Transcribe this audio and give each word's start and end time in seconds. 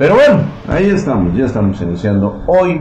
Pero 0.00 0.14
bueno, 0.14 0.44
ahí 0.66 0.86
estamos, 0.86 1.36
ya 1.36 1.44
estamos 1.44 1.78
iniciando 1.82 2.42
hoy 2.46 2.80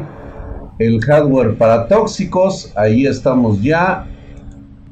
el 0.79 1.01
hardware 1.01 1.57
para 1.57 1.85
tóxicos, 1.89 2.71
ahí 2.77 3.05
estamos 3.05 3.61
ya. 3.61 4.07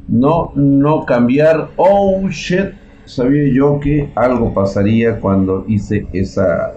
No, 0.09 0.51
no 0.53 1.05
cambiar. 1.05 1.69
Oh 1.77 2.27
shit, 2.27 2.73
sabía 3.05 3.49
yo 3.53 3.79
que 3.79 4.11
algo 4.13 4.53
pasaría 4.53 5.21
cuando 5.21 5.63
hice 5.69 6.05
esa 6.11 6.73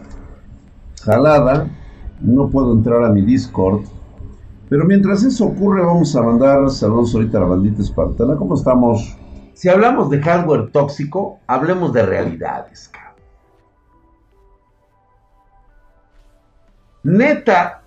jalada. 1.03 1.67
No 2.21 2.49
puedo 2.49 2.73
entrar 2.73 3.03
a 3.03 3.09
mi 3.09 3.23
Discord. 3.23 3.81
Pero 4.69 4.85
mientras 4.85 5.25
eso 5.25 5.47
ocurre, 5.47 5.85
vamos 5.85 6.15
a 6.15 6.23
mandar 6.23 6.71
saludos 6.71 7.13
ahorita 7.13 7.39
a 7.39 7.41
la 7.41 7.47
bandita 7.49 7.83
espartana. 7.83 8.37
¿Cómo 8.37 8.55
estamos? 8.55 9.17
Si 9.55 9.69
hablamos 9.69 10.11
de 10.11 10.23
hardware 10.23 10.71
tóxico, 10.71 11.41
hablemos 11.49 11.93
de 11.93 12.07
realidades, 12.07 12.89
cabrón. 12.89 13.10
Neta, 17.03 17.83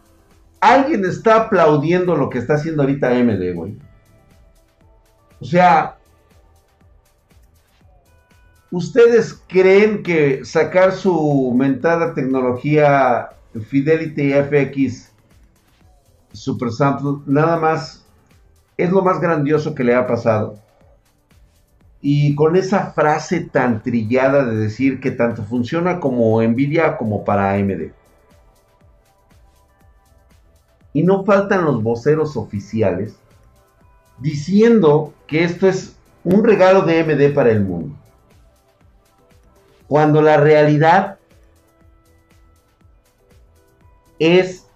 alguien 0.59 1.05
está 1.05 1.43
aplaudiendo 1.43 2.15
lo 2.15 2.29
que 2.29 2.39
está 2.39 2.55
haciendo 2.55 2.83
ahorita 2.83 3.09
AMD, 3.09 3.53
güey. 3.53 3.77
O 5.39 5.45
sea, 5.45 5.97
¿ustedes 8.71 9.33
creen 9.47 10.01
que 10.01 10.45
sacar 10.45 10.93
su 10.93 11.53
mentada 11.55 12.13
tecnología 12.13 13.29
Fidelity 13.69 14.31
FX 14.33 15.11
Super 16.31 16.71
Sample 16.71 17.23
nada 17.27 17.57
más 17.57 18.05
es 18.77 18.89
lo 18.89 19.01
más 19.01 19.19
grandioso 19.19 19.75
que 19.75 19.83
le 19.83 19.95
ha 19.95 20.07
pasado? 20.07 20.59
Y 22.01 22.35
con 22.35 22.55
esa 22.55 22.91
frase 22.91 23.41
tan 23.41 23.83
trillada 23.83 24.45
de 24.45 24.55
decir 24.55 24.99
que 24.99 25.11
tanto 25.11 25.43
funciona 25.43 25.99
como 25.99 26.41
Nvidia 26.41 26.97
como 26.97 27.23
para 27.23 27.51
AMD. 27.51 27.91
Y 30.93 31.03
no 31.03 31.25
faltan 31.25 31.65
los 31.65 31.81
voceros 31.81 32.37
oficiales 32.37 33.15
diciendo 34.19 35.13
que 35.27 35.43
esto 35.43 35.67
es 35.67 35.95
un 36.23 36.43
regalo 36.43 36.83
de 36.83 37.01
AMD 37.01 37.33
para 37.33 37.51
el 37.51 37.61
mundo. 37.61 37.95
Cuando 39.87 40.21
la 40.21 40.37
realidad 40.37 41.17
es 44.19 44.67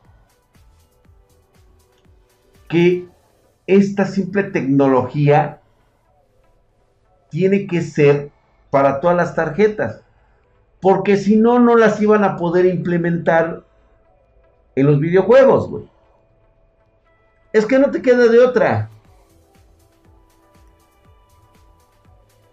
que 2.67 3.07
esta 3.65 4.05
simple 4.05 4.43
tecnología 4.43 5.61
tiene 7.29 7.67
que 7.67 7.81
ser 7.81 8.31
para 8.69 8.99
todas 8.99 9.15
las 9.15 9.35
tarjetas. 9.35 10.01
Porque 10.81 11.17
si 11.17 11.35
no, 11.35 11.59
no 11.59 11.75
las 11.75 12.01
iban 12.01 12.23
a 12.23 12.37
poder 12.37 12.65
implementar 12.65 13.63
en 14.75 14.85
los 14.85 14.99
videojuegos, 14.99 15.69
güey. 15.69 15.89
Es 17.53 17.65
que 17.65 17.79
no 17.79 17.89
te 17.89 18.01
queda 18.01 18.27
de 18.27 18.39
otra. 18.39 18.89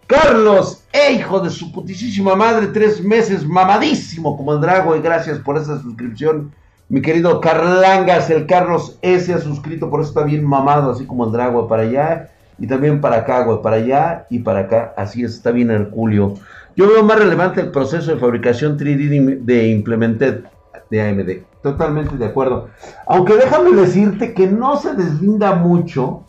Carlos, 0.07 0.83
eh, 0.93 1.13
hijo 1.13 1.39
de 1.39 1.49
su 1.49 1.71
putísima 1.71 2.35
madre, 2.35 2.67
tres 2.67 3.03
meses, 3.03 3.45
mamadísimo 3.45 4.37
como 4.37 4.53
el 4.53 4.61
Drago, 4.61 4.95
y 4.95 5.01
gracias 5.01 5.39
por 5.39 5.57
esa 5.57 5.81
suscripción. 5.81 6.53
Mi 6.89 7.01
querido 7.01 7.41
Carlangas, 7.41 8.29
el 8.29 8.45
Carlos 8.45 8.99
S 9.01 9.33
ha 9.33 9.39
suscrito, 9.39 9.89
por 9.89 10.01
eso 10.01 10.09
está 10.09 10.23
bien 10.23 10.45
mamado, 10.45 10.91
así 10.91 11.07
como 11.07 11.25
el 11.25 11.31
Drago 11.31 11.67
para 11.67 11.83
allá, 11.83 12.29
y 12.59 12.67
también 12.67 13.01
para 13.01 13.17
acá, 13.17 13.43
güey, 13.43 13.61
para 13.63 13.77
allá 13.77 14.27
y 14.29 14.39
para 14.39 14.59
acá, 14.61 14.93
así 14.95 15.23
es, 15.23 15.33
está 15.33 15.49
bien 15.49 15.71
Herculio. 15.71 16.35
Yo 16.75 16.87
veo 16.87 17.03
más 17.03 17.17
relevante 17.17 17.61
el 17.61 17.71
proceso 17.71 18.11
de 18.11 18.19
fabricación 18.19 18.77
3D 18.77 19.39
de 19.43 19.67
Implemented 19.69 20.43
de 20.89 21.01
AMD. 21.01 21.61
Totalmente 21.61 22.17
de 22.17 22.25
acuerdo. 22.25 22.69
Aunque 23.07 23.35
déjame 23.35 23.71
decirte 23.71 24.33
que 24.33 24.47
no 24.47 24.77
se 24.77 24.93
deslinda 24.93 25.55
mucho 25.55 26.23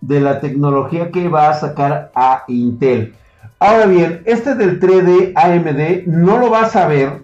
de 0.00 0.20
la 0.20 0.40
tecnología 0.40 1.10
que 1.10 1.28
va 1.28 1.48
a 1.48 1.54
sacar 1.54 2.10
a 2.14 2.44
Intel. 2.48 3.14
Ahora 3.58 3.86
bien, 3.86 4.22
este 4.26 4.54
del 4.54 4.78
3D 4.78 5.32
AMD 5.34 6.06
no 6.06 6.38
lo 6.38 6.50
vas 6.50 6.76
a 6.76 6.86
ver 6.86 7.22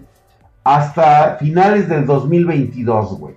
hasta 0.63 1.37
finales 1.37 1.87
del 1.87 2.05
2022, 2.05 3.19
güey. 3.19 3.35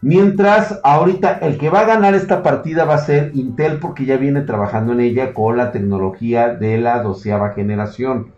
Mientras 0.00 0.80
ahorita 0.82 1.38
el 1.42 1.58
que 1.58 1.70
va 1.70 1.80
a 1.80 1.84
ganar 1.84 2.14
esta 2.14 2.42
partida 2.42 2.84
va 2.84 2.94
a 2.94 3.04
ser 3.04 3.30
Intel 3.34 3.78
porque 3.78 4.04
ya 4.04 4.16
viene 4.16 4.40
trabajando 4.40 4.92
en 4.92 5.00
ella 5.00 5.32
con 5.32 5.56
la 5.56 5.70
tecnología 5.70 6.48
de 6.48 6.78
la 6.78 7.02
doceava 7.02 7.50
generación. 7.50 8.32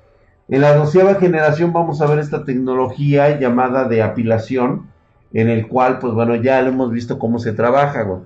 En 0.49 0.61
la 0.61 0.75
doceava 0.75 1.15
generación 1.15 1.73
vamos 1.73 2.01
a 2.01 2.07
ver 2.07 2.19
esta 2.19 2.45
tecnología 2.45 3.39
llamada 3.39 3.89
de 3.89 4.03
apilación, 4.03 4.89
en 5.33 5.49
el 5.49 5.67
cual, 5.67 5.99
pues 5.99 6.13
bueno, 6.13 6.37
ya 6.37 6.61
lo 6.63 6.69
hemos 6.69 6.91
visto 6.91 7.19
cómo 7.19 7.39
se 7.39 7.53
trabaja, 7.53 8.03
güey. 8.03 8.21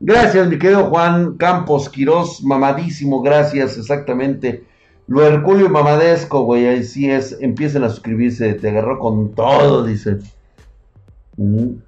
Gracias, 0.00 0.46
mi 0.48 0.58
querido 0.58 0.84
Juan 0.84 1.36
Campos 1.38 1.88
Quirós, 1.88 2.44
mamadísimo, 2.44 3.22
gracias, 3.22 3.76
exactamente. 3.76 4.62
Lo 5.08 5.26
Herculio 5.26 5.70
Mamadesco, 5.70 6.42
güey, 6.42 6.68
así 6.68 7.10
es, 7.10 7.36
empiecen 7.40 7.82
a 7.82 7.88
suscribirse, 7.88 8.54
te 8.54 8.68
agarró 8.68 8.98
con 8.98 9.34
todo, 9.34 9.84
dice. 9.84 10.18
Mm. 11.36 11.87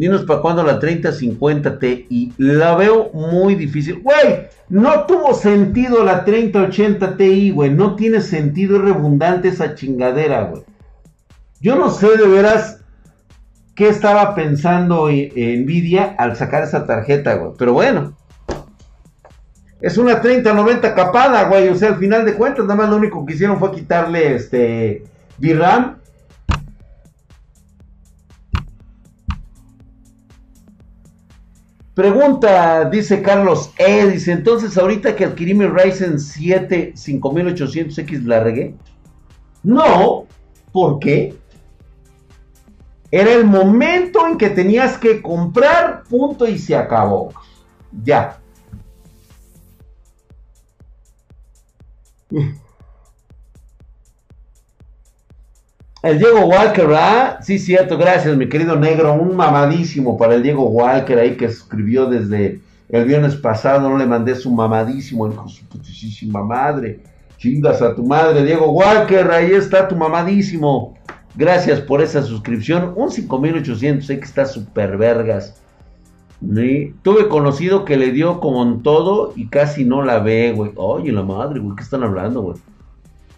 Dinos 0.00 0.24
para 0.24 0.40
cuándo 0.40 0.62
la 0.62 0.78
3050 0.78 1.78
Ti. 1.78 2.32
La 2.38 2.74
veo 2.74 3.10
muy 3.12 3.54
difícil. 3.54 4.00
Güey, 4.00 4.46
no 4.70 5.04
tuvo 5.04 5.34
sentido 5.34 6.02
la 6.02 6.24
3080 6.24 7.18
Ti, 7.18 7.50
güey. 7.50 7.70
No 7.70 7.96
tiene 7.96 8.22
sentido, 8.22 8.78
es 8.78 8.82
redundante 8.82 9.48
esa 9.48 9.74
chingadera, 9.74 10.44
güey. 10.44 10.62
Yo 11.60 11.76
no 11.76 11.90
sé 11.90 12.16
de 12.16 12.26
veras 12.26 12.80
qué 13.74 13.88
estaba 13.88 14.34
pensando 14.34 15.08
Nvidia 15.08 16.14
al 16.16 16.34
sacar 16.34 16.62
esa 16.62 16.86
tarjeta, 16.86 17.34
güey. 17.34 17.52
Pero 17.58 17.74
bueno. 17.74 18.16
Es 19.82 19.98
una 19.98 20.22
3090 20.22 20.94
capada, 20.94 21.44
güey. 21.44 21.68
O 21.68 21.74
sea, 21.74 21.90
al 21.90 21.98
final 21.98 22.24
de 22.24 22.32
cuentas, 22.36 22.64
nada 22.64 22.76
más 22.76 22.88
lo 22.88 22.96
único 22.96 23.26
que 23.26 23.34
hicieron 23.34 23.58
fue 23.58 23.72
quitarle 23.72 24.34
este 24.34 25.04
VRAM. 25.36 25.99
Pregunta, 32.00 32.88
dice 32.88 33.20
Carlos 33.20 33.74
E, 33.76 34.06
dice, 34.06 34.32
entonces 34.32 34.78
ahorita 34.78 35.14
que 35.14 35.26
adquirí 35.26 35.52
mi 35.52 35.66
Ryzen 35.66 36.18
7 36.18 36.94
5800X 36.94 38.22
la 38.22 38.40
regué. 38.40 38.74
No, 39.62 40.24
¿por 40.72 40.98
qué? 40.98 41.36
Era 43.10 43.34
el 43.34 43.44
momento 43.44 44.26
en 44.26 44.38
que 44.38 44.48
tenías 44.48 44.96
que 44.96 45.20
comprar, 45.20 46.04
punto 46.04 46.48
y 46.48 46.58
se 46.58 46.74
acabó. 46.74 47.34
Ya. 48.02 48.40
El 56.02 56.18
Diego 56.18 56.46
Walker, 56.46 56.88
¿ah? 56.94 57.40
Sí, 57.42 57.58
cierto, 57.58 57.98
gracias, 57.98 58.34
mi 58.34 58.48
querido 58.48 58.74
negro. 58.74 59.12
Un 59.12 59.36
mamadísimo 59.36 60.16
para 60.16 60.34
el 60.34 60.42
Diego 60.42 60.66
Walker 60.70 61.18
ahí 61.18 61.36
que 61.36 61.44
escribió 61.44 62.06
desde 62.06 62.58
el 62.88 63.04
viernes 63.04 63.36
pasado. 63.36 63.90
No 63.90 63.98
le 63.98 64.06
mandé 64.06 64.34
su 64.34 64.50
mamadísimo, 64.50 65.28
hijo 65.28 65.46
su 65.48 65.62
putísima 65.66 66.42
madre. 66.42 67.00
Chingas 67.36 67.82
a 67.82 67.94
tu 67.94 68.02
madre, 68.02 68.44
Diego 68.44 68.70
Walker, 68.70 69.30
ahí 69.30 69.52
está 69.52 69.88
tu 69.88 69.94
mamadísimo. 69.94 70.94
Gracias 71.34 71.80
por 71.80 72.00
esa 72.00 72.22
suscripción. 72.22 72.94
Un 72.96 73.10
5800, 73.10 74.06
sé 74.06 74.18
que 74.18 74.24
está 74.24 74.46
súper 74.46 74.96
vergas. 74.96 75.60
Tuve 77.02 77.28
conocido 77.28 77.84
que 77.84 77.98
le 77.98 78.10
dio 78.12 78.40
como 78.40 78.62
en 78.62 78.82
todo 78.82 79.34
y 79.36 79.48
casi 79.48 79.84
no 79.84 80.02
la 80.02 80.20
ve, 80.20 80.54
güey. 80.56 80.72
Oye, 80.76 81.12
la 81.12 81.22
madre, 81.22 81.60
güey, 81.60 81.76
¿qué 81.76 81.82
están 81.82 82.02
hablando, 82.02 82.40
güey? 82.40 82.56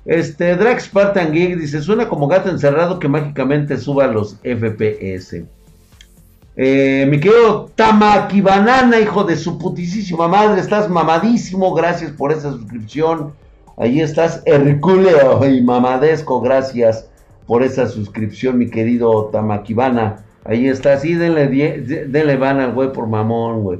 Este, 0.05 0.57
Drag 0.57 0.81
Spartan 0.81 1.33
Geek 1.33 1.57
dice, 1.57 1.81
suena 1.81 2.09
como 2.09 2.27
gato 2.27 2.51
encerrado 2.51 2.99
que 2.99 3.09
mágicamente 3.09 3.77
suba 3.77 4.07
los 4.07 4.37
FPS. 4.43 5.45
Eh, 6.57 7.07
mi 7.09 7.19
querido 7.21 7.71
Tamaki 7.75 8.41
Banana, 8.41 9.01
hijo 9.01 9.25
de 9.25 9.37
su 9.37 9.59
putísima 9.59 10.29
madre, 10.29 10.61
estás 10.61 10.91
mamadísimo, 10.91 11.73
gracias 11.73 12.11
por 12.13 12.33
esa 12.33 12.51
suscripción. 12.51 13.33
Ahí 13.77 14.01
estás, 14.01 14.43
Herculeo 14.45 15.49
y 15.51 15.63
mamadesco, 15.63 16.41
gracias 16.41 17.09
por 17.47 17.63
esa 17.63 17.87
suscripción, 17.87 18.59
mi 18.59 18.69
querido 18.69 19.27
Tamakibana. 19.33 20.25
Ahí 20.45 20.67
está, 20.67 20.99
sí, 20.99 21.15
denle, 21.15 21.47
denle 22.09 22.37
van 22.37 22.59
al 22.59 22.73
güey 22.73 22.93
por 22.93 23.07
mamón, 23.07 23.63
güey. 23.63 23.79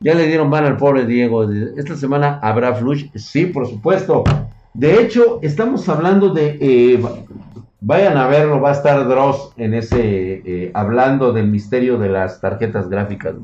Ya 0.00 0.14
le 0.14 0.28
dieron 0.28 0.48
van 0.48 0.64
al 0.64 0.76
pobre 0.76 1.04
Diego. 1.04 1.50
Esta 1.76 1.96
semana 1.96 2.38
habrá 2.40 2.72
flush. 2.74 3.06
Sí, 3.16 3.46
por 3.46 3.66
supuesto. 3.66 4.22
De 4.74 5.00
hecho, 5.00 5.40
estamos 5.42 5.88
hablando 5.88 6.30
de. 6.30 6.58
Eh, 6.60 7.02
vayan 7.80 8.16
a 8.16 8.26
verlo, 8.26 8.60
va 8.60 8.70
a 8.70 8.72
estar 8.72 9.08
Dross 9.08 9.52
en 9.56 9.74
ese. 9.74 10.42
Eh, 10.44 10.70
hablando 10.74 11.32
del 11.32 11.48
misterio 11.48 11.98
de 11.98 12.08
las 12.08 12.40
tarjetas 12.40 12.88
gráficas. 12.88 13.34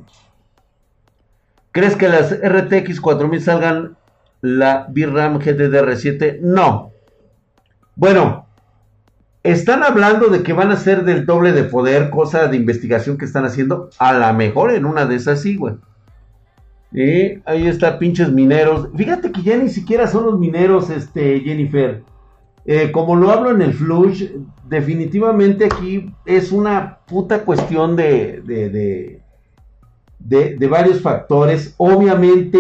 ¿Crees 1.73 1.97
que 1.97 2.09
las 2.09 2.33
RTX 2.41 3.01
4000 3.01 3.41
salgan 3.41 3.97
la 4.41 4.87
VRAM 4.91 5.41
GDDR7? 5.41 6.39
No. 6.41 6.93
Bueno, 7.97 8.47
están 9.43 9.83
hablando 9.83 10.29
de 10.29 10.43
que 10.43 10.53
van 10.53 10.71
a 10.71 10.77
ser 10.77 11.05
del 11.05 11.27
doble 11.27 11.53
de 11.53 11.65
poder, 11.65 12.11
cosa 12.11 12.47
de 12.47 12.57
investigación 12.57 13.19
que 13.19 13.25
están 13.25 13.45
haciendo. 13.45 13.91
A 13.99 14.13
lo 14.13 14.33
mejor 14.35 14.71
en 14.71 14.85
una 14.85 15.05
de 15.05 15.17
esas 15.17 15.43
sí, 15.43 15.57
güey. 15.57 15.75
Ahí 17.45 17.67
está, 17.67 17.99
pinches 17.99 18.31
mineros. 18.31 18.89
Fíjate 18.97 19.33
que 19.33 19.43
ya 19.43 19.57
ni 19.57 19.69
siquiera 19.69 20.07
son 20.07 20.27
los 20.27 20.39
mineros, 20.39 20.91
este, 20.91 21.41
Jennifer. 21.41 22.03
Eh, 22.67 22.93
como 22.93 23.17
lo 23.17 23.31
hablo 23.31 23.51
en 23.51 23.63
el 23.63 23.75
Flush, 23.75 24.31
definitivamente 24.69 25.67
aquí 25.67 26.13
es 26.25 26.53
una 26.53 27.01
puta 27.07 27.45
cuestión 27.45 27.97
de, 27.97 28.41
de, 28.43 29.21
de, 30.21 30.69
varios 30.69 31.01
factores. 31.01 31.75
Obviamente 31.79 32.59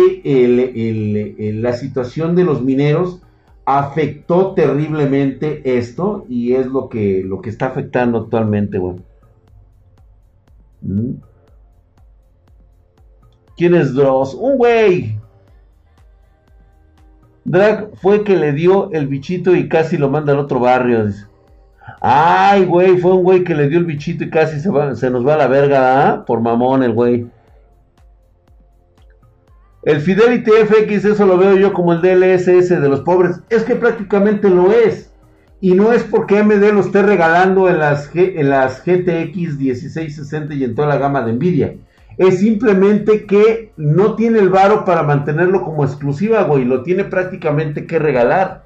la 1.54 1.72
situación 1.72 2.34
de 2.34 2.44
los 2.44 2.60
mineros 2.60 3.22
afectó 3.64 4.52
terriblemente 4.52 5.78
esto 5.78 6.26
y 6.28 6.52
es 6.52 6.66
lo 6.66 6.88
que, 6.88 7.22
lo 7.24 7.40
que 7.40 7.50
está 7.50 7.66
afectando 7.66 8.18
actualmente, 8.18 8.78
güey. 8.78 8.96
¿Mm? 10.82 11.14
¿Quién 13.56 13.74
es 13.74 13.94
Dross? 13.94 14.34
Un 14.34 14.56
güey. 14.56 15.18
Drag 17.44 17.90
fue 17.96 18.24
que 18.24 18.36
le 18.36 18.52
dio 18.52 18.90
el 18.92 19.06
bichito 19.06 19.54
y 19.54 19.68
casi 19.68 19.98
lo 19.98 20.08
manda 20.08 20.32
al 20.32 20.38
otro 20.38 20.60
barrio. 20.60 21.10
Ay, 22.00 22.64
güey, 22.64 22.96
fue 22.98 23.12
un 23.12 23.22
güey 23.22 23.44
que 23.44 23.54
le 23.54 23.68
dio 23.68 23.78
el 23.78 23.84
bichito 23.84 24.24
y 24.24 24.30
casi 24.30 24.58
se, 24.60 24.70
nos 25.10 25.26
va 25.26 25.34
a 25.34 25.38
la 25.38 25.46
verga, 25.46 26.08
¿ah? 26.08 26.24
Por 26.24 26.40
mamón 26.40 26.82
el 26.82 26.92
güey. 26.92 27.26
El 29.82 30.00
Fidelity 30.00 30.50
FX, 30.50 31.04
eso 31.04 31.26
lo 31.26 31.36
veo 31.36 31.56
yo 31.56 31.74
como 31.74 31.92
el 31.92 32.00
DLSS 32.00 32.70
de 32.70 32.88
los 32.88 33.00
pobres. 33.00 33.40
Es 33.50 33.64
que 33.64 33.76
prácticamente 33.76 34.48
lo 34.48 34.72
es. 34.72 35.12
Y 35.60 35.74
no 35.74 35.92
es 35.92 36.02
porque 36.02 36.38
AMD 36.38 36.72
lo 36.72 36.80
esté 36.80 37.02
regalando 37.02 37.68
en 37.68 37.78
las, 37.78 38.10
en 38.14 38.48
las 38.48 38.82
GTX 38.82 39.58
1660 39.58 40.54
y 40.54 40.64
en 40.64 40.74
toda 40.74 40.88
la 40.88 40.96
gama 40.96 41.22
de 41.22 41.34
Nvidia. 41.34 41.74
Es 42.16 42.40
simplemente 42.40 43.26
que 43.26 43.72
no 43.76 44.14
tiene 44.14 44.38
el 44.38 44.48
varo 44.48 44.84
para 44.84 45.02
mantenerlo 45.02 45.62
como 45.62 45.84
exclusiva, 45.84 46.42
güey. 46.44 46.64
Lo 46.64 46.82
tiene 46.82 47.04
prácticamente 47.04 47.86
que 47.86 47.98
regalar. 47.98 48.64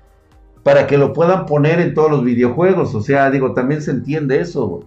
Para 0.62 0.86
que 0.86 0.98
lo 0.98 1.12
puedan 1.12 1.46
poner 1.46 1.80
en 1.80 1.94
todos 1.94 2.10
los 2.10 2.24
videojuegos. 2.24 2.94
O 2.94 3.00
sea, 3.00 3.30
digo, 3.30 3.54
también 3.54 3.80
se 3.80 3.92
entiende 3.92 4.40
eso, 4.40 4.84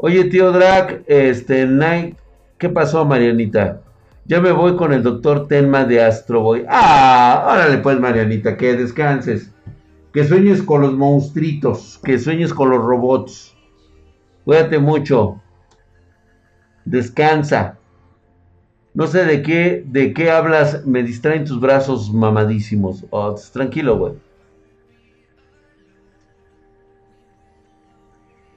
Oye, 0.00 0.24
tío 0.24 0.52
Drag, 0.52 1.02
este, 1.08 1.66
Night, 1.66 2.16
¿qué 2.56 2.68
pasó, 2.68 3.04
Marianita? 3.04 3.80
Ya 4.26 4.40
me 4.40 4.52
voy 4.52 4.76
con 4.76 4.92
el 4.92 5.02
doctor 5.02 5.48
Tenma 5.48 5.84
de 5.86 6.04
Astro 6.04 6.40
Boy. 6.40 6.64
Ah, 6.68 7.48
órale 7.50 7.78
pues, 7.78 7.98
Marianita, 7.98 8.56
que 8.56 8.76
descanses. 8.76 9.50
Que 10.12 10.24
sueñes 10.24 10.62
con 10.62 10.82
los 10.82 10.92
monstruitos, 10.92 11.98
que 12.04 12.18
sueñes 12.18 12.54
con 12.54 12.70
los 12.70 12.84
robots. 12.84 13.56
Cuídate 14.48 14.78
mucho. 14.78 15.42
Descansa. 16.86 17.76
No 18.94 19.06
sé 19.06 19.26
de 19.26 19.42
qué, 19.42 19.84
de 19.86 20.14
qué 20.14 20.30
hablas. 20.30 20.86
Me 20.86 21.02
distraen 21.02 21.44
tus 21.44 21.60
brazos 21.60 22.10
mamadísimos. 22.10 23.04
Oh, 23.10 23.34
tranquilo, 23.52 23.98
güey. 23.98 24.14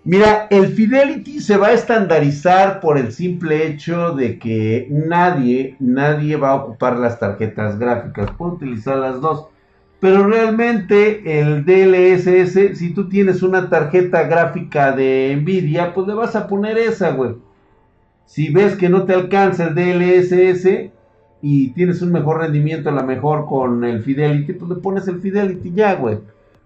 Mira, 0.06 0.48
el 0.50 0.68
Fidelity 0.68 1.42
se 1.42 1.58
va 1.58 1.68
a 1.68 1.74
estandarizar 1.74 2.80
por 2.80 2.98
el 2.98 3.12
simple 3.12 3.68
hecho 3.68 4.14
de 4.14 4.40
que 4.40 4.88
nadie, 4.90 5.76
nadie 5.82 6.38
va 6.38 6.52
a 6.52 6.56
ocupar 6.56 6.98
las 6.98 7.20
tarjetas 7.20 7.78
gráficas. 7.78 8.32
Puede 8.38 8.54
utilizar 8.54 8.96
las 8.96 9.20
dos. 9.20 9.51
Pero 10.02 10.26
realmente 10.26 11.40
el 11.40 11.64
DLSS, 11.64 12.76
si 12.80 12.92
tú 12.92 13.08
tienes 13.08 13.44
una 13.44 13.70
tarjeta 13.70 14.24
gráfica 14.24 14.94
de 14.94 15.38
Nvidia, 15.40 15.94
pues 15.94 16.08
le 16.08 16.16
vas 16.16 16.36
a 16.36 16.48
poner 16.48 16.80
esa, 16.80 17.12
güey. 17.12 17.36
Si 18.26 18.52
ves 18.52 18.76
que 18.76 18.90
no 18.90 19.04
te 19.04 19.14
alcanza 19.14 19.68
el 19.68 19.76
DLSS 19.76 20.90
y 21.44 21.70
tienes 21.74 22.02
un 22.02 22.12
mejor 22.12 22.40
rendimiento, 22.40 22.90
a 22.90 22.94
lo 22.94 23.04
mejor 23.04 23.46
con 23.46 23.84
el 23.84 24.02
Fidelity, 24.02 24.54
pues 24.54 24.72
le 24.72 24.78
pones 24.78 25.08
el 25.08 25.22
Fidelity 25.22 25.72
ya, 25.72 25.94
güey. 25.94 26.18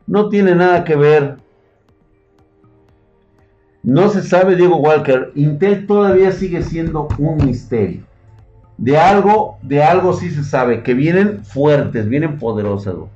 No 0.08 0.30
tiene 0.30 0.56
nada 0.56 0.86
que 0.86 0.96
ver. 0.96 1.36
No 3.84 4.08
se 4.08 4.24
sabe, 4.24 4.56
Diego 4.56 4.78
Walker. 4.78 5.34
Intel 5.36 5.86
todavía 5.88 6.32
sigue 6.32 6.62
siendo 6.62 7.10
un 7.18 7.46
misterio. 7.46 8.04
De 8.78 8.98
algo, 8.98 9.58
de 9.62 9.84
algo 9.84 10.14
sí 10.14 10.30
se 10.30 10.44
sabe, 10.46 10.84
que 10.84 10.94
vienen 10.94 11.44
fuertes, 11.44 12.08
vienen 12.08 12.40
poderosas, 12.40 12.96
güey. 12.96 13.10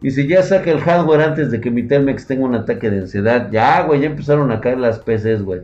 Dice, 0.00 0.26
ya 0.26 0.42
saca 0.42 0.70
el 0.70 0.80
hardware 0.80 1.22
antes 1.22 1.50
de 1.50 1.60
que 1.60 1.70
mi 1.70 1.82
Telmex 1.82 2.26
tenga 2.26 2.44
un 2.44 2.54
ataque 2.54 2.88
de 2.90 3.00
ansiedad. 3.00 3.48
Ya, 3.50 3.82
güey, 3.82 4.00
ya 4.00 4.06
empezaron 4.06 4.52
a 4.52 4.60
caer 4.60 4.78
las 4.78 5.00
PCs, 5.00 5.42
güey. 5.42 5.62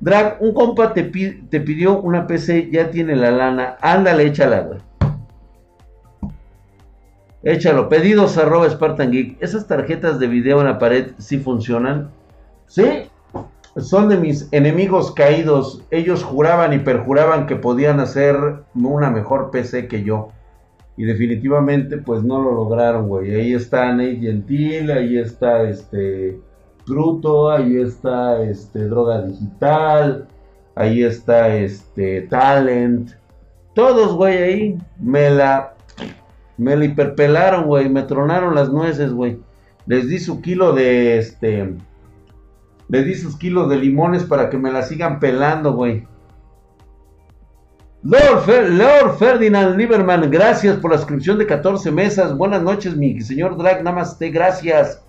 Drag, 0.00 0.38
un 0.40 0.54
compa 0.54 0.94
te, 0.94 1.04
te 1.04 1.60
pidió 1.60 2.00
una 2.00 2.26
PC, 2.26 2.70
ya 2.70 2.90
tiene 2.90 3.16
la 3.16 3.30
lana. 3.30 3.76
Ándale, 3.80 4.24
échala, 4.24 4.60
güey. 4.60 4.78
Échalo. 7.42 7.88
Pedidos 7.88 8.36
arroba 8.38 8.68
Spartan 8.68 9.12
Geek. 9.12 9.40
¿Esas 9.40 9.68
tarjetas 9.68 10.18
de 10.18 10.26
video 10.26 10.60
en 10.60 10.66
la 10.66 10.78
pared 10.80 11.12
sí 11.18 11.38
funcionan? 11.38 12.10
Sí. 12.66 13.08
Son 13.76 14.08
de 14.08 14.16
mis 14.16 14.48
enemigos 14.52 15.12
caídos. 15.12 15.82
Ellos 15.92 16.24
juraban 16.24 16.72
y 16.72 16.78
perjuraban 16.78 17.46
que 17.46 17.54
podían 17.54 18.00
hacer 18.00 18.36
una 18.74 19.10
mejor 19.10 19.52
PC 19.52 19.86
que 19.86 20.02
yo. 20.02 20.30
Y 20.96 21.04
definitivamente, 21.04 21.98
pues 21.98 22.22
no 22.22 22.40
lo 22.40 22.52
lograron, 22.52 23.08
güey. 23.08 23.34
Ahí 23.34 23.52
está 23.52 23.92
Nate 23.92 24.16
Gentil, 24.16 24.90
ahí 24.90 25.18
está 25.18 25.62
este 25.64 26.40
Bruto, 26.86 27.50
ahí 27.50 27.76
está 27.76 28.42
este 28.42 28.86
Droga 28.86 29.22
Digital, 29.22 30.26
ahí 30.74 31.02
está 31.02 31.54
este 31.54 32.22
Talent. 32.22 33.10
Todos, 33.74 34.14
güey, 34.14 34.38
ahí 34.38 34.78
me 34.98 35.30
la 35.30 35.74
me 36.56 36.74
la 36.74 36.86
hiperpelaron, 36.86 37.66
güey, 37.66 37.88
me 37.90 38.02
tronaron 38.02 38.54
las 38.54 38.72
nueces, 38.72 39.12
güey. 39.12 39.38
Les 39.86 40.08
di 40.08 40.18
su 40.18 40.40
kilo 40.40 40.72
de 40.72 41.18
este 41.18 41.76
les 42.88 43.04
di 43.04 43.14
sus 43.14 43.36
kilos 43.36 43.68
de 43.68 43.76
limones 43.76 44.24
para 44.24 44.48
que 44.48 44.58
me 44.58 44.72
la 44.72 44.82
sigan 44.82 45.18
pelando, 45.18 45.74
güey. 45.74 46.06
Lord, 48.02 49.16
Ferdinand 49.18 49.76
Lieberman, 49.76 50.30
gracias 50.30 50.76
por 50.76 50.92
la 50.92 50.98
suscripción 50.98 51.38
de 51.38 51.46
14 51.46 51.90
mesas. 51.90 52.36
Buenas 52.36 52.62
noches, 52.62 52.96
mi 52.96 53.20
señor 53.20 53.56
Drag, 53.56 53.82
namaste, 53.82 54.30
gracias. 54.30 55.02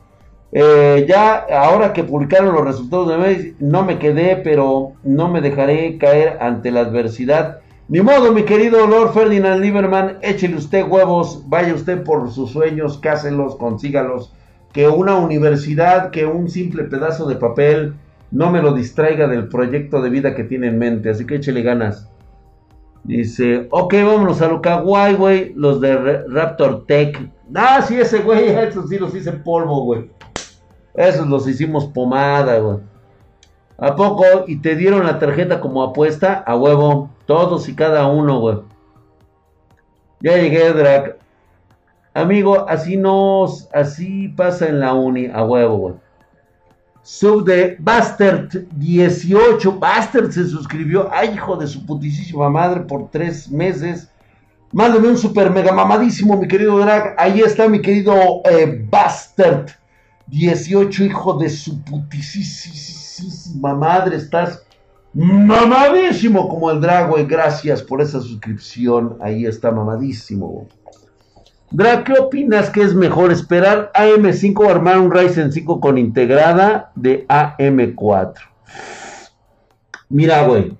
Eh, 0.53 1.05
ya, 1.07 1.45
ahora 1.51 1.91
que 1.91 2.05
publicaron 2.05 2.55
los 2.55 2.63
resultados 2.63 3.09
de 3.09 3.17
mes, 3.17 3.53
no 3.59 3.83
me 3.83 3.99
quedé, 3.99 4.37
pero 4.37 4.93
no 5.03 5.27
me 5.29 5.41
dejaré 5.41 5.97
caer 5.97 6.37
ante 6.39 6.71
la 6.71 6.81
adversidad. 6.81 7.59
Ni 7.89 8.01
modo, 8.01 8.31
mi 8.31 8.43
querido 8.43 8.87
Lord 8.87 9.13
Ferdinand 9.13 9.61
Lieberman, 9.61 10.17
échele 10.21 10.55
usted 10.55 10.87
huevos, 10.87 11.43
vaya 11.47 11.73
usted 11.73 12.03
por 12.03 12.31
sus 12.31 12.51
sueños, 12.51 12.97
cáselos, 12.97 13.57
consígalos. 13.57 14.33
Que 14.71 14.87
una 14.87 15.17
universidad, 15.17 16.09
que 16.11 16.25
un 16.25 16.49
simple 16.49 16.85
pedazo 16.85 17.27
de 17.27 17.35
papel 17.35 17.95
no 18.31 18.49
me 18.49 18.61
lo 18.61 18.73
distraiga 18.73 19.27
del 19.27 19.49
proyecto 19.49 20.01
de 20.01 20.09
vida 20.09 20.35
que 20.35 20.43
tiene 20.45 20.67
en 20.67 20.79
mente. 20.79 21.09
Así 21.09 21.25
que 21.25 21.35
échele 21.35 21.61
ganas. 21.61 22.09
Dice, 23.07 23.67
ok, 23.71 23.93
vámonos 23.93 24.41
a 24.41 24.49
lo 24.49 24.61
kawaii, 24.61 25.15
güey. 25.15 25.53
Los 25.55 25.79
de 25.79 26.23
Raptor 26.27 26.85
Tech. 26.85 27.17
Ah, 27.55 27.81
sí, 27.81 27.97
ese 27.97 28.19
güey, 28.19 28.49
esos 28.67 28.89
sí 28.89 28.99
los 28.99 29.15
hice 29.15 29.31
polvo, 29.31 29.83
güey. 29.83 30.11
Esos 30.93 31.25
los 31.25 31.47
hicimos 31.47 31.85
pomada, 31.85 32.59
güey. 32.59 32.79
¿A 33.77 33.95
poco? 33.95 34.25
¿Y 34.47 34.57
te 34.57 34.75
dieron 34.75 35.05
la 35.05 35.19
tarjeta 35.19 35.61
como 35.61 35.83
apuesta? 35.83 36.43
A 36.45 36.57
huevo. 36.57 37.09
Todos 37.25 37.69
y 37.69 37.75
cada 37.75 38.07
uno, 38.07 38.41
güey. 38.41 38.57
Ya 40.19 40.35
llegué, 40.35 40.73
Drac. 40.73 41.17
Amigo, 42.13 42.67
así 42.67 42.97
nos, 42.97 43.69
así 43.73 44.29
pasa 44.29 44.67
en 44.67 44.79
la 44.79 44.93
uni, 44.93 45.27
a 45.27 45.45
huevo, 45.45 45.77
güey. 45.77 45.93
Sub 47.07 47.45
de 47.45 47.77
Bastard 47.79 48.49
18. 48.75 49.79
Bastard 49.79 50.29
se 50.29 50.45
suscribió. 50.45 51.09
Ay, 51.09 51.35
hijo 51.35 51.55
de 51.55 51.65
su 51.65 51.85
putísima 51.85 52.49
madre 52.49 52.81
por 52.81 53.09
tres 53.09 53.49
meses. 53.49 54.09
Mándame 54.73 55.07
un 55.07 55.17
super 55.17 55.49
mega 55.49 55.71
mamadísimo, 55.71 56.35
mi 56.35 56.49
querido 56.49 56.77
Drag. 56.79 57.15
Ahí 57.17 57.39
está, 57.39 57.69
mi 57.69 57.79
querido 57.81 58.41
eh, 58.43 58.85
Bastard 58.91 59.69
18, 60.27 61.05
hijo 61.05 61.37
de 61.37 61.49
su 61.49 61.81
putísima 61.85 63.73
madre. 63.73 64.17
Estás 64.17 64.65
mamadísimo 65.13 66.49
como 66.49 66.71
el 66.71 66.81
Drag, 66.81 67.09
güey. 67.09 67.25
Gracias 67.25 67.81
por 67.81 68.01
esa 68.01 68.19
suscripción. 68.19 69.15
Ahí 69.21 69.45
está, 69.45 69.71
mamadísimo, 69.71 70.67
Drag, 71.69 72.05
¿qué 72.05 72.13
opinas 72.13 72.69
que 72.69 72.81
es 72.81 72.95
mejor 72.95 73.31
esperar 73.31 73.91
AM5 73.93 74.65
o 74.65 74.69
armar 74.69 74.99
un 74.99 75.11
Ryzen 75.11 75.51
5 75.51 75.81
con 75.81 75.97
integrada 75.97 76.91
de 76.95 77.27
AM4? 77.27 78.35
Mira, 80.09 80.47
güey. 80.47 80.77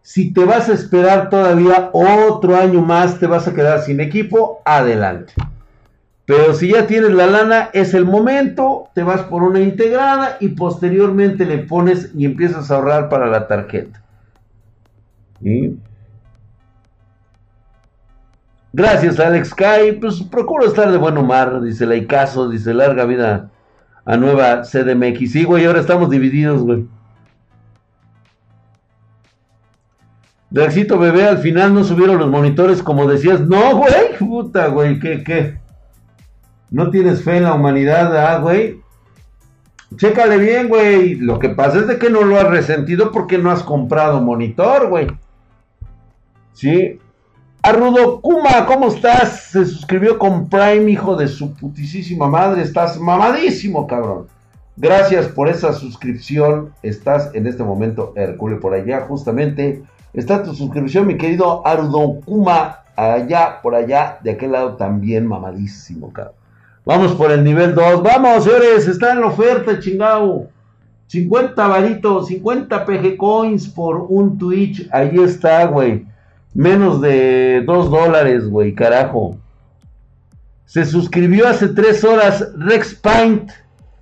Si 0.00 0.32
te 0.32 0.44
vas 0.44 0.68
a 0.68 0.72
esperar 0.72 1.28
todavía 1.28 1.90
otro 1.92 2.56
año 2.56 2.80
más, 2.80 3.18
te 3.18 3.26
vas 3.26 3.46
a 3.46 3.54
quedar 3.54 3.82
sin 3.82 4.00
equipo, 4.00 4.62
adelante. 4.64 5.34
Pero 6.24 6.54
si 6.54 6.72
ya 6.72 6.86
tienes 6.86 7.12
la 7.12 7.26
lana, 7.26 7.68
es 7.72 7.92
el 7.92 8.06
momento, 8.06 8.88
te 8.94 9.02
vas 9.02 9.22
por 9.22 9.42
una 9.42 9.60
integrada 9.60 10.38
y 10.40 10.48
posteriormente 10.48 11.44
le 11.44 11.58
pones 11.58 12.10
y 12.16 12.24
empiezas 12.24 12.70
a 12.70 12.76
ahorrar 12.76 13.08
para 13.10 13.26
la 13.26 13.46
tarjeta. 13.46 14.02
Gracias, 18.72 19.20
Alex 19.20 19.54
Kai. 19.54 19.92
Pues 19.92 20.22
procuro 20.22 20.66
estar 20.66 20.90
de 20.90 20.98
buen 20.98 21.18
humor, 21.18 21.62
dice 21.62 21.86
Laicaso, 21.86 22.48
dice 22.48 22.72
larga 22.72 23.04
vida 23.04 23.50
a 24.04 24.16
nueva 24.16 24.62
CDMX. 24.62 25.32
Sí, 25.32 25.44
güey, 25.44 25.64
ahora 25.66 25.80
estamos 25.80 26.10
divididos, 26.10 26.62
güey. 26.62 26.86
Draxito 30.50 30.98
bebé, 30.98 31.24
al 31.24 31.38
final 31.38 31.72
no 31.72 31.82
subieron 31.82 32.18
los 32.18 32.28
monitores 32.28 32.82
como 32.82 33.06
decías. 33.06 33.40
No, 33.40 33.76
güey, 33.76 34.18
puta, 34.18 34.68
güey, 34.68 34.98
¿qué, 34.98 35.22
qué? 35.24 35.58
No 36.70 36.90
tienes 36.90 37.22
fe 37.22 37.38
en 37.38 37.44
la 37.44 37.54
humanidad, 37.54 38.16
ah, 38.16 38.38
güey. 38.38 38.80
Chécale 39.96 40.38
bien, 40.38 40.68
güey. 40.68 41.14
Lo 41.16 41.38
que 41.38 41.50
pasa 41.50 41.78
es 41.78 41.86
de 41.86 41.98
que 41.98 42.10
no 42.10 42.22
lo 42.22 42.38
has 42.38 42.48
resentido 42.48 43.12
porque 43.12 43.38
no 43.38 43.50
has 43.50 43.62
comprado 43.62 44.20
monitor, 44.20 44.88
güey. 44.88 45.06
Sí. 46.54 46.98
Arrudo 47.64 48.20
Kuma, 48.20 48.66
¿cómo 48.66 48.88
estás? 48.88 49.50
Se 49.52 49.64
suscribió 49.64 50.18
con 50.18 50.48
Prime, 50.48 50.90
hijo 50.90 51.14
de 51.14 51.28
su 51.28 51.54
putisísima 51.54 52.26
madre. 52.26 52.60
Estás 52.62 52.98
mamadísimo, 52.98 53.86
cabrón. 53.86 54.26
Gracias 54.76 55.28
por 55.28 55.48
esa 55.48 55.72
suscripción. 55.72 56.72
Estás 56.82 57.30
en 57.34 57.46
este 57.46 57.62
momento, 57.62 58.14
Hercule, 58.16 58.56
por 58.56 58.74
allá, 58.74 59.02
justamente. 59.02 59.84
Está 60.12 60.42
tu 60.42 60.54
suscripción, 60.54 61.06
mi 61.06 61.16
querido 61.16 61.64
Arrudo 61.64 62.20
Kuma. 62.24 62.80
Allá, 62.96 63.60
por 63.62 63.76
allá, 63.76 64.18
de 64.24 64.32
aquel 64.32 64.50
lado 64.50 64.74
también, 64.74 65.24
mamadísimo, 65.24 66.12
cabrón. 66.12 66.34
Vamos 66.84 67.12
por 67.12 67.30
el 67.30 67.44
nivel 67.44 67.76
2. 67.76 68.02
Vamos, 68.02 68.42
señores, 68.42 68.88
está 68.88 69.12
en 69.12 69.20
la 69.20 69.28
oferta, 69.28 69.78
chingado. 69.78 70.48
50 71.06 71.68
varitos, 71.68 72.26
50 72.26 72.84
PG 72.84 73.16
coins 73.16 73.68
por 73.68 74.04
un 74.08 74.36
Twitch. 74.36 74.88
Ahí 74.90 75.16
está, 75.20 75.64
güey. 75.66 76.10
Menos 76.54 77.00
de 77.00 77.62
2 77.66 77.90
dólares, 77.90 78.46
güey, 78.48 78.74
carajo. 78.74 79.36
Se 80.66 80.84
suscribió 80.84 81.48
hace 81.48 81.68
3 81.68 82.04
horas 82.04 82.48
Rex 82.56 82.94
Paint. 82.94 83.50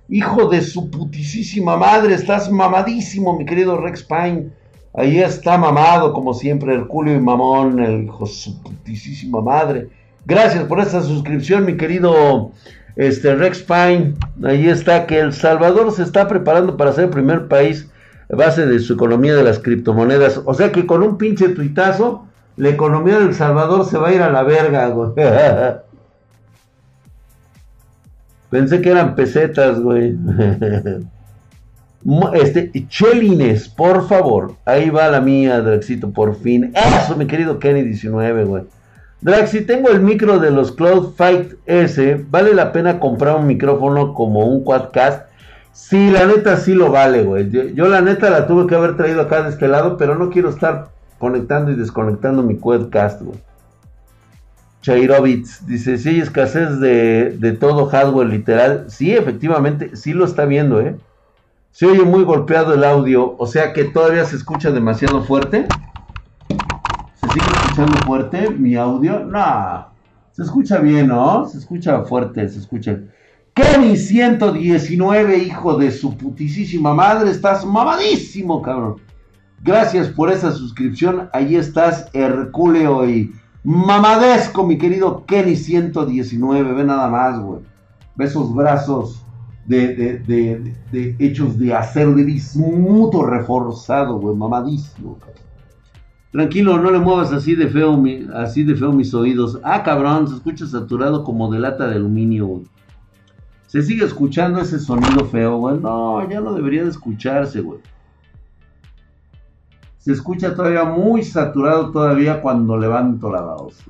Hijo 0.09 0.49
de 0.49 0.61
su 0.61 0.89
putisísima 0.89 1.77
madre. 1.77 2.13
Estás 2.13 2.51
mamadísimo, 2.51 3.37
mi 3.37 3.45
querido 3.45 3.77
Rex 3.77 4.03
Paint. 4.03 4.51
Ahí 4.93 5.19
está 5.19 5.57
mamado, 5.57 6.11
como 6.11 6.33
siempre, 6.33 6.73
Herculio 6.73 7.15
y 7.15 7.19
Mamón, 7.19 7.81
el 7.81 8.03
hijo 8.03 8.25
de 8.25 8.31
su 8.31 8.61
putisísima 8.61 9.41
madre. 9.41 9.87
Gracias 10.25 10.65
por 10.65 10.81
esta 10.81 11.01
suscripción, 11.01 11.65
mi 11.65 11.77
querido 11.77 12.51
este, 12.97 13.35
Rex 13.35 13.63
Pine. 13.63 14.15
Ahí 14.43 14.67
está 14.67 15.07
que 15.07 15.19
El 15.19 15.31
Salvador 15.31 15.93
se 15.93 16.03
está 16.03 16.27
preparando 16.27 16.75
para 16.75 16.91
ser 16.91 17.05
el 17.05 17.09
primer 17.09 17.47
país 17.47 17.89
base 18.29 18.65
de 18.65 18.79
su 18.79 18.93
economía 18.93 19.35
de 19.35 19.43
las 19.43 19.59
criptomonedas. 19.59 20.41
O 20.45 20.53
sea 20.53 20.71
que 20.71 20.85
con 20.85 21.03
un 21.03 21.17
pinche 21.17 21.49
tuitazo 21.49 22.27
la 22.61 22.69
economía 22.69 23.17
del 23.17 23.33
Salvador 23.33 23.85
se 23.85 23.97
va 23.97 24.09
a 24.09 24.13
ir 24.13 24.21
a 24.21 24.29
la 24.29 24.43
verga, 24.43 24.87
güey. 24.89 25.13
Pensé 28.51 28.81
que 28.81 28.91
eran 28.91 29.15
pesetas, 29.15 29.79
güey. 29.79 30.15
Este, 32.33 32.71
Chelines, 32.87 33.67
por 33.67 34.07
favor. 34.07 34.55
Ahí 34.65 34.89
va 34.89 35.07
la 35.07 35.21
mía, 35.21 35.61
Draxito, 35.61 36.11
por 36.11 36.35
fin. 36.35 36.73
Eso, 36.75 37.15
mi 37.15 37.27
querido 37.27 37.59
Kenny 37.59 37.83
19, 37.83 38.43
güey. 38.45 38.63
Drax, 39.21 39.51
si 39.51 39.61
tengo 39.61 39.89
el 39.89 40.01
micro 40.01 40.39
de 40.39 40.49
los 40.49 40.71
Cloud 40.71 41.13
Fight 41.15 41.53
S, 41.67 42.25
¿vale 42.29 42.55
la 42.55 42.71
pena 42.71 42.99
comprar 42.99 43.37
un 43.37 43.45
micrófono 43.45 44.15
como 44.15 44.47
un 44.47 44.63
Quadcast? 44.63 45.27
Sí, 45.73 46.09
la 46.09 46.25
neta 46.25 46.57
sí 46.57 46.73
lo 46.73 46.91
vale, 46.91 47.23
güey. 47.23 47.49
Yo, 47.49 47.87
la 47.87 48.01
neta 48.01 48.31
la 48.31 48.47
tuve 48.47 48.67
que 48.67 48.75
haber 48.75 48.97
traído 48.97 49.21
acá 49.21 49.43
de 49.43 49.49
este 49.49 49.67
lado, 49.67 49.97
pero 49.97 50.15
no 50.15 50.29
quiero 50.29 50.49
estar 50.49 50.89
conectando 51.21 51.71
y 51.71 51.75
desconectando 51.75 52.41
mi 52.41 52.57
Quadcast, 52.57 53.21
güey. 53.21 53.39
Chairovitz 54.81 55.67
dice, 55.67 55.99
si 55.99 56.09
hay 56.09 56.19
escasez 56.19 56.79
de, 56.79 57.37
de, 57.37 57.51
todo 57.51 57.85
hardware 57.85 58.27
literal. 58.27 58.85
Sí, 58.89 59.13
efectivamente, 59.13 59.95
sí 59.95 60.11
lo 60.11 60.25
está 60.25 60.45
viendo, 60.45 60.81
¿eh? 60.81 60.97
Se 61.71 61.85
oye 61.85 62.03
muy 62.03 62.23
golpeado 62.23 62.73
el 62.73 62.83
audio, 62.83 63.35
o 63.37 63.45
sea 63.45 63.71
que 63.71 63.83
todavía 63.83 64.25
se 64.25 64.35
escucha 64.35 64.71
demasiado 64.71 65.23
fuerte. 65.23 65.67
¿Se 67.13 67.27
sigue 67.29 67.45
escuchando 67.45 67.97
fuerte 67.99 68.49
mi 68.49 68.75
audio? 68.75 69.19
No, 69.19 69.85
se 70.31 70.41
escucha 70.41 70.79
bien, 70.79 71.07
¿no? 71.07 71.47
Se 71.47 71.59
escucha 71.59 72.01
fuerte, 72.01 72.49
se 72.49 72.59
escucha. 72.59 72.99
Kenny 73.53 73.95
119, 73.95 75.37
hijo 75.37 75.77
de 75.77 75.91
su 75.91 76.17
putisísima 76.17 76.95
madre, 76.95 77.29
estás 77.29 77.63
mamadísimo, 77.63 78.63
cabrón. 78.63 78.95
Gracias 79.63 80.07
por 80.07 80.31
esa 80.31 80.51
suscripción. 80.51 81.29
Ahí 81.33 81.55
estás, 81.55 82.09
Herculeo 82.13 83.07
y 83.07 83.31
mamadesco, 83.63 84.65
mi 84.65 84.79
querido 84.79 85.23
Kenny 85.27 85.55
119. 85.55 86.73
Ve 86.73 86.83
nada 86.83 87.07
más, 87.09 87.39
güey. 87.39 87.61
Ve 88.15 88.25
esos 88.25 88.55
brazos 88.55 89.23
de, 89.67 90.73
hechos 91.19 91.59
de 91.59 91.75
acero 91.75 92.13
de 92.15 92.23
bismuto 92.23 93.23
reforzado, 93.23 94.17
güey. 94.17 94.35
Mamadísimo. 94.35 95.19
Tranquilo, 96.31 96.79
no 96.79 96.89
le 96.89 96.97
muevas 96.97 97.31
así 97.31 97.53
de 97.53 97.67
feo, 97.67 98.01
así 98.33 98.63
de 98.63 98.73
feo 98.73 98.91
mis 98.91 99.13
oídos. 99.13 99.59
Ah, 99.63 99.83
cabrón, 99.83 100.27
se 100.27 100.35
escucha 100.35 100.65
saturado 100.65 101.23
como 101.23 101.51
de 101.51 101.59
lata 101.59 101.87
de 101.87 101.97
aluminio, 101.97 102.47
güey. 102.47 102.63
Se 103.67 103.83
sigue 103.83 104.05
escuchando 104.05 104.59
ese 104.59 104.79
sonido 104.79 105.23
feo, 105.25 105.57
güey. 105.57 105.77
No, 105.77 106.27
ya 106.27 106.41
no 106.41 106.55
debería 106.55 106.83
de 106.83 106.89
escucharse, 106.89 107.61
güey 107.61 107.79
se 110.01 110.13
escucha 110.13 110.55
todavía 110.55 110.83
muy 110.83 111.21
saturado 111.21 111.91
todavía 111.91 112.41
cuando 112.41 112.75
levanto 112.75 113.31
la 113.31 113.41
voz. 113.41 113.83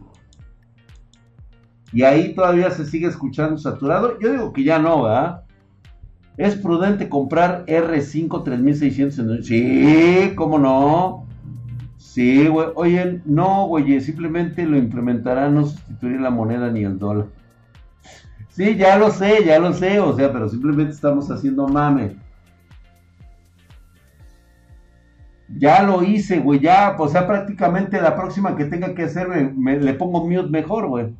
Y 1.93 2.03
ahí 2.03 2.35
todavía 2.35 2.69
se 2.69 2.85
sigue 2.85 3.07
escuchando 3.07 3.57
saturado. 3.57 4.19
Yo 4.19 4.29
digo 4.29 4.51
que 4.51 4.65
ya 4.65 4.77
no, 4.77 5.03
¿verdad? 5.03 5.43
Es 6.35 6.55
prudente 6.55 7.07
comprar 7.07 7.65
R5 7.65 8.43
3600. 8.43 9.45
Sí, 9.45 10.33
¿cómo 10.35 10.59
no? 10.59 11.25
Sí, 11.95 12.45
güey. 12.47 12.67
Oye, 12.75 13.21
no, 13.23 13.67
güey, 13.67 14.01
simplemente 14.01 14.65
lo 14.65 14.77
implementará, 14.77 15.49
no 15.49 15.65
sustituir 15.65 16.19
la 16.19 16.29
moneda 16.29 16.69
ni 16.69 16.83
el 16.83 16.99
dólar. 16.99 17.27
Sí, 18.49 18.75
ya 18.75 18.97
lo 18.97 19.11
sé, 19.11 19.45
ya 19.45 19.59
lo 19.59 19.71
sé, 19.71 20.01
o 20.01 20.13
sea, 20.13 20.33
pero 20.33 20.49
simplemente 20.49 20.91
estamos 20.91 21.31
haciendo 21.31 21.69
mame. 21.69 22.17
Ya 25.57 25.83
lo 25.83 26.03
hice, 26.03 26.39
güey, 26.39 26.59
ya, 26.59 26.95
pues 26.97 27.11
sea, 27.11 27.27
prácticamente 27.27 28.01
la 28.01 28.15
próxima 28.15 28.55
que 28.55 28.65
tenga 28.65 28.93
que 28.93 29.03
hacer, 29.03 29.27
me, 29.27 29.77
le 29.79 29.93
pongo 29.93 30.25
mute 30.27 30.49
mejor, 30.49 30.87
güey. 30.87 31.13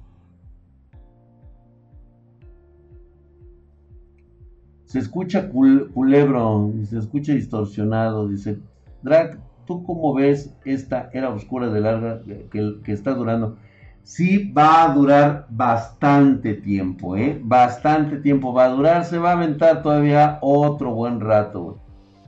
Se 4.85 5.00
escucha 5.00 5.50
culebro, 5.50 6.73
se 6.83 6.97
escucha 6.97 7.33
distorsionado, 7.33 8.27
dice, 8.27 8.59
Drag, 9.03 9.39
¿tú 9.65 9.83
cómo 9.83 10.13
ves 10.13 10.53
esta 10.65 11.09
era 11.13 11.29
oscura 11.29 11.69
de 11.69 11.79
larga 11.79 12.21
que, 12.51 12.81
que 12.83 12.91
está 12.91 13.13
durando? 13.13 13.57
Sí 14.03 14.51
va 14.51 14.83
a 14.83 14.93
durar 14.93 15.45
bastante 15.50 16.55
tiempo, 16.55 17.15
¿eh? 17.15 17.39
Bastante 17.41 18.17
tiempo 18.17 18.53
va 18.53 18.65
a 18.65 18.69
durar, 18.69 19.05
se 19.05 19.17
va 19.17 19.29
a 19.29 19.33
aventar 19.33 19.81
todavía 19.83 20.39
otro 20.41 20.93
buen 20.93 21.19
rato, 21.21 21.63
güey. 21.63 21.75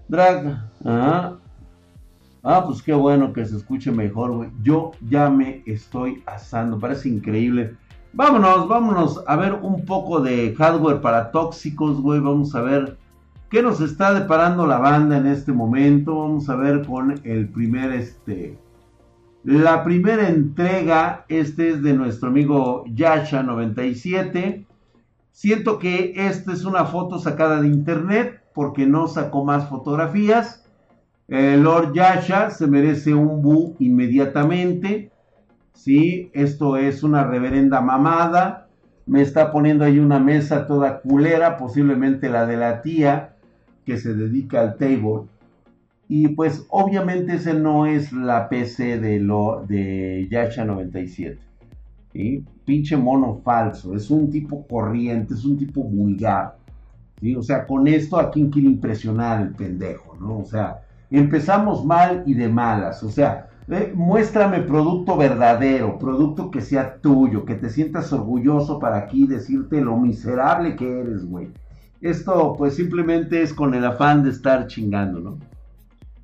Drag, 0.08 0.70
ajá. 0.86 1.40
Ah, 2.46 2.66
pues 2.66 2.84
qué 2.84 2.94
bueno 2.94 3.32
que 3.32 3.46
se 3.46 3.56
escuche 3.56 3.90
mejor, 3.90 4.34
güey. 4.34 4.50
Yo 4.62 4.92
ya 5.08 5.30
me 5.30 5.64
estoy 5.66 6.22
asando, 6.26 6.78
parece 6.78 7.08
increíble. 7.08 7.78
Vámonos, 8.12 8.68
vámonos 8.68 9.24
a 9.28 9.38
ver 9.38 9.54
un 9.54 9.86
poco 9.86 10.20
de 10.20 10.54
hardware 10.58 11.00
para 11.00 11.32
tóxicos, 11.32 12.02
güey. 12.02 12.20
Vamos 12.20 12.54
a 12.54 12.62
ver 12.62 12.98
qué 13.50 13.64
nos 13.64 13.80
está 13.80 14.14
deparando 14.14 14.68
la 14.68 14.78
banda 14.78 15.18
en 15.18 15.28
este 15.28 15.54
momento. 15.54 16.20
Vamos 16.20 16.50
a 16.50 16.58
ver 16.58 16.86
con 16.86 17.22
el 17.24 17.48
primer, 17.48 17.94
este... 17.94 18.60
La 19.46 19.86
primera 19.86 20.28
entrega, 20.28 21.26
este 21.30 21.70
es 21.70 21.82
de 21.82 21.94
nuestro 21.94 22.28
amigo 22.28 22.84
Yasha97. 22.88 24.66
Siento 25.32 25.80
que 25.80 26.14
esta 26.16 26.52
es 26.52 26.66
una 26.66 26.84
foto 26.86 27.20
sacada 27.20 27.62
de 27.62 27.68
internet 27.68 28.44
porque 28.54 28.86
no 28.86 29.08
sacó 29.08 29.46
más 29.46 29.70
fotografías. 29.70 30.63
Lord 31.34 31.94
Yasha 31.94 32.52
se 32.52 32.68
merece 32.68 33.14
un 33.14 33.42
bu 33.42 33.76
inmediatamente. 33.80 35.10
¿sí? 35.74 36.30
Esto 36.34 36.78
es 36.78 37.02
una 37.02 37.24
reverenda 37.24 37.82
mamada. 37.82 38.68
Me 39.08 39.22
está 39.22 39.52
poniendo 39.52 39.84
ahí 39.84 39.98
una 39.98 40.20
mesa 40.20 40.68
toda 40.68 41.02
culera, 41.02 41.58
posiblemente 41.58 42.30
la 42.30 42.46
de 42.46 42.58
la 42.58 42.84
tía 42.84 43.34
que 43.84 43.98
se 43.98 44.14
dedica 44.14 44.62
al 44.62 44.78
table. 44.78 45.24
Y 46.08 46.28
pues 46.30 46.68
obviamente 46.70 47.34
ese 47.34 47.56
no 47.56 47.88
es 47.88 48.14
la 48.14 48.48
PC 48.48 49.00
de, 49.00 49.20
lo, 49.20 49.66
de 49.68 50.28
Yasha 50.30 50.64
97. 50.66 51.40
¿sí? 52.14 52.46
Pinche 52.64 52.96
mono 52.96 53.42
falso, 53.44 53.96
es 53.96 54.12
un 54.12 54.30
tipo 54.30 54.68
corriente, 54.68 55.34
es 55.34 55.44
un 55.46 55.58
tipo 55.58 55.84
vulgar. 55.84 56.58
¿sí? 57.20 57.36
O 57.36 57.42
sea, 57.42 57.66
con 57.66 57.88
esto 57.88 58.20
a 58.20 58.30
quién 58.30 58.52
quiere 58.52 58.68
impresionar 58.68 59.42
el 59.42 59.56
pendejo, 59.56 60.16
¿no? 60.20 60.40
O 60.40 60.46
sea, 60.46 60.84
empezamos 61.20 61.86
mal 61.86 62.24
y 62.26 62.34
de 62.34 62.50
malas. 62.50 63.04
O 63.04 63.10
sea, 63.10 63.50
muéstrame 63.94 64.60
producto 64.62 65.16
verdadero, 65.16 65.98
producto 65.98 66.52
que 66.52 66.62
sea 66.62 66.98
tuyo, 66.98 67.46
que 67.46 67.56
te 67.56 67.70
sientas 67.70 68.12
orgulloso 68.12 68.80
para 68.80 68.98
aquí 68.98 69.28
decirte 69.28 69.80
lo 69.82 69.96
miserable 69.98 70.76
que 70.76 71.00
eres, 71.00 71.26
güey. 71.26 71.50
Esto 72.02 72.56
pues 72.58 72.76
simplemente 72.76 73.42
es 73.42 73.54
con 73.54 73.74
el 73.74 73.86
afán 73.86 74.24
de 74.24 74.32
estar 74.32 74.68
chingando, 74.68 75.20
¿no? 75.20 75.38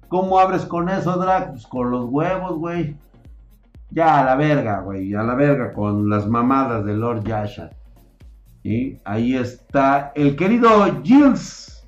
¿Cómo 0.09 0.39
abres 0.39 0.63
con 0.63 0.89
eso, 0.89 1.17
Drag? 1.17 1.51
Pues 1.51 1.67
con 1.67 1.91
los 1.91 2.05
huevos, 2.09 2.57
güey. 2.57 2.95
Ya 3.91 4.19
a 4.19 4.25
la 4.25 4.35
verga, 4.35 4.81
güey, 4.81 5.13
a 5.13 5.23
la 5.23 5.35
verga 5.35 5.71
con 5.71 6.09
las 6.09 6.27
mamadas 6.27 6.83
de 6.85 6.95
Lord 6.95 7.23
Yasha. 7.23 7.69
Y 8.63 8.97
ahí 9.05 9.35
está 9.35 10.11
el 10.15 10.35
querido 10.35 10.69
Gilles 11.03 11.78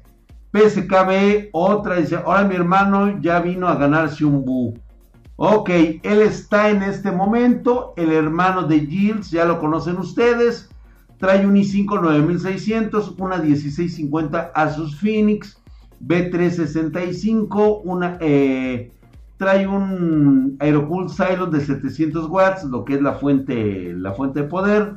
PSKB, 0.51 1.49
otra 1.53 1.95
dice, 1.95 2.17
ahora 2.17 2.43
mi 2.43 2.55
hermano 2.55 3.19
ya 3.21 3.39
vino 3.39 3.67
a 3.67 3.75
ganarse 3.75 4.25
un 4.25 4.43
bu. 4.43 4.73
Ok, 5.37 5.69
él 5.69 6.21
está 6.21 6.69
en 6.69 6.83
este 6.83 7.11
momento, 7.11 7.93
el 7.97 8.11
hermano 8.11 8.63
de 8.63 8.81
Gilles, 8.81 9.31
ya 9.31 9.45
lo 9.45 9.59
conocen 9.59 9.97
ustedes, 9.97 10.69
trae 11.17 11.45
un 11.45 11.55
i5 11.55 12.01
9600, 12.01 13.15
una 13.17 13.37
1650 13.37 14.51
Asus 14.53 14.95
Phoenix, 14.99 15.57
B365, 16.05 17.81
una, 17.83 18.17
eh, 18.19 18.91
trae 19.37 19.67
un 19.67 20.57
Aerocool 20.59 21.09
Silo 21.09 21.47
de 21.47 21.61
700 21.61 22.29
watts, 22.29 22.63
lo 22.65 22.85
que 22.85 22.95
es 22.95 23.01
la 23.01 23.13
fuente, 23.13 23.93
la 23.93 24.13
fuente 24.13 24.41
de 24.41 24.47
poder, 24.47 24.95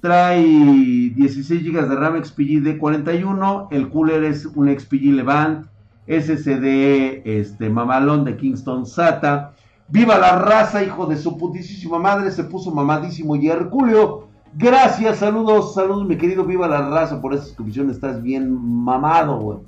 trae 0.00 0.42
16 0.42 1.62
GB 1.62 1.88
de 1.88 1.96
RAM 1.96 2.24
XPG 2.24 2.78
D41, 2.78 3.68
el 3.70 3.88
cooler 3.88 4.24
es 4.24 4.46
un 4.46 4.68
XPG 4.68 5.12
Levant, 5.12 5.66
SSD 6.06 7.22
este, 7.24 7.70
mamalón 7.70 8.24
de 8.24 8.36
Kingston 8.36 8.86
SATA, 8.86 9.52
Viva 9.92 10.18
la 10.18 10.38
raza, 10.38 10.84
hijo 10.84 11.06
de 11.06 11.16
su 11.16 11.36
putísima 11.36 11.98
madre. 11.98 12.30
Se 12.30 12.44
puso 12.44 12.70
mamadísimo 12.70 13.34
y 13.34 13.48
Herculeo. 13.48 14.28
Gracias, 14.54 15.18
saludos, 15.18 15.74
saludos, 15.74 16.06
mi 16.06 16.16
querido. 16.16 16.44
Viva 16.44 16.68
la 16.68 16.88
raza 16.88 17.20
por 17.20 17.34
esta 17.34 17.46
suscripción. 17.46 17.90
Estás 17.90 18.22
bien 18.22 18.52
mamado, 18.52 19.38
güey. 19.40 19.58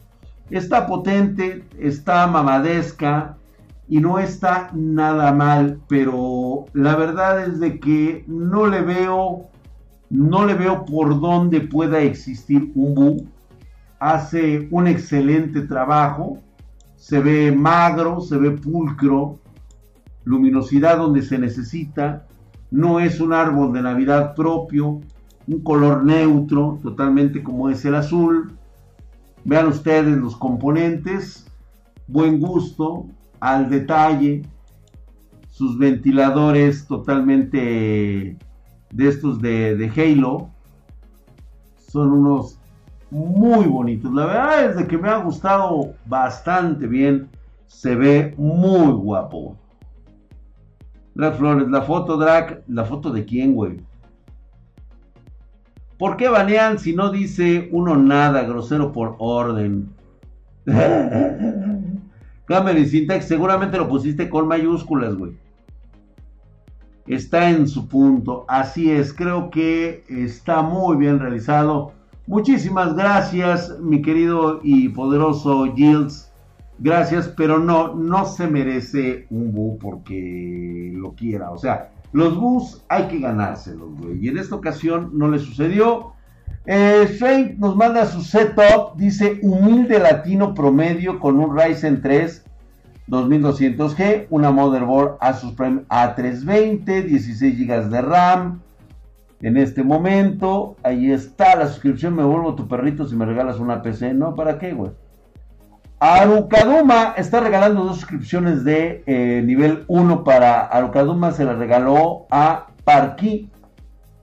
Está 0.51 0.87
potente, 0.87 1.65
está 1.77 2.29
mamadesca 2.29 3.37
y 3.89 3.99
no 3.99 4.21
está 4.21 4.71
nada 4.75 5.33
mal. 5.33 5.81
Pero 5.89 6.67
la 6.73 6.95
verdad 6.95 7.43
es 7.43 7.59
de 7.59 7.81
que 7.81 8.25
no 8.29 8.69
le 8.69 8.83
veo, 8.83 9.49
no 10.12 10.45
le 10.45 10.54
veo 10.54 10.85
por 10.85 11.19
dónde 11.21 11.62
pueda 11.62 12.00
existir 12.00 12.71
un 12.75 12.95
bu. 12.95 13.26
Hace 13.99 14.69
un 14.71 14.87
excelente 14.87 15.62
trabajo. 15.62 16.38
Se 16.97 17.19
ve 17.19 17.50
magro, 17.50 18.21
se 18.21 18.37
ve 18.37 18.50
pulcro 18.52 19.38
luminosidad 20.25 20.99
donde 20.99 21.23
se 21.23 21.38
necesita, 21.38 22.26
no 22.71 23.00
es 23.00 23.21
un 23.21 23.33
árbol 23.33 23.73
de 23.73 23.83
Navidad 23.83 24.35
propio, 24.35 25.00
un 25.47 25.61
color 25.62 26.04
neutro, 26.04 26.78
totalmente 26.83 27.42
como 27.42 27.71
es 27.71 27.85
el 27.85 27.95
azul. 27.95 28.52
Vean 29.45 29.66
ustedes 29.66 30.16
los 30.16 30.37
componentes, 30.37 31.47
buen 32.07 32.38
gusto, 32.38 33.07
al 33.40 33.69
detalle, 33.69 34.42
sus 35.49 35.76
ventiladores 35.78 36.87
totalmente 36.87 38.37
de 38.93 39.09
estos 39.09 39.41
de, 39.41 39.77
de 39.77 39.91
Halo, 39.91 40.49
son 41.77 42.13
unos 42.13 42.59
muy 43.11 43.67
bonitos. 43.67 44.13
La 44.13 44.26
verdad 44.26 44.65
es 44.67 44.76
de 44.76 44.87
que 44.87 44.97
me 44.97 45.09
ha 45.09 45.17
gustado 45.17 45.95
bastante 46.07 46.87
bien, 46.87 47.28
se 47.67 47.95
ve 47.95 48.35
muy 48.39 48.93
guapo. 48.93 49.57
Drag 51.15 51.35
Flores, 51.37 51.69
la 51.69 51.83
foto, 51.83 52.17
Drag, 52.17 52.63
¿la 52.69 52.85
foto 52.85 53.11
de 53.11 53.25
quién, 53.25 53.55
güey? 53.55 53.81
¿Por 55.99 56.17
qué 56.17 56.28
banean 56.28 56.78
si 56.78 56.95
no 56.95 57.11
dice 57.11 57.69
uno 57.71 57.97
nada, 57.97 58.43
grosero 58.43 58.93
por 58.93 59.17
orden? 59.19 59.91
Cameron 62.47 62.87
seguramente 63.21 63.76
lo 63.78 63.89
pusiste 63.89 64.28
con 64.28 64.49
mayúsculas, 64.49 65.15
güey. 65.15 65.42
Está 67.06 67.50
en 67.50 67.67
su 67.67 67.88
punto. 67.88 68.45
Así 68.49 68.91
es, 68.91 69.12
creo 69.12 69.50
que 69.50 70.04
está 70.08 70.62
muy 70.62 70.97
bien 70.97 71.19
realizado. 71.19 71.93
Muchísimas 72.26 72.95
gracias, 72.95 73.78
mi 73.80 74.00
querido 74.00 74.60
y 74.62 74.88
poderoso 74.88 75.75
Gilles. 75.75 76.30
Gracias, 76.78 77.28
pero 77.36 77.58
no, 77.58 77.95
no 77.95 78.25
se 78.25 78.47
merece 78.47 79.26
un 79.30 79.52
bu 79.52 79.78
porque 79.78 80.93
lo 80.95 81.12
quiera. 81.15 81.50
O 81.50 81.58
sea, 81.58 81.91
los 82.12 82.38
bus 82.38 82.82
hay 82.88 83.08
que 83.08 83.19
ganárselos, 83.19 83.99
güey. 83.99 84.25
Y 84.25 84.28
en 84.28 84.38
esta 84.38 84.54
ocasión 84.54 85.10
no 85.15 85.28
le 85.28 85.38
sucedió. 85.38 86.12
Eh, 86.67 87.56
nos 87.58 87.76
manda 87.76 88.06
su 88.06 88.21
setup. 88.21 88.97
Dice 88.97 89.41
humilde 89.43 89.99
latino 89.99 90.54
promedio 90.54 91.19
con 91.19 91.38
un 91.41 91.58
Ryzen 91.58 92.00
3 92.02 92.42
2200G, 93.13 94.29
una 94.31 94.51
motherboard 94.51 95.19
Asus 95.21 95.53
Prime 95.53 95.83
A320, 95.89 97.05
16 97.05 97.59
GB 97.59 97.91
de 97.91 98.01
RAM. 98.01 98.63
En 99.43 99.59
este 99.59 99.83
momento, 99.83 100.77
ahí 100.83 101.13
está 101.13 101.57
la 101.57 101.67
suscripción. 101.67 102.17
Me 102.17 102.25
vuelvo 102.25 102.55
tu 102.55 102.67
perrito 102.67 103.07
si 103.07 103.15
me 103.15 103.27
regalas 103.27 103.59
una 103.59 103.83
PC. 103.83 104.15
No, 104.15 104.35
¿para 104.35 104.59
qué, 104.59 104.73
güey? 104.73 104.93
Arukaduma 105.99 107.15
está 107.17 107.41
regalando 107.41 107.85
dos 107.85 107.97
suscripciones 107.97 108.65
de 108.65 109.05
eh, 109.07 109.43
nivel 109.45 109.85
1 109.89 110.25
para 110.25 110.63
Arukaduma. 110.63 111.33
Se 111.33 111.45
la 111.45 111.55
regaló 111.55 112.27
a 112.31 112.69
Parky, 112.85 113.51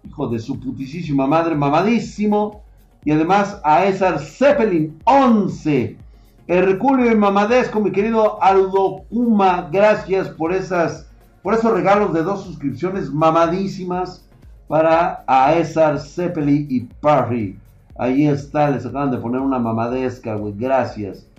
hijo 0.03 0.27
de 0.29 0.39
su 0.39 0.59
putísima 0.59 1.27
madre, 1.27 1.53
mamadísimo. 1.53 2.63
Y 3.05 3.11
además 3.11 3.61
a 3.63 3.85
Esar 3.85 4.19
Zeppelin 4.19 4.99
11. 5.03 6.08
Herculio 6.49 7.15
mamadesco, 7.15 7.79
mi 7.79 7.91
querido 7.91 8.43
Arukaduma. 8.43 9.69
Gracias 9.71 10.29
por, 10.29 10.51
esas, 10.51 11.07
por 11.41 11.53
esos 11.53 11.71
regalos 11.71 12.11
de 12.13 12.23
dos 12.23 12.43
suscripciones 12.43 13.11
mamadísimas 13.11 14.27
para 14.67 15.23
Aesar 15.27 15.99
Zeppelin 15.99 16.67
y 16.69 16.81
Parry. 16.81 17.57
Ahí 17.97 18.27
está, 18.27 18.69
les 18.71 18.85
acaban 18.85 19.11
de 19.11 19.19
poner 19.19 19.41
una 19.41 19.59
mamadesca, 19.59 20.35
güey. 20.35 20.53
Gracias 20.57 21.29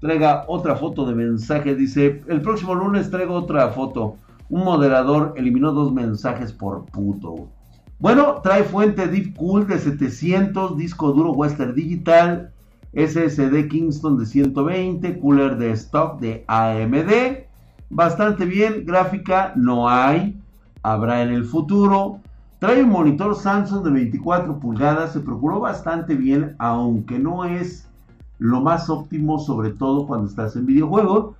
traiga 0.00 0.44
otra 0.48 0.76
foto 0.76 1.06
de 1.06 1.14
mensaje. 1.14 1.74
Dice, 1.74 2.22
el 2.26 2.40
próximo 2.40 2.74
lunes 2.74 3.10
traigo 3.10 3.34
otra 3.34 3.68
foto. 3.68 4.16
Un 4.48 4.64
moderador 4.64 5.34
eliminó 5.36 5.72
dos 5.72 5.92
mensajes 5.92 6.52
por 6.52 6.86
puto. 6.86 7.48
Bueno, 7.98 8.40
trae 8.42 8.62
fuente 8.62 9.08
Deep 9.08 9.36
Cool 9.36 9.66
de 9.66 9.78
700, 9.78 10.76
disco 10.76 11.12
duro 11.12 11.32
Western 11.32 11.74
Digital, 11.74 12.52
SSD 12.96 13.68
Kingston 13.68 14.16
de 14.16 14.24
120, 14.24 15.20
cooler 15.20 15.58
de 15.58 15.70
stock 15.72 16.18
de 16.18 16.44
AMD. 16.48 17.44
Bastante 17.90 18.46
bien, 18.46 18.84
gráfica 18.86 19.52
no 19.54 19.88
hay, 19.88 20.40
habrá 20.82 21.22
en 21.22 21.28
el 21.28 21.44
futuro. 21.44 22.20
Trae 22.58 22.82
un 22.82 22.90
monitor 22.90 23.36
Samsung 23.36 23.84
de 23.84 23.90
24 23.90 24.58
pulgadas, 24.58 25.12
se 25.12 25.20
procuró 25.20 25.60
bastante 25.60 26.14
bien, 26.14 26.56
aunque 26.58 27.18
no 27.18 27.44
es 27.44 27.86
lo 28.38 28.62
más 28.62 28.88
óptimo, 28.88 29.38
sobre 29.38 29.70
todo 29.70 30.06
cuando 30.06 30.26
estás 30.26 30.56
en 30.56 30.64
videojuegos. 30.64 31.34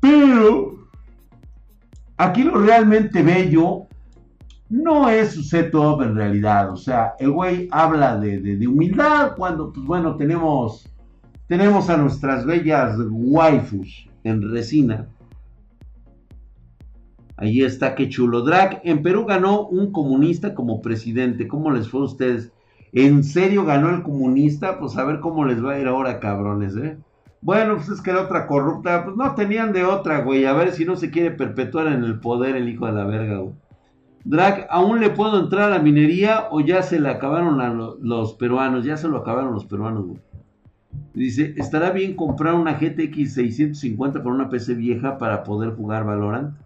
Pero 0.00 0.88
aquí 2.16 2.44
lo 2.44 2.58
realmente 2.60 3.22
bello 3.22 3.86
no 4.68 5.08
es 5.08 5.32
su 5.32 5.42
setup 5.42 6.02
en 6.02 6.16
realidad. 6.16 6.70
O 6.70 6.76
sea, 6.76 7.14
el 7.18 7.30
güey 7.30 7.68
habla 7.70 8.16
de, 8.16 8.66
humildad 8.66 9.32
cuando, 9.36 9.72
pues 9.72 9.86
bueno, 9.86 10.16
tenemos, 10.16 10.88
tenemos 11.46 11.90
a 11.90 11.96
nuestras 11.96 12.44
bellas 12.46 12.96
waifus 13.10 14.08
en 14.24 14.50
resina. 14.50 15.06
Ahí 17.36 17.62
está, 17.62 17.94
qué 17.94 18.08
chulo. 18.08 18.42
Drag, 18.42 18.80
en 18.84 19.02
Perú 19.02 19.24
ganó 19.26 19.66
un 19.66 19.92
comunista 19.92 20.54
como 20.54 20.80
presidente. 20.80 21.48
¿Cómo 21.48 21.70
les 21.70 21.88
fue 21.88 22.00
a 22.00 22.04
ustedes? 22.04 22.52
¿En 22.92 23.24
serio 23.24 23.64
ganó 23.64 23.90
el 23.90 24.02
comunista? 24.04 24.78
Pues 24.78 24.96
a 24.96 25.04
ver 25.04 25.18
cómo 25.18 25.44
les 25.44 25.62
va 25.62 25.72
a 25.72 25.78
ir 25.80 25.88
ahora, 25.88 26.20
cabrones, 26.20 26.76
¿eh? 26.76 26.96
Bueno, 27.40 27.74
pues 27.76 27.88
es 27.88 28.00
que 28.00 28.12
la 28.12 28.22
otra 28.22 28.46
corrupta, 28.46 29.04
pues 29.04 29.16
no 29.16 29.34
tenían 29.34 29.72
de 29.72 29.84
otra, 29.84 30.20
güey. 30.20 30.46
A 30.46 30.52
ver 30.54 30.72
si 30.72 30.84
no 30.84 30.96
se 30.96 31.10
quiere 31.10 31.32
perpetuar 31.32 31.88
en 31.88 32.04
el 32.04 32.20
poder 32.20 32.56
el 32.56 32.68
hijo 32.68 32.86
de 32.86 32.92
la 32.92 33.04
verga, 33.04 33.38
güey. 33.38 33.54
Drag, 34.24 34.66
¿aún 34.70 35.00
le 35.00 35.10
puedo 35.10 35.38
entrar 35.38 35.64
a 35.64 35.76
la 35.76 35.82
minería 35.82 36.48
o 36.50 36.60
ya 36.60 36.82
se 36.82 36.98
le 36.98 37.10
acabaron 37.10 37.60
a 37.60 37.68
los 37.72 38.34
peruanos? 38.34 38.84
Ya 38.84 38.96
se 38.96 39.06
lo 39.06 39.18
acabaron 39.18 39.52
los 39.52 39.66
peruanos, 39.66 40.06
güey. 40.06 40.18
Dice, 41.12 41.54
¿estará 41.58 41.90
bien 41.90 42.16
comprar 42.16 42.54
una 42.54 42.78
GTX 42.78 43.34
650 43.34 44.22
con 44.22 44.32
una 44.32 44.48
PC 44.48 44.74
vieja 44.74 45.18
para 45.18 45.44
poder 45.44 45.74
jugar 45.74 46.04
Valorant? 46.04 46.56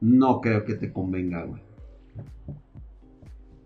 No 0.00 0.40
creo 0.40 0.64
que 0.64 0.74
te 0.74 0.92
convenga, 0.92 1.44
güey. 1.44 1.62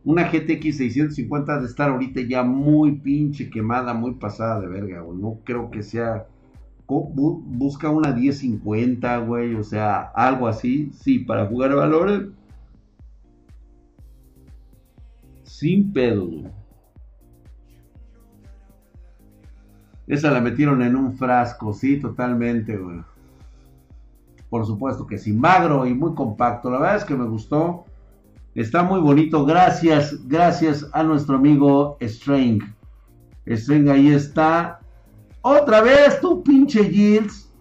Una 0.05 0.31
GTX 0.31 0.77
650 0.77 1.61
de 1.61 1.67
estar 1.67 1.91
ahorita 1.91 2.21
ya 2.23 2.45
muy 2.45 2.93
pinche 2.93 3.51
quemada, 3.51 3.93
muy 3.93 4.15
pasada 4.15 4.61
de 4.61 4.69
verga, 4.69 5.01
güey. 5.01 5.19
No 5.19 5.41
creo 5.45 5.71
que 5.71 5.83
sea... 5.83 6.27
Busca 6.87 7.91
una 7.91 8.15
1050, 8.15 9.19
güey. 9.19 9.55
O 9.57 9.65
sea, 9.65 10.01
algo 10.15 10.47
así. 10.47 10.91
Sí, 10.95 11.19
para 11.19 11.45
jugar 11.47 11.75
Valorant. 11.75 12.38
Sin 15.59 15.93
pedo, 15.93 16.25
güey. 16.25 16.47
Esa 20.07 20.31
la 20.31 20.41
metieron 20.41 20.83
en 20.83 20.95
un 20.95 21.17
frasco, 21.17 21.73
sí, 21.73 21.99
totalmente, 21.99 22.77
güey. 22.77 23.01
Por 24.51 24.65
supuesto 24.65 25.05
que 25.05 25.19
sí, 25.19 25.33
magro 25.33 25.85
y 25.85 25.95
muy 25.95 26.15
compacto. 26.15 26.71
La 26.71 26.79
verdad 26.79 26.97
es 26.99 27.05
que 27.05 27.17
me 27.17 27.27
gustó. 27.27 27.87
Está 28.55 28.85
muy 28.85 29.01
bonito. 29.01 29.45
Gracias, 29.45 30.29
gracias 30.29 30.89
a 30.93 31.03
nuestro 31.03 31.35
amigo 31.35 31.99
String. 32.03 32.63
String 33.49 33.89
ahí 33.89 34.13
está. 34.13 34.79
Otra 35.43 35.81
vez 35.81 36.21
tu 36.21 36.41
pinche 36.45 36.85
Gilles. 36.85 37.53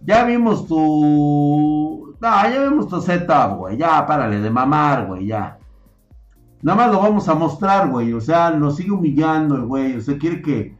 Ya 0.00 0.24
vimos 0.24 0.66
tu... 0.66 2.14
No, 2.18 2.48
ya 2.48 2.70
vimos 2.70 2.88
tu 2.88 3.02
setup, 3.02 3.58
güey. 3.58 3.76
Ya, 3.76 4.06
párale 4.06 4.40
de 4.40 4.48
mamar, 4.48 5.06
güey, 5.08 5.26
ya. 5.26 5.55
Nada 6.62 6.76
más 6.76 6.92
lo 6.92 7.00
vamos 7.00 7.28
a 7.28 7.34
mostrar, 7.34 7.90
güey. 7.90 8.12
O 8.12 8.20
sea, 8.20 8.50
nos 8.50 8.76
sigue 8.76 8.92
humillando 8.92 9.56
el 9.56 9.66
güey. 9.66 9.96
O 9.96 10.00
sea, 10.00 10.18
quiere 10.18 10.42
que 10.42 10.76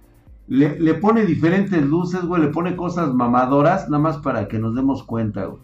le, 0.48 0.94
pone 0.94 1.26
diferentes 1.26 1.82
luces, 1.82 2.24
güey, 2.24 2.42
le 2.42 2.48
pone 2.48 2.76
cosas 2.76 3.12
mamadoras, 3.12 3.88
nada 3.88 4.02
más 4.02 4.18
para 4.18 4.46
que 4.46 4.58
nos 4.58 4.74
demos 4.74 5.02
cuenta, 5.02 5.46
güey. 5.46 5.60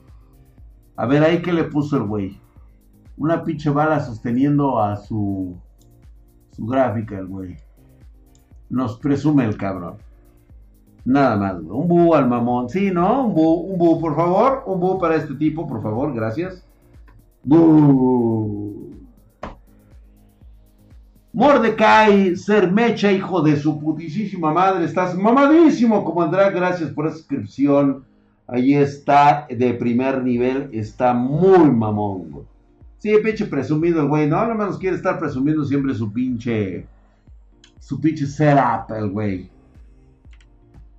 A 0.97 1.07
ver, 1.07 1.23
ahí 1.23 1.41
que 1.41 1.53
le 1.53 1.65
puso 1.65 1.97
el 1.97 2.05
güey. 2.05 2.41
Una 3.17 3.45
pinche 3.45 3.71
bala 3.71 4.01
sosteniendo 4.01 4.83
a 4.83 4.97
su, 4.97 5.57
su 6.51 6.67
gráfica, 6.67 7.19
el 7.19 7.27
güey. 7.27 7.57
Nos 8.69 8.99
presume 8.99 9.45
el 9.45 9.57
cabrón. 9.57 9.97
Nada 11.05 11.37
más, 11.37 11.61
güey. 11.61 11.79
Un 11.79 11.89
bu 11.89 12.15
al 12.15 12.29
mamón. 12.29 12.69
Sí, 12.69 12.91
¿no? 12.91 13.27
Un 13.27 13.35
bu, 13.35 13.53
un 13.53 13.79
bu, 13.79 14.01
por 14.01 14.17
favor. 14.17 14.65
Un 14.67 14.81
bu 14.81 14.99
para 14.99 15.17
este 15.17 15.35
tipo, 15.35 15.67
por 15.67 15.83
favor, 15.83 16.13
gracias. 16.13 16.67
Bu. 17.45 18.62
Mordecai, 21.35 22.37
ser 22.37 22.71
mecha, 22.71 23.11
hijo 23.11 23.41
de 23.41 23.57
su 23.57 23.81
putísima 23.81 24.53
madre, 24.53 24.85
estás 24.85 25.17
mamadísimo 25.17 26.05
como 26.05 26.21
Andrade, 26.21 26.55
gracias 26.55 26.91
por 26.91 27.07
esa 27.07 27.17
inscripción. 27.17 28.05
Ahí 28.47 28.75
está, 28.75 29.47
de 29.49 29.73
primer 29.73 30.23
nivel, 30.23 30.69
está 30.73 31.15
muy 31.15 31.71
mamón, 31.71 32.31
güey. 32.31 32.45
Sí, 32.99 33.15
pinche 33.25 33.47
presumido 33.47 34.03
el 34.03 34.09
güey, 34.09 34.29
no, 34.29 34.47
no 34.47 34.55
nos 34.55 34.79
quiere 34.79 34.97
estar 34.97 35.19
presumiendo 35.19 35.65
siempre 35.65 35.95
su 35.95 36.13
pinche, 36.13 36.87
su 37.81 37.99
pinche 37.99 38.27
setup, 38.27 38.93
el 38.95 39.09
güey. 39.09 39.51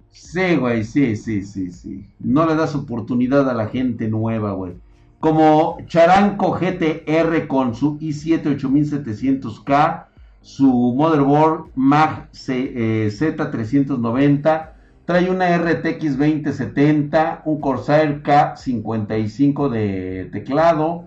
Sí, 0.09 0.55
güey, 0.55 0.83
sí, 0.83 1.15
sí, 1.15 1.43
sí, 1.43 1.71
sí. 1.71 2.07
No 2.19 2.47
le 2.47 2.55
das 2.55 2.73
oportunidad 2.73 3.47
a 3.47 3.53
la 3.53 3.67
gente 3.67 4.07
nueva, 4.07 4.53
güey. 4.53 4.73
Como 5.19 5.77
Charanco 5.85 6.53
GTR 6.53 7.47
con 7.47 7.75
su 7.75 7.99
i7 7.99 8.59
8700K 8.59 10.05
su 10.43 10.93
motherboard 10.95 11.71
Mag 11.73 12.29
Z390, 12.33 14.45
eh, 14.45 14.61
trae 15.05 15.29
una 15.29 15.57
RTX 15.57 16.17
2070, 16.17 17.43
un 17.45 17.61
Corsair 17.61 18.21
K55 18.21 19.69
de 19.69 20.29
teclado, 20.33 21.05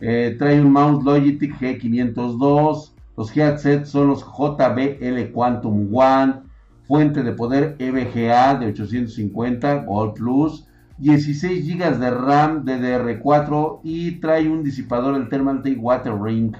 eh, 0.00 0.36
trae 0.38 0.60
un 0.60 0.70
mouse 0.72 1.04
Logitech 1.04 1.58
G502, 1.58 2.92
los 3.16 3.36
headsets 3.36 3.88
son 3.88 4.06
los 4.06 4.24
JBL 4.24 5.32
Quantum 5.32 5.92
One, 5.92 6.42
fuente 6.86 7.24
de 7.24 7.32
poder 7.32 7.74
EVGA 7.80 8.54
de 8.54 8.66
850 8.66 9.84
Gold 9.84 10.14
Plus, 10.14 10.68
16 10.98 11.66
GB 11.66 11.98
de 11.98 12.10
RAM 12.10 12.64
DDR4 12.64 13.80
y 13.82 14.12
trae 14.20 14.48
un 14.48 14.62
disipador 14.62 15.16
el 15.16 15.28
Thermaltake 15.28 15.80
Water 15.80 16.14
Ring 16.14 16.54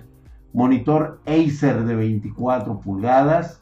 monitor 0.57 1.21
Acer 1.27 1.85
de 1.85 1.95
24 1.95 2.81
pulgadas. 2.81 3.61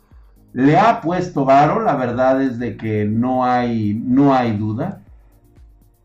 Le 0.53 0.79
ha 0.79 1.01
puesto 1.01 1.45
varo, 1.45 1.83
la 1.83 1.97
verdad 1.97 2.41
es 2.41 2.61
de 2.61 2.77
que 2.77 3.05
no 3.05 3.45
hay, 3.45 3.95
no 3.95 4.33
hay 4.33 4.57
duda. 4.57 5.03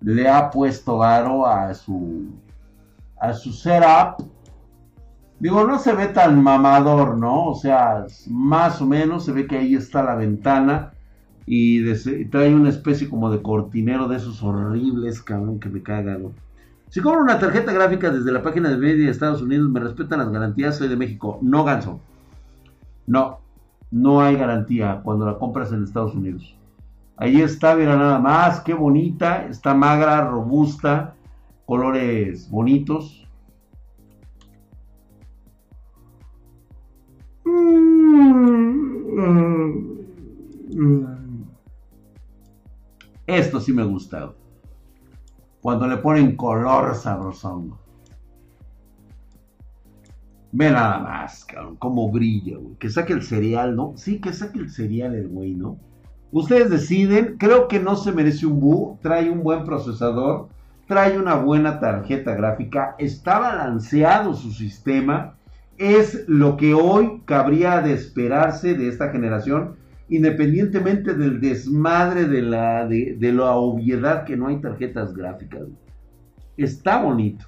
Le 0.01 0.27
ha 0.27 0.49
puesto 0.49 0.97
varo 0.97 1.45
a 1.45 1.75
su, 1.75 2.31
a 3.21 3.33
su 3.33 3.53
setup. 3.53 4.25
Digo, 5.39 5.63
no 5.63 5.77
se 5.77 5.93
ve 5.93 6.07
tan 6.07 6.41
mamador, 6.41 7.19
¿no? 7.19 7.45
O 7.45 7.55
sea, 7.55 8.07
más 8.27 8.81
o 8.81 8.87
menos 8.87 9.25
se 9.25 9.31
ve 9.31 9.45
que 9.45 9.59
ahí 9.59 9.75
está 9.75 10.01
la 10.01 10.15
ventana 10.15 10.93
y 11.45 11.83
trae 12.31 12.53
una 12.55 12.69
especie 12.69 13.07
como 13.07 13.29
de 13.29 13.43
cortinero 13.43 14.07
de 14.07 14.17
esos 14.17 14.41
horribles, 14.41 15.21
cabrón, 15.21 15.59
que 15.59 15.69
me 15.69 15.83
cagan, 15.83 16.33
si 16.89 17.01
compro 17.01 17.21
una 17.21 17.39
tarjeta 17.39 17.71
gráfica 17.71 18.09
desde 18.09 18.31
la 18.31 18.41
página 18.41 18.69
de 18.69 18.77
media 18.77 19.05
de 19.05 19.11
Estados 19.11 19.41
Unidos, 19.41 19.69
me 19.69 19.79
respetan 19.79 20.19
las 20.19 20.31
garantías, 20.31 20.77
soy 20.77 20.87
de 20.87 20.97
México. 20.97 21.37
No, 21.41 21.63
ganso. 21.63 21.99
No, 23.05 23.39
no 23.91 24.21
hay 24.21 24.35
garantía 24.35 25.01
cuando 25.03 25.25
la 25.25 25.37
compras 25.37 25.71
en 25.71 25.83
Estados 25.83 26.15
Unidos. 26.15 26.55
Ahí 27.15 27.41
está, 27.41 27.75
mira 27.75 27.95
nada 27.95 28.17
más, 28.17 28.61
qué 28.61 28.73
bonita, 28.73 29.45
está 29.45 29.73
magra, 29.73 30.27
robusta, 30.27 31.15
colores 31.65 32.49
bonitos. 32.49 33.27
Esto 43.27 43.59
sí 43.59 43.73
me 43.73 43.83
gusta. 43.83 44.31
Cuando 45.61 45.87
le 45.87 45.97
ponen 45.97 46.35
color 46.35 46.95
sabrosón. 46.95 47.73
Ve 50.51 50.71
nada 50.71 50.99
más, 50.99 51.45
cabrón, 51.45 51.75
cómo 51.75 52.09
brilla, 52.11 52.57
güey. 52.57 52.75
Que 52.75 52.89
saque 52.89 53.13
el 53.13 53.23
cereal, 53.23 53.75
¿no? 53.75 53.93
Sí, 53.95 54.19
que 54.19 54.33
saque 54.33 54.59
el 54.59 54.69
cereal 54.69 55.13
el 55.15 55.27
güey, 55.27 55.53
¿no? 55.53 55.77
Ustedes 56.31 56.69
deciden, 56.69 57.37
creo 57.37 57.67
que 57.67 57.79
no 57.79 57.95
se 57.95 58.11
merece 58.11 58.45
un 58.45 58.59
bu, 58.59 58.97
trae 59.01 59.29
un 59.29 59.41
buen 59.41 59.63
procesador, 59.63 60.49
trae 60.87 61.17
una 61.17 61.35
buena 61.35 61.79
tarjeta 61.79 62.35
gráfica, 62.35 62.95
está 62.99 63.39
balanceado 63.39 64.33
su 64.33 64.51
sistema, 64.51 65.35
es 65.77 66.25
lo 66.27 66.57
que 66.57 66.73
hoy 66.73 67.21
cabría 67.25 67.81
de 67.81 67.93
esperarse 67.93 68.75
de 68.75 68.89
esta 68.89 69.09
generación 69.09 69.75
independientemente 70.09 71.13
del 71.13 71.39
desmadre 71.39 72.25
de 72.25 72.41
la, 72.41 72.87
de, 72.87 73.31
la 73.33 73.51
obviedad 73.55 74.25
que 74.25 74.35
no 74.35 74.47
hay 74.47 74.59
tarjetas 74.59 75.13
gráficas. 75.13 75.67
Está 76.57 77.01
bonito. 77.01 77.45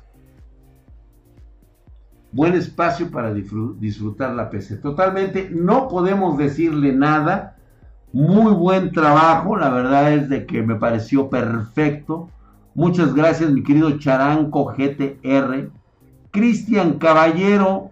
Buen 2.31 2.53
espacio 2.53 3.11
para 3.11 3.33
disfrutar 3.33 4.35
la 4.35 4.49
PC. 4.49 4.77
Totalmente, 4.77 5.49
no 5.51 5.87
podemos 5.87 6.37
decirle 6.37 6.93
nada. 6.93 7.57
Muy 8.13 8.53
buen 8.53 8.91
trabajo, 8.91 9.57
la 9.57 9.69
verdad 9.69 10.13
es 10.13 10.29
de 10.29 10.45
que 10.45 10.61
me 10.61 10.75
pareció 10.75 11.29
perfecto. 11.29 12.29
Muchas 12.73 13.13
gracias, 13.13 13.51
mi 13.51 13.63
querido 13.63 13.97
Charanco 13.97 14.65
GTR. 14.65 15.69
Cristian 16.31 16.99
Caballero 16.99 17.91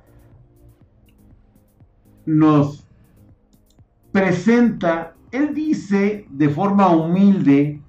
nos 2.25 2.88
presenta, 4.11 5.13
él 5.31 5.53
dice 5.53 6.25
de 6.29 6.49
forma 6.49 6.89
humilde, 6.89 7.81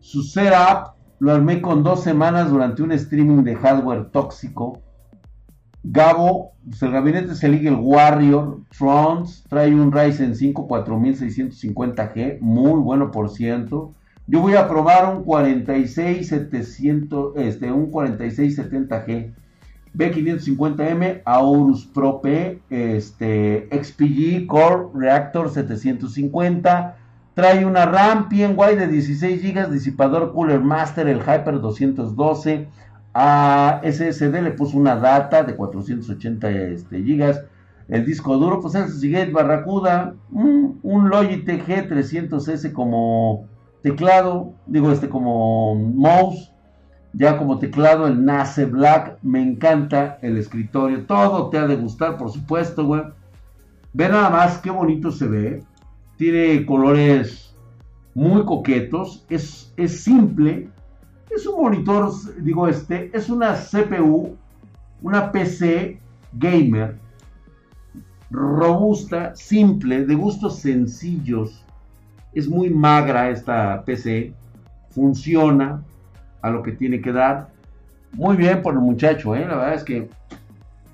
su 0.00 0.22
setup 0.22 0.94
lo 1.18 1.32
armé 1.32 1.60
con 1.60 1.82
dos 1.82 2.02
semanas 2.02 2.50
durante 2.50 2.82
un 2.82 2.92
streaming 2.92 3.42
de 3.42 3.56
hardware 3.56 4.10
tóxico. 4.10 4.80
Gabo, 5.82 6.52
pues 6.64 6.82
el 6.82 6.92
gabinete 6.92 7.34
se 7.34 7.46
el 7.46 7.76
Warrior, 7.76 8.60
Trons, 8.76 9.44
trae 9.48 9.74
un 9.74 9.90
Ryzen 9.92 10.34
5 10.34 10.68
4650G, 10.68 12.40
muy 12.40 12.80
bueno 12.80 13.10
por 13.10 13.30
ciento. 13.30 13.92
Yo 14.26 14.40
voy 14.40 14.54
a 14.54 14.68
probar 14.68 15.16
un 15.16 15.24
4670, 15.24 17.16
este, 17.36 17.72
un 17.72 17.90
4670G 17.90 19.32
B550M, 19.94 21.22
Aorus 21.24 21.86
Pro 21.86 22.20
P, 22.20 22.60
este, 22.70 23.68
XPG 23.70 24.46
Core 24.46 24.88
Reactor 24.94 25.50
750. 25.50 26.96
Trae 27.34 27.64
una 27.64 27.86
RAM 27.86 28.28
PNY 28.28 28.76
de 28.76 28.88
16 28.88 29.42
GB, 29.42 29.70
disipador 29.70 30.32
Cooler 30.32 30.60
Master, 30.60 31.08
el 31.08 31.20
Hyper 31.20 31.60
212. 31.60 32.68
A 33.14 33.80
SSD 33.82 34.42
le 34.42 34.50
puso 34.52 34.76
una 34.76 34.96
data 34.96 35.42
de 35.42 35.54
480 35.54 36.50
este, 36.50 37.00
GB. 37.00 37.34
El 37.88 38.04
disco 38.04 38.36
duro, 38.36 38.60
pues 38.60 38.74
es 38.74 39.00
Seagate 39.00 39.32
Barracuda, 39.32 40.14
un 40.30 41.08
Logitech 41.08 41.66
G300S 41.66 42.72
como 42.72 43.46
teclado, 43.82 44.52
digo 44.66 44.92
este 44.92 45.08
como 45.08 45.74
mouse, 45.74 46.52
ya 47.12 47.36
como 47.36 47.58
teclado 47.58 48.06
el 48.06 48.24
Nace 48.24 48.66
Black, 48.66 49.18
me 49.22 49.42
encanta 49.42 50.18
el 50.22 50.36
escritorio, 50.36 51.04
todo 51.06 51.48
te 51.50 51.58
ha 51.58 51.66
de 51.66 51.76
gustar, 51.76 52.16
por 52.18 52.30
supuesto. 52.30 53.14
Ve 53.92 54.08
nada 54.08 54.30
más 54.30 54.58
qué 54.58 54.70
bonito 54.70 55.10
se 55.10 55.26
ve, 55.26 55.62
tiene 56.16 56.64
colores 56.66 57.54
muy 58.14 58.44
coquetos, 58.44 59.24
es, 59.28 59.72
es 59.76 60.02
simple, 60.02 60.68
es 61.30 61.46
un 61.46 61.62
monitor, 61.62 62.10
digo 62.42 62.68
este, 62.68 63.10
es 63.16 63.28
una 63.28 63.54
CPU, 63.54 64.36
una 65.02 65.32
PC 65.32 66.00
gamer 66.32 66.96
robusta, 68.30 69.34
simple, 69.34 70.04
de 70.04 70.14
gustos 70.14 70.58
sencillos. 70.60 71.64
Es 72.32 72.48
muy 72.48 72.70
magra 72.70 73.30
esta 73.30 73.82
PC. 73.84 74.32
Funciona 74.90 75.82
a 76.42 76.50
lo 76.50 76.62
que 76.62 76.72
tiene 76.72 77.00
que 77.00 77.12
dar. 77.12 77.48
Muy 78.12 78.36
bien 78.36 78.62
por 78.62 78.74
el 78.74 78.80
muchacho, 78.80 79.34
¿eh? 79.34 79.46
la 79.46 79.56
verdad 79.56 79.74
es 79.74 79.84
que 79.84 80.08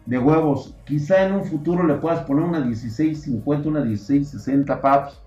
de 0.07 0.19
huevos. 0.19 0.75
Quizá 0.85 1.27
en 1.27 1.35
un 1.35 1.45
futuro 1.45 1.87
le 1.87 1.95
puedas 1.95 2.25
poner 2.25 2.45
una 2.45 2.61
1650, 2.61 3.69
una 3.69 3.81
1660 3.81 4.81
paps. 4.81 5.21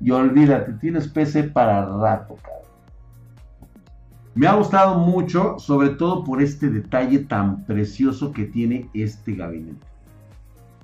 Y 0.00 0.10
olvídate, 0.10 0.72
tienes 0.74 1.06
PC 1.06 1.44
para 1.44 1.86
rato, 1.86 2.36
Me 4.34 4.48
ha 4.48 4.54
gustado 4.54 4.98
mucho, 4.98 5.58
sobre 5.58 5.90
todo 5.90 6.24
por 6.24 6.42
este 6.42 6.70
detalle 6.70 7.20
tan 7.20 7.64
precioso 7.64 8.32
que 8.32 8.46
tiene 8.46 8.90
este 8.94 9.34
gabinete. 9.34 9.86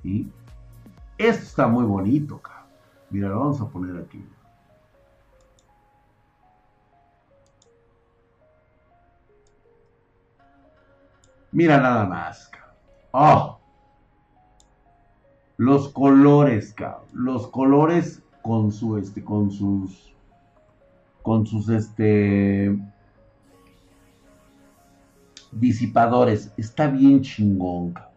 ¿Sí? 0.03 0.31
Esto 1.17 1.43
está 1.43 1.67
muy 1.67 1.83
bonito, 1.83 2.37
cabrón. 2.37 2.59
Mira, 3.09 3.29
lo 3.29 3.39
vamos 3.39 3.59
a 3.59 3.67
poner 3.67 4.01
aquí. 4.01 4.23
Mira 11.51 11.79
nada 11.79 12.05
más, 12.05 12.47
cabrón. 12.49 12.75
Oh. 13.11 13.59
Los 15.57 15.89
colores, 15.89 16.73
cabrón. 16.73 17.07
Los 17.13 17.47
colores 17.47 18.21
con 18.41 18.71
su 18.71 18.97
este 18.97 19.23
con 19.23 19.51
sus 19.51 20.13
con 21.23 21.45
sus 21.45 21.69
este 21.69 22.77
disipadores. 25.51 26.53
Está 26.57 26.87
bien 26.87 27.21
chingón, 27.21 27.93
cabrón. 27.93 28.09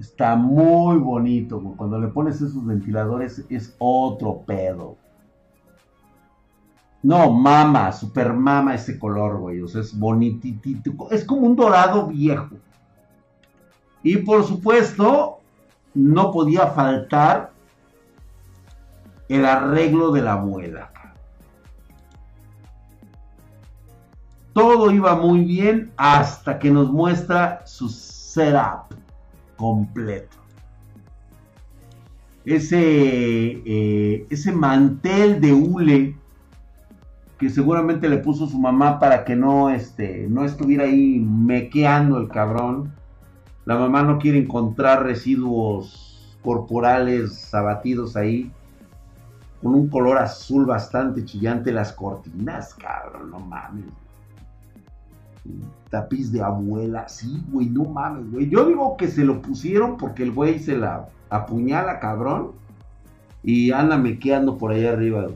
Está 0.00 0.34
muy 0.34 0.96
bonito. 0.96 1.60
Cuando 1.76 1.98
le 1.98 2.08
pones 2.08 2.36
esos 2.36 2.66
ventiladores 2.66 3.44
es 3.50 3.76
otro 3.78 4.42
pedo. 4.46 4.96
No, 7.02 7.32
mama, 7.32 7.92
super 7.92 8.32
mama 8.32 8.74
ese 8.74 8.98
color, 8.98 9.38
güey. 9.38 9.62
O 9.62 9.68
sea, 9.68 9.80
es 9.80 9.98
bonitito. 9.98 11.10
Es 11.10 11.24
como 11.24 11.46
un 11.46 11.56
dorado 11.56 12.06
viejo. 12.08 12.56
Y 14.02 14.18
por 14.18 14.44
supuesto, 14.44 15.40
no 15.94 16.30
podía 16.30 16.68
faltar 16.68 17.52
el 19.28 19.44
arreglo 19.44 20.10
de 20.10 20.22
la 20.22 20.34
abuela. 20.34 20.92
Todo 24.52 24.90
iba 24.90 25.14
muy 25.14 25.44
bien 25.44 25.92
hasta 25.96 26.58
que 26.58 26.70
nos 26.70 26.90
muestra 26.90 27.62
su 27.64 27.88
setup 27.88 28.94
completo. 29.56 30.36
Ese, 32.44 32.80
eh, 32.80 34.26
ese 34.28 34.52
mantel 34.52 35.40
de 35.40 35.52
hule 35.52 36.16
que 37.40 37.48
seguramente 37.48 38.08
le 38.08 38.18
puso 38.18 38.46
su 38.46 38.58
mamá 38.58 39.00
para 39.00 39.24
que 39.24 39.34
no, 39.34 39.70
este, 39.70 40.26
no 40.28 40.44
estuviera 40.44 40.84
ahí 40.84 41.18
mequeando 41.18 42.18
el 42.18 42.28
cabrón. 42.28 42.92
La 43.64 43.78
mamá 43.78 44.02
no 44.02 44.18
quiere 44.18 44.38
encontrar 44.38 45.04
residuos 45.04 46.36
corporales 46.42 47.52
abatidos 47.54 48.14
ahí. 48.14 48.52
Con 49.62 49.74
un 49.74 49.88
color 49.88 50.18
azul 50.18 50.66
bastante 50.66 51.24
chillante 51.24 51.72
las 51.72 51.92
cortinas, 51.92 52.74
cabrón, 52.74 53.30
no 53.30 53.40
mames 53.40 53.86
tapiz 55.90 56.30
de 56.32 56.42
abuela. 56.42 57.08
Sí, 57.08 57.42
güey, 57.50 57.66
no 57.66 57.84
mames, 57.84 58.30
güey. 58.30 58.48
Yo 58.48 58.66
digo 58.66 58.96
que 58.96 59.08
se 59.08 59.24
lo 59.24 59.42
pusieron 59.42 59.96
porque 59.96 60.22
el 60.22 60.32
güey 60.32 60.58
se 60.58 60.76
la 60.76 61.08
apuñala, 61.28 62.00
cabrón. 62.00 62.52
Y 63.42 63.72
anda 63.72 63.96
mequeando 63.96 64.58
por 64.58 64.72
ahí 64.72 64.86
arriba. 64.86 65.28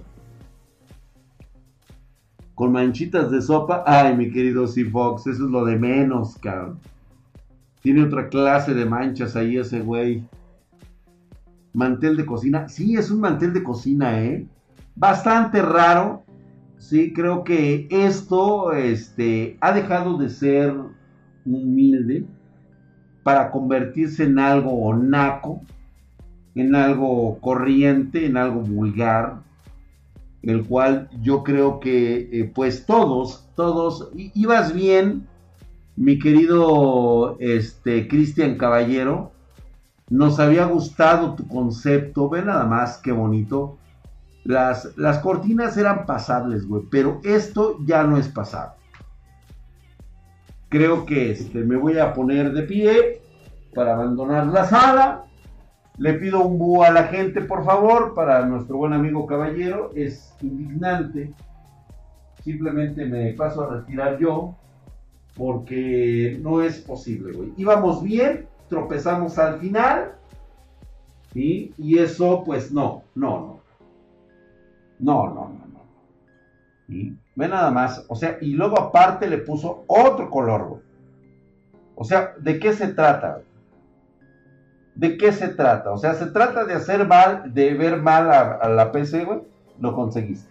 Con 2.55 2.73
manchitas 2.73 3.31
de 3.31 3.43
sopa. 3.43 3.83
Ay, 3.87 4.17
mi 4.17 4.31
querido 4.31 4.67
C. 4.67 4.85
Fox, 4.85 5.27
eso 5.27 5.45
es 5.45 5.51
lo 5.51 5.65
de 5.65 5.77
menos, 5.77 6.37
cabrón. 6.39 6.79
Tiene 7.83 8.03
otra 8.03 8.29
clase 8.29 8.73
de 8.75 8.87
manchas 8.87 9.37
ahí 9.37 9.59
ese 9.59 9.81
güey. 9.81 10.25
Mantel 11.73 12.17
de 12.17 12.25
cocina. 12.25 12.69
Sí, 12.69 12.97
es 12.97 13.11
un 13.11 13.21
mantel 13.21 13.53
de 13.53 13.63
cocina, 13.63 14.23
¿eh? 14.23 14.47
Bastante 14.95 15.61
raro. 15.61 16.23
Sí, 16.79 17.13
creo 17.13 17.45
que 17.45 17.89
esto 17.91 18.73
este, 18.73 19.57
ha 19.61 19.73
dejado 19.73 20.17
de 20.19 20.29
ser 20.29 20.75
humilde 21.45 22.25
para 23.23 23.51
convertirse 23.51 24.25
en 24.25 24.39
algo 24.39 24.95
naco, 24.95 25.63
en 26.55 26.75
algo 26.75 27.39
corriente, 27.41 28.27
en 28.27 28.37
algo 28.37 28.61
vulgar, 28.61 29.43
el 30.51 30.65
cual 30.67 31.09
yo 31.21 31.43
creo 31.43 31.81
que 31.81 32.29
eh, 32.33 32.51
pues 32.55 32.87
todos, 32.87 33.49
todos, 33.55 34.11
ibas 34.15 34.75
bien, 34.75 35.27
mi 35.97 36.19
querido 36.19 37.37
este, 37.41 38.09
Cristian 38.09 38.57
Caballero, 38.57 39.33
nos 40.11 40.39
había 40.39 40.67
gustado 40.67 41.35
tu 41.35 41.49
concepto, 41.49 42.29
ve 42.29 42.43
nada 42.43 42.67
más 42.67 42.99
qué 42.99 43.13
bonito, 43.13 43.79
las, 44.45 44.93
cortinas 45.23 45.77
eran 45.77 46.05
pasables, 46.05 46.67
güey, 46.67 46.83
pero 46.91 47.21
esto 47.25 47.79
ya 47.85 48.05
no 48.05 48.19
es 48.19 48.29
pasable. 48.29 48.75
Creo 50.69 51.07
que 51.07 51.31
este, 51.31 51.61
me 51.61 51.77
voy 51.77 51.99
a 51.99 52.13
poner 52.13 52.53
de 52.53 52.63
pie 52.63 53.23
para 53.75 53.95
abandonar 53.95 54.47
la 54.49 54.67
sala. 54.67 55.25
Le 55.97 56.15
pido 56.15 56.45
un 56.45 56.59
búho 56.59 56.83
a 56.83 56.91
la 56.91 57.05
gente, 57.05 57.41
por 57.41 57.65
favor, 57.65 58.15
para 58.15 58.45
nuestro 58.47 58.79
buen 58.79 58.93
amigo 58.93 59.27
caballero. 59.27 59.93
Es 59.95 60.35
indignante. 60.43 61.33
Simplemente 62.43 63.07
me 63.07 63.33
paso 63.35 63.63
a 63.63 63.77
retirar 63.77 64.19
yo 64.19 64.57
porque 65.37 66.39
no 66.43 66.63
es 66.63 66.81
posible, 66.81 67.33
güey. 67.33 67.53
Íbamos 67.57 68.03
bien, 68.03 68.47
tropezamos 68.69 69.39
al 69.39 69.61
final. 69.61 70.13
Y 71.33 71.99
eso, 71.99 72.45
pues 72.45 72.71
no, 72.71 73.03
no, 73.15 73.39
no. 73.41 73.61
No, 75.01 75.27
no, 75.29 75.49
no, 75.49 75.67
no. 75.67 75.83
¿Y? 76.89 77.17
Ve 77.35 77.49
nada 77.49 77.71
más. 77.71 78.05
O 78.09 78.15
sea, 78.15 78.39
y 78.41 78.53
luego 78.53 78.79
aparte 78.79 79.29
le 79.29 79.39
puso 79.39 79.85
otro 79.89 80.31
color, 80.31 80.69
güey. 80.69 80.83
O 81.97 82.05
sea, 82.05 82.35
¿de 82.39 82.59
qué 82.59 82.73
se 82.73 82.89
trata? 82.89 83.43
¿De 84.95 85.17
qué 85.17 85.33
se 85.33 85.49
trata? 85.49 85.91
O 85.91 85.99
sea, 85.99 86.15
se 86.15 86.27
trata 86.27 86.65
de 86.65 86.75
hacer 86.75 87.07
mal, 87.07 87.53
de 87.53 87.75
ver 87.75 88.01
mal 88.01 88.31
a, 88.31 88.69
la 88.69 88.93
PC, 88.93 89.25
güey. 89.25 89.41
Lo 89.81 89.95
conseguiste. 89.95 90.49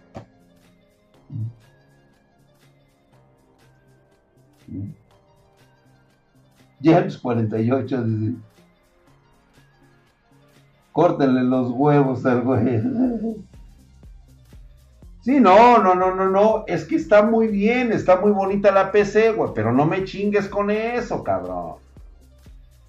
James 6.82 7.18
48 7.18 8.04
dice. 8.04 8.38
Córtenle 10.92 11.44
los 11.44 11.72
huevos 11.72 12.26
al 12.26 12.42
güey. 12.42 12.82
Sí, 15.22 15.40
no, 15.40 15.78
no, 15.78 15.96
no, 15.96 16.14
no, 16.14 16.30
no. 16.30 16.66
Es 16.68 16.84
que 16.84 16.98
está 16.98 17.24
muy 17.24 17.48
bien, 17.48 17.94
está 17.94 18.20
muy 18.20 18.32
bonita 18.32 18.74
la 18.74 18.92
PC, 18.92 19.32
güey. 19.32 19.52
Pero 19.56 19.72
no 19.72 19.86
me 19.86 20.04
chingues 20.04 20.50
con 20.50 20.70
eso, 20.70 21.24
cabrón. 21.24 21.76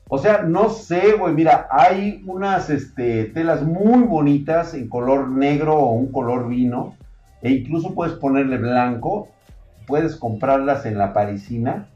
O 0.09 0.19
sea, 0.19 0.43
no 0.43 0.69
sé, 0.71 1.13
güey. 1.13 1.35
Mira, 1.35 1.67
hay 1.71 2.23
unas 2.27 2.71
este, 2.71 3.25
telas 3.27 3.63
muy 3.63 4.03
bonitas 4.03 4.75
en 4.75 4.89
color 4.89 5.29
negro 5.29 5.77
o 5.77 5.93
un 5.93 6.13
color 6.13 6.49
vino. 6.49 6.97
E 7.43 7.51
incluso 7.51 7.95
puedes 7.95 8.15
ponerle 8.15 8.59
blanco. 8.59 9.29
Puedes 9.87 10.17
comprarlas 10.17 10.87
en 10.87 10.99
la 10.99 11.13
parisina. 11.13 11.89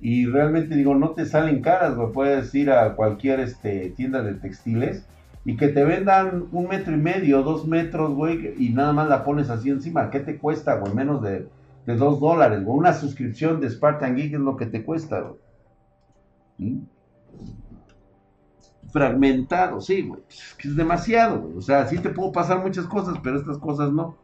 Y 0.00 0.26
realmente 0.26 0.74
digo, 0.74 0.94
no 0.94 1.10
te 1.10 1.26
salen 1.26 1.62
caras, 1.62 1.96
güey. 1.96 2.12
Puedes 2.12 2.54
ir 2.54 2.70
a 2.70 2.94
cualquier 2.94 3.40
este, 3.40 3.90
tienda 3.90 4.22
de 4.22 4.34
textiles 4.34 5.06
y 5.46 5.56
que 5.56 5.68
te 5.68 5.84
vendan 5.84 6.48
un 6.50 6.66
metro 6.66 6.92
y 6.92 6.98
medio, 6.98 7.44
dos 7.44 7.68
metros, 7.68 8.12
güey, 8.14 8.54
y 8.58 8.70
nada 8.70 8.92
más 8.92 9.08
la 9.08 9.22
pones 9.22 9.48
así 9.48 9.70
encima. 9.70 10.10
¿Qué 10.10 10.18
te 10.18 10.38
cuesta, 10.38 10.74
güey? 10.74 10.92
Menos 10.92 11.22
de, 11.22 11.46
dos 11.86 12.18
dólares, 12.18 12.64
güey. 12.64 12.76
Una 12.76 12.92
suscripción 12.92 13.60
de 13.60 13.70
Spartan 13.70 14.16
Geek 14.16 14.34
es 14.34 14.40
lo 14.40 14.56
que 14.56 14.66
te 14.66 14.84
cuesta, 14.84 15.20
güey. 15.20 15.34
¿Mm? 16.58 16.95
Fragmentado, 18.96 19.80
sí. 19.80 20.10
Es 20.58 20.74
demasiado. 20.74 21.50
O 21.56 21.60
sea, 21.60 21.86
sí 21.86 21.98
te 21.98 22.10
puedo 22.10 22.32
pasar 22.32 22.62
muchas 22.62 22.86
cosas, 22.86 23.18
pero 23.22 23.38
estas 23.38 23.58
cosas 23.58 23.92
no. 23.92 24.16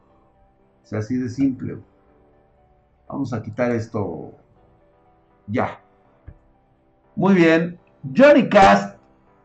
O 0.83 0.85
sea, 0.87 1.01
así 1.01 1.16
de 1.16 1.29
simple. 1.29 1.79
Vamos 3.09 3.33
a 3.33 3.42
quitar 3.42 3.70
esto 3.72 4.33
ya. 5.46 5.81
Muy 7.14 7.35
bien. 7.35 7.79
Johnny 8.16 8.48
Cast. 8.48 8.96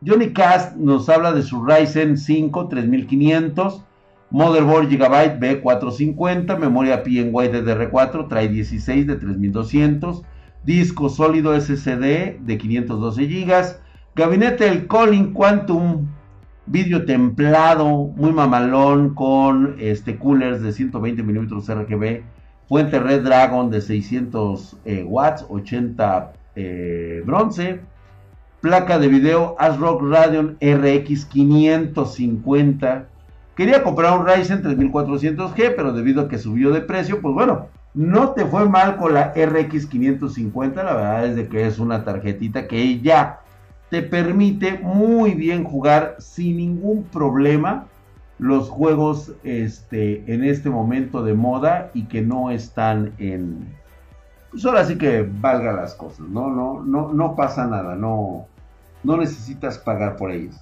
Johnny 0.06 0.32
Cast 0.32 0.78
nos 0.78 1.10
habla 1.10 1.34
de 1.34 1.44
su 1.44 1.66
Ryzen 1.66 2.18
5 2.18 2.70
3500. 2.70 3.84
Motherboard 4.30 4.88
Gigabyte 4.88 5.40
B450. 5.40 6.58
Memoria 6.58 7.04
PNY 7.04 7.32
DDR4. 7.32 8.30
Trae 8.30 8.48
16 8.48 9.08
de 9.08 9.16
3200. 9.18 10.24
Disco 10.64 11.10
sólido 11.10 11.60
SSD 11.60 12.40
de 12.40 12.58
512 12.58 13.26
GB. 13.26 13.52
Gabinete 14.16 14.68
el 14.68 14.88
Colin 14.88 15.34
Quantum. 15.34 16.08
Vídeo 16.66 17.06
templado, 17.06 17.88
muy 17.88 18.34
mamalón, 18.34 19.16
con 19.16 19.78
este 19.80 20.18
coolers 20.18 20.62
de 20.62 20.74
120 20.74 21.24
mm 21.24 21.48
RGB. 21.48 22.24
Fuente 22.68 23.00
Red 23.00 23.24
Dragon 23.24 23.70
de 23.70 23.80
600 23.80 24.78
eh, 24.84 25.04
watts, 25.04 25.46
80 25.48 26.34
eh, 26.56 27.24
bronce. 27.26 27.80
Placa 28.60 29.00
de 29.00 29.08
video 29.08 29.56
ASRock 29.60 30.02
Radeon 30.02 30.58
RX 30.60 31.26
550. 31.26 33.08
Quería 33.56 33.84
comprar 33.84 34.20
un 34.20 34.28
Ryzen 34.28 34.62
3400G, 34.62 35.74
pero 35.76 35.94
debido 35.94 36.24
a 36.24 36.28
que 36.28 36.38
subió 36.38 36.72
de 36.72 36.82
precio, 36.82 37.22
pues 37.22 37.34
bueno, 37.34 37.68
no 37.98 38.30
te 38.34 38.46
fue 38.46 38.70
mal 38.70 38.96
con 38.98 39.16
la 39.16 39.34
RX 39.36 39.88
550. 39.88 40.84
La 40.84 40.94
verdad 40.94 41.26
es 41.26 41.36
de 41.36 41.48
que 41.48 41.66
es 41.66 41.80
una 41.80 42.04
tarjetita 42.04 42.68
que 42.68 43.00
ya 43.02 43.42
te 43.90 44.04
permite 44.04 44.78
muy 44.78 45.34
bien 45.34 45.64
jugar 45.64 46.16
sin 46.20 46.58
ningún 46.58 47.06
problema 47.06 47.88
los 48.38 48.70
juegos 48.70 49.34
este, 49.44 50.32
en 50.32 50.44
este 50.44 50.70
momento 50.70 51.24
de 51.24 51.34
moda 51.34 51.90
y 51.96 52.04
que 52.04 52.22
no 52.22 52.52
están 52.52 53.14
en... 53.18 53.68
Pues 54.52 54.64
ahora 54.64 54.86
sí 54.86 55.00
que 55.00 55.28
valga 55.28 55.74
las 55.74 55.96
cosas, 55.96 56.28
¿no? 56.30 56.52
No, 56.52 56.84
no, 56.84 57.12
no 57.12 57.36
pasa 57.36 57.66
nada, 57.66 57.96
no, 57.96 58.46
no 59.04 59.18
necesitas 59.18 59.80
pagar 59.80 60.18
por 60.18 60.30
ellos. 60.30 60.56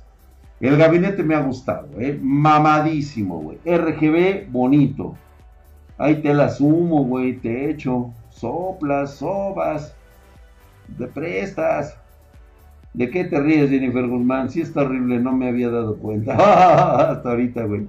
El 0.61 0.77
gabinete 0.77 1.21
me 1.21 1.35
ha 1.35 1.41
gustado, 1.41 1.89
¿eh? 1.99 2.17
Mamadísimo, 2.23 3.41
güey. 3.41 3.57
RGB 3.65 4.49
bonito. 4.49 5.17
Ahí 5.97 6.21
te 6.21 6.33
la 6.33 6.49
sumo, 6.49 7.05
güey, 7.05 7.37
te 7.37 7.69
echo. 7.69 8.11
Soplas, 8.29 9.15
sobas, 9.15 9.95
de 10.97 11.07
prestas. 11.07 11.97
¿De 12.93 13.09
qué 13.09 13.25
te 13.25 13.39
ríes, 13.39 13.69
Jennifer 13.69 14.07
Guzmán? 14.07 14.49
Sí 14.49 14.61
está 14.61 14.81
horrible, 14.81 15.19
no 15.19 15.31
me 15.33 15.49
había 15.49 15.69
dado 15.69 15.97
cuenta. 15.97 16.35
Hasta 17.11 17.29
ahorita, 17.29 17.63
güey. 17.65 17.87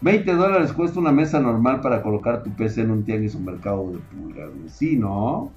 20 0.00 0.32
dólares 0.32 0.72
cuesta 0.72 1.00
una 1.00 1.10
mesa 1.10 1.40
normal 1.40 1.80
para 1.80 2.02
colocar 2.02 2.44
tu 2.44 2.50
PC 2.50 2.82
en 2.82 2.92
un 2.92 3.04
tianguis 3.04 3.34
o 3.34 3.40
mercado 3.40 3.90
de 3.90 3.98
pulgas, 3.98 4.48
güey. 4.54 4.68
Sí, 4.68 4.96
¿no? 4.96 5.50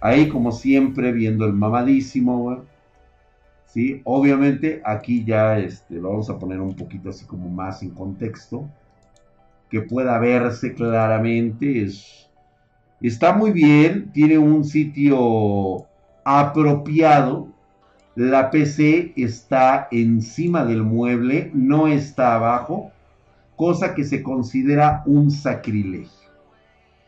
Ahí, 0.00 0.28
como 0.28 0.50
siempre, 0.52 1.12
viendo 1.12 1.44
el 1.46 1.52
mamadísimo, 1.52 2.38
güey. 2.38 2.58
Sí, 3.66 4.00
obviamente 4.04 4.80
aquí 4.84 5.24
ya 5.24 5.58
este, 5.58 5.96
lo 5.96 6.10
vamos 6.10 6.30
a 6.30 6.38
poner 6.38 6.60
un 6.60 6.74
poquito 6.74 7.10
así 7.10 7.26
como 7.26 7.48
más 7.48 7.82
en 7.82 7.90
contexto. 7.90 8.68
Que 9.70 9.82
pueda 9.82 10.18
verse 10.18 10.74
claramente. 10.74 11.84
Es, 11.84 12.30
está 13.00 13.32
muy 13.32 13.52
bien, 13.52 14.10
tiene 14.12 14.38
un 14.38 14.64
sitio 14.64 15.86
apropiado 16.24 17.48
la 18.18 18.50
PC 18.50 19.12
está 19.14 19.86
encima 19.92 20.64
del 20.64 20.82
mueble, 20.82 21.52
no 21.54 21.86
está 21.86 22.34
abajo, 22.34 22.90
cosa 23.54 23.94
que 23.94 24.02
se 24.02 24.24
considera 24.24 25.04
un 25.06 25.30
sacrilegio. 25.30 26.28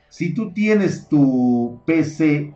Si 0.09 0.33
tú 0.35 0.53
tienes 0.53 1.09
tu 1.09 1.81
PC 1.85 2.55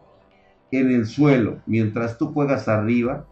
en 0.70 0.90
el 0.92 1.06
suelo 1.06 1.62
mientras 1.66 2.16
tú 2.16 2.32
juegas 2.32 2.68
arriba, 2.68 3.26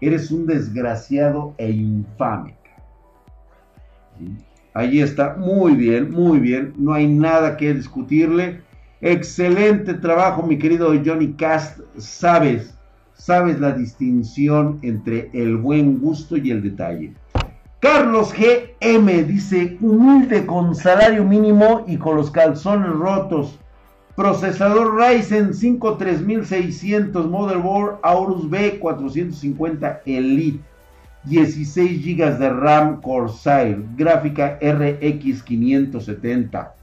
eres 0.00 0.30
un 0.30 0.46
desgraciado 0.46 1.56
e 1.58 1.68
infame. 1.72 2.56
Ahí 4.74 5.00
está, 5.00 5.34
muy 5.36 5.74
bien, 5.74 6.10
muy 6.10 6.38
bien, 6.38 6.74
no 6.76 6.92
hay 6.92 7.06
nada 7.06 7.56
que 7.56 7.74
discutirle. 7.74 8.60
Excelente 9.00 9.94
trabajo, 9.94 10.42
mi 10.42 10.58
querido 10.58 10.92
Johnny 11.04 11.32
Cast, 11.32 11.80
sabes 11.96 12.74
sabes 13.20 13.60
la 13.60 13.72
distinción 13.72 14.78
entre 14.82 15.30
el 15.34 15.58
buen 15.58 16.00
gusto 16.00 16.36
y 16.36 16.50
el 16.50 16.62
detalle. 16.62 17.12
Carlos 17.78 18.32
GM 18.32 19.26
dice, 19.26 19.76
humilde 19.80 20.46
con 20.46 20.74
salario 20.74 21.24
mínimo 21.24 21.84
y 21.86 21.96
con 21.96 22.16
los 22.16 22.30
calzones 22.30 22.90
rotos. 22.90 23.58
Procesador 24.16 24.98
Ryzen 24.98 25.54
5 25.54 25.96
3600, 25.96 27.26
motherboard 27.28 27.98
Aorus 28.02 28.44
B450 28.50 30.00
Elite, 30.04 30.60
16 31.24 32.02
GB 32.02 32.38
de 32.38 32.50
RAM 32.50 33.02
Corsair, 33.02 33.84
gráfica 33.96 34.58
RX 34.62 35.42
570. 35.42 36.74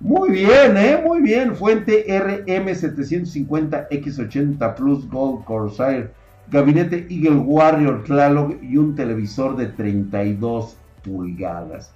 Muy 0.00 0.30
bien, 0.30 0.76
¿eh? 0.76 1.00
Muy 1.04 1.22
bien. 1.22 1.56
Fuente 1.56 2.06
RM750X80 2.06 4.74
Plus 4.74 5.08
Gold 5.08 5.44
Corsair. 5.44 6.12
Gabinete 6.50 7.06
Eagle 7.10 7.38
Warrior 7.38 8.04
Tlaloc 8.04 8.62
y 8.62 8.78
un 8.78 8.94
televisor 8.94 9.56
de 9.56 9.66
32 9.66 10.76
pulgadas. 11.04 11.92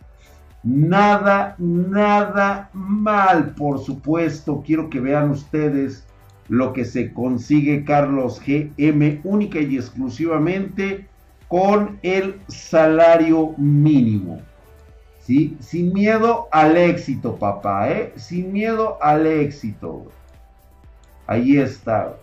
Nada, 0.62 1.54
nada 1.58 2.68
mal, 2.72 3.54
por 3.54 3.78
supuesto. 3.80 4.62
Quiero 4.64 4.88
que 4.90 5.00
vean 5.00 5.30
ustedes 5.30 6.04
lo 6.48 6.72
que 6.72 6.84
se 6.84 7.12
consigue 7.12 7.84
Carlos 7.84 8.40
GM 8.44 9.20
única 9.24 9.60
y 9.60 9.76
exclusivamente 9.76 11.06
con 11.52 11.98
el 12.00 12.40
salario 12.48 13.52
mínimo. 13.58 14.40
¿sí? 15.20 15.54
Sin 15.60 15.92
miedo 15.92 16.48
al 16.50 16.78
éxito, 16.78 17.36
papá, 17.36 17.90
¿eh? 17.90 18.14
Sin 18.16 18.54
miedo 18.54 18.96
al 19.02 19.26
éxito. 19.26 20.06
Ahí 21.26 21.58
está. 21.58 22.16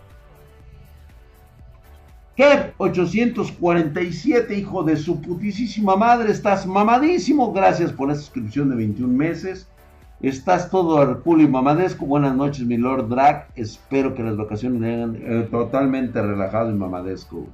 Kev 2.34 2.74
847, 2.78 4.52
hijo 4.52 4.82
de 4.82 4.96
su 4.96 5.20
putísima 5.20 5.94
madre, 5.94 6.32
estás 6.32 6.66
mamadísimo. 6.66 7.52
Gracias 7.52 7.92
por 7.92 8.08
la 8.08 8.16
suscripción 8.16 8.68
de 8.68 8.74
21 8.74 9.16
meses. 9.16 9.68
Estás 10.20 10.70
todo 10.70 10.98
arculo 10.98 11.44
y 11.44 11.46
mamadesco. 11.46 12.04
Buenas 12.04 12.34
noches, 12.34 12.66
mi 12.66 12.78
Lord 12.78 13.08
Drag. 13.08 13.46
Espero 13.54 14.12
que 14.12 14.24
las 14.24 14.36
vacaciones 14.36 14.82
hayan 14.82 15.16
eh, 15.20 15.46
totalmente 15.48 16.20
relajado 16.20 16.72
y 16.72 16.74
mamadesco. 16.74 17.46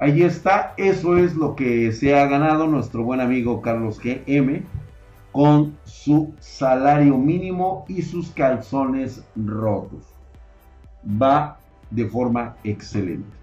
Ahí 0.00 0.22
está, 0.22 0.74
eso 0.76 1.16
es 1.16 1.34
lo 1.34 1.56
que 1.56 1.92
se 1.92 2.18
ha 2.18 2.26
ganado 2.26 2.66
nuestro 2.66 3.02
buen 3.02 3.20
amigo 3.20 3.60
Carlos 3.60 4.00
GM 4.00 4.62
con 5.32 5.76
su 5.84 6.34
salario 6.40 7.16
mínimo 7.16 7.84
y 7.88 8.02
sus 8.02 8.30
calzones 8.30 9.22
rotos. 9.36 10.04
Va 11.04 11.58
de 11.90 12.06
forma 12.06 12.56
excelente. 12.64 13.38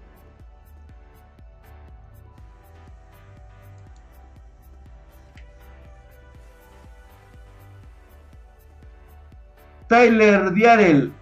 Tyler 9.88 10.52
Diarel. 10.52 11.12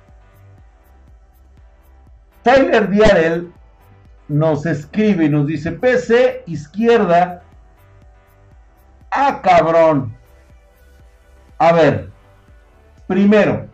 Tyler 2.43 2.91
Diarel 2.91 3.54
nos 4.29 4.67
escribe 4.67 5.25
y 5.25 5.29
nos 5.29 5.47
dice 5.47 5.73
PC 5.73 6.45
izquierda. 6.47 7.43
Ah, 9.11 9.41
cabrón. 9.43 10.15
A 11.59 11.73
ver, 11.73 12.11
primero, 13.07 13.67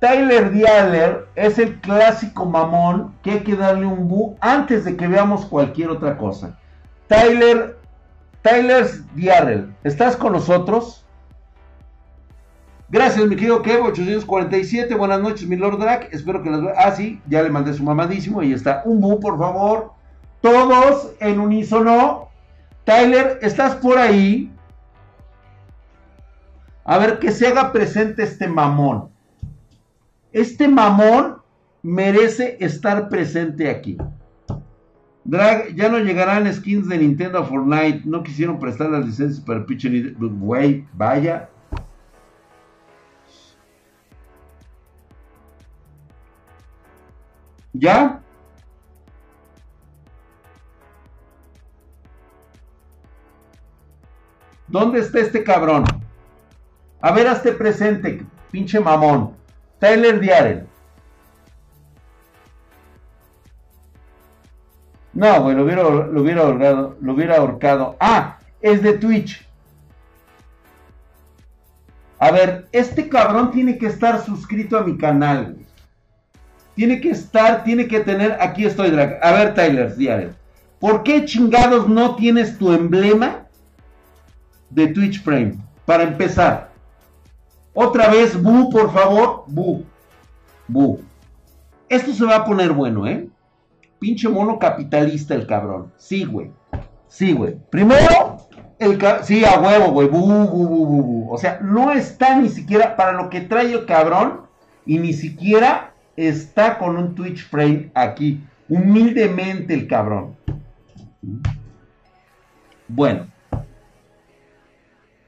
Tyler 0.00 0.50
Dialer 0.52 1.26
es 1.34 1.58
el 1.58 1.80
clásico 1.80 2.44
mamón 2.46 3.14
que 3.22 3.32
hay 3.32 3.40
que 3.40 3.56
darle 3.56 3.86
un 3.86 4.08
bu 4.08 4.36
antes 4.40 4.84
de 4.84 4.96
que 4.96 5.08
veamos 5.08 5.46
cualquier 5.46 5.90
otra 5.90 6.16
cosa. 6.16 6.58
Tyler, 7.08 7.78
Tyler 8.42 8.86
Dialer, 9.14 9.68
¿estás 9.84 10.16
con 10.16 10.32
nosotros? 10.32 11.04
Gracias, 12.90 13.26
mi 13.26 13.36
querido 13.36 13.60
Kevo, 13.60 13.88
847. 13.88 14.94
Buenas 14.94 15.20
noches, 15.20 15.46
mi 15.46 15.56
Lord 15.56 15.78
Drag. 15.78 16.08
Espero 16.10 16.42
que 16.42 16.50
las 16.50 16.62
vea. 16.62 16.72
Ah, 16.78 16.90
sí, 16.90 17.20
ya 17.28 17.42
le 17.42 17.50
mandé 17.50 17.74
su 17.74 17.84
mamadísimo. 17.84 18.40
Ahí 18.40 18.54
está. 18.54 18.80
Un 18.86 19.00
bu, 19.00 19.20
por 19.20 19.36
favor. 19.36 19.92
Todos 20.40 21.12
en 21.20 21.38
unísono. 21.38 22.28
Tyler, 22.84 23.38
¿estás 23.42 23.74
por 23.76 23.98
ahí? 23.98 24.50
A 26.84 26.96
ver, 26.96 27.18
que 27.18 27.30
se 27.30 27.48
haga 27.48 27.72
presente 27.72 28.22
este 28.22 28.48
mamón. 28.48 29.10
Este 30.32 30.66
mamón 30.66 31.42
merece 31.82 32.56
estar 32.58 33.10
presente 33.10 33.68
aquí. 33.68 33.98
Drag, 35.24 35.74
ya 35.74 35.90
no 35.90 35.98
llegarán 35.98 36.50
skins 36.50 36.88
de 36.88 36.96
Nintendo 36.96 37.40
a 37.40 37.44
Fortnite. 37.44 38.00
No 38.06 38.22
quisieron 38.22 38.58
prestar 38.58 38.88
las 38.88 39.04
licencias 39.04 39.44
para 39.44 39.58
el 39.58 39.66
pinche 39.66 40.14
Güey, 40.18 40.86
vaya. 40.94 41.50
¿Ya? 47.72 48.20
¿Dónde 54.66 55.00
está 55.00 55.20
este 55.20 55.42
cabrón? 55.42 55.84
A 57.00 57.12
ver, 57.12 57.26
hazte 57.26 57.52
presente, 57.52 58.24
pinche 58.50 58.80
mamón. 58.80 59.34
Tyler 59.78 60.20
Diaren. 60.20 60.68
No, 65.14 65.42
güey, 65.42 65.56
lo 65.56 65.64
hubiera, 65.64 65.82
lo 65.82 66.22
hubiera 66.22 66.42
ahorcado, 66.42 66.96
lo 67.00 67.12
hubiera 67.14 67.36
ahorcado. 67.38 67.96
Ah, 67.98 68.38
es 68.60 68.82
de 68.82 68.92
Twitch. 68.94 69.46
A 72.18 72.30
ver, 72.30 72.68
este 72.72 73.08
cabrón 73.08 73.50
tiene 73.50 73.78
que 73.78 73.86
estar 73.86 74.24
suscrito 74.24 74.76
a 74.76 74.82
mi 74.82 74.96
canal, 74.96 75.56
Tiene 76.78 77.00
que 77.00 77.10
estar, 77.10 77.64
tiene 77.64 77.88
que 77.88 77.98
tener, 77.98 78.36
aquí 78.40 78.64
estoy, 78.64 78.92
Drag. 78.92 79.18
A 79.20 79.32
ver, 79.32 79.52
Tyler 79.52 79.96
Diaren. 79.96 80.36
¿Por 80.78 81.02
qué 81.02 81.24
chingados 81.24 81.88
no 81.88 82.14
tienes 82.14 82.56
tu 82.56 82.72
emblema 82.72 83.48
de 84.70 84.86
Twitch 84.86 85.20
Frame? 85.24 85.56
Para 85.84 86.04
empezar. 86.04 86.70
Otra 87.74 88.08
vez, 88.10 88.40
Bu, 88.40 88.70
por 88.70 88.92
favor. 88.92 89.42
Bu. 89.48 89.84
Bu. 90.68 91.00
Esto 91.88 92.12
se 92.12 92.24
va 92.24 92.36
a 92.36 92.44
poner 92.44 92.70
bueno, 92.70 93.08
¿eh? 93.08 93.28
Pinche 93.98 94.28
mono 94.28 94.60
capitalista 94.60 95.34
el 95.34 95.48
cabrón. 95.48 95.92
Sí, 95.96 96.26
güey. 96.26 96.52
Sí, 97.08 97.32
güey. 97.32 97.56
Primero, 97.70 98.46
el 98.78 99.00
sí, 99.24 99.44
a 99.44 99.58
huevo, 99.58 99.90
güey. 99.90 100.06
Bu, 100.06 100.20
bu, 100.20 100.46
bu, 100.46 100.86
bu, 100.86 101.02
bu. 101.02 101.32
O 101.32 101.38
sea, 101.38 101.58
no 101.60 101.90
está 101.90 102.36
ni 102.36 102.48
siquiera 102.48 102.94
para 102.94 103.14
lo 103.14 103.30
que 103.30 103.40
trae 103.40 103.72
el 103.72 103.84
cabrón. 103.84 104.42
Y 104.86 105.00
ni 105.00 105.12
siquiera 105.12 105.87
está 106.26 106.78
con 106.78 106.96
un 106.96 107.14
Twitch 107.14 107.48
frame 107.48 107.90
aquí. 107.94 108.42
Humildemente 108.68 109.72
el 109.72 109.86
cabrón. 109.86 110.36
Bueno. 112.88 113.26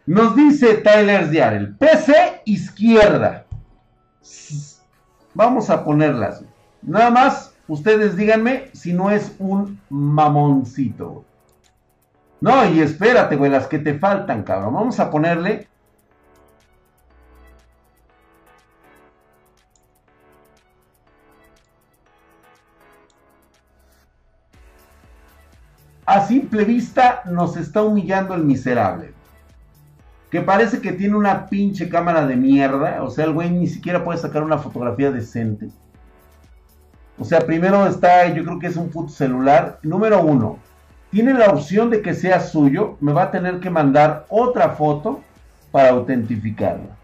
Nos 0.06 0.34
dice 0.34 0.74
Tyler 0.78 1.30
Diarel, 1.30 1.76
PC 1.76 2.42
izquierda. 2.44 3.46
Vamos 5.34 5.70
a 5.70 5.84
ponerlas. 5.84 6.42
Nada 6.82 7.10
más, 7.10 7.54
ustedes 7.68 8.16
díganme 8.16 8.70
si 8.72 8.92
no 8.92 9.10
es 9.12 9.36
un 9.38 9.80
mamoncito. 9.88 11.24
No, 12.40 12.68
y 12.68 12.80
espérate, 12.80 13.36
güey, 13.36 13.52
las 13.52 13.68
que 13.68 13.78
te 13.78 13.98
faltan, 13.98 14.42
cabrón. 14.42 14.74
Vamos 14.74 14.98
a 14.98 15.10
ponerle 15.10 15.68
a 26.10 26.26
simple 26.26 26.64
vista 26.64 27.22
nos 27.24 27.56
está 27.56 27.84
humillando 27.84 28.34
el 28.34 28.42
miserable. 28.42 29.14
Que 30.28 30.40
parece 30.40 30.80
que 30.80 30.90
tiene 30.90 31.16
una 31.16 31.46
pinche 31.46 31.88
cámara 31.88 32.26
de 32.26 32.34
mierda. 32.34 33.04
O 33.04 33.10
sea, 33.10 33.26
el 33.26 33.32
güey 33.32 33.48
ni 33.50 33.68
siquiera 33.68 34.02
puede 34.02 34.18
sacar 34.18 34.42
una 34.42 34.58
fotografía 34.58 35.12
decente. 35.12 35.68
O 37.16 37.24
sea, 37.24 37.38
primero 37.40 37.86
está, 37.86 38.26
yo 38.26 38.42
creo 38.42 38.58
que 38.58 38.66
es 38.66 38.76
un 38.76 38.90
puto 38.90 39.10
celular. 39.10 39.78
Número 39.84 40.20
uno, 40.20 40.58
tiene 41.12 41.32
la 41.32 41.46
opción 41.46 41.90
de 41.90 42.02
que 42.02 42.14
sea 42.14 42.40
suyo. 42.40 42.96
Me 43.00 43.12
va 43.12 43.24
a 43.24 43.30
tener 43.30 43.60
que 43.60 43.70
mandar 43.70 44.26
otra 44.30 44.70
foto 44.70 45.20
para 45.70 45.90
autentificarla. 45.90 46.96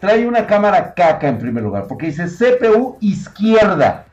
Trae 0.00 0.26
una 0.26 0.48
cámara 0.48 0.94
caca 0.94 1.28
en 1.28 1.38
primer 1.38 1.62
lugar, 1.62 1.86
porque 1.86 2.06
dice 2.06 2.26
CPU 2.26 2.96
izquierda. 3.00 4.07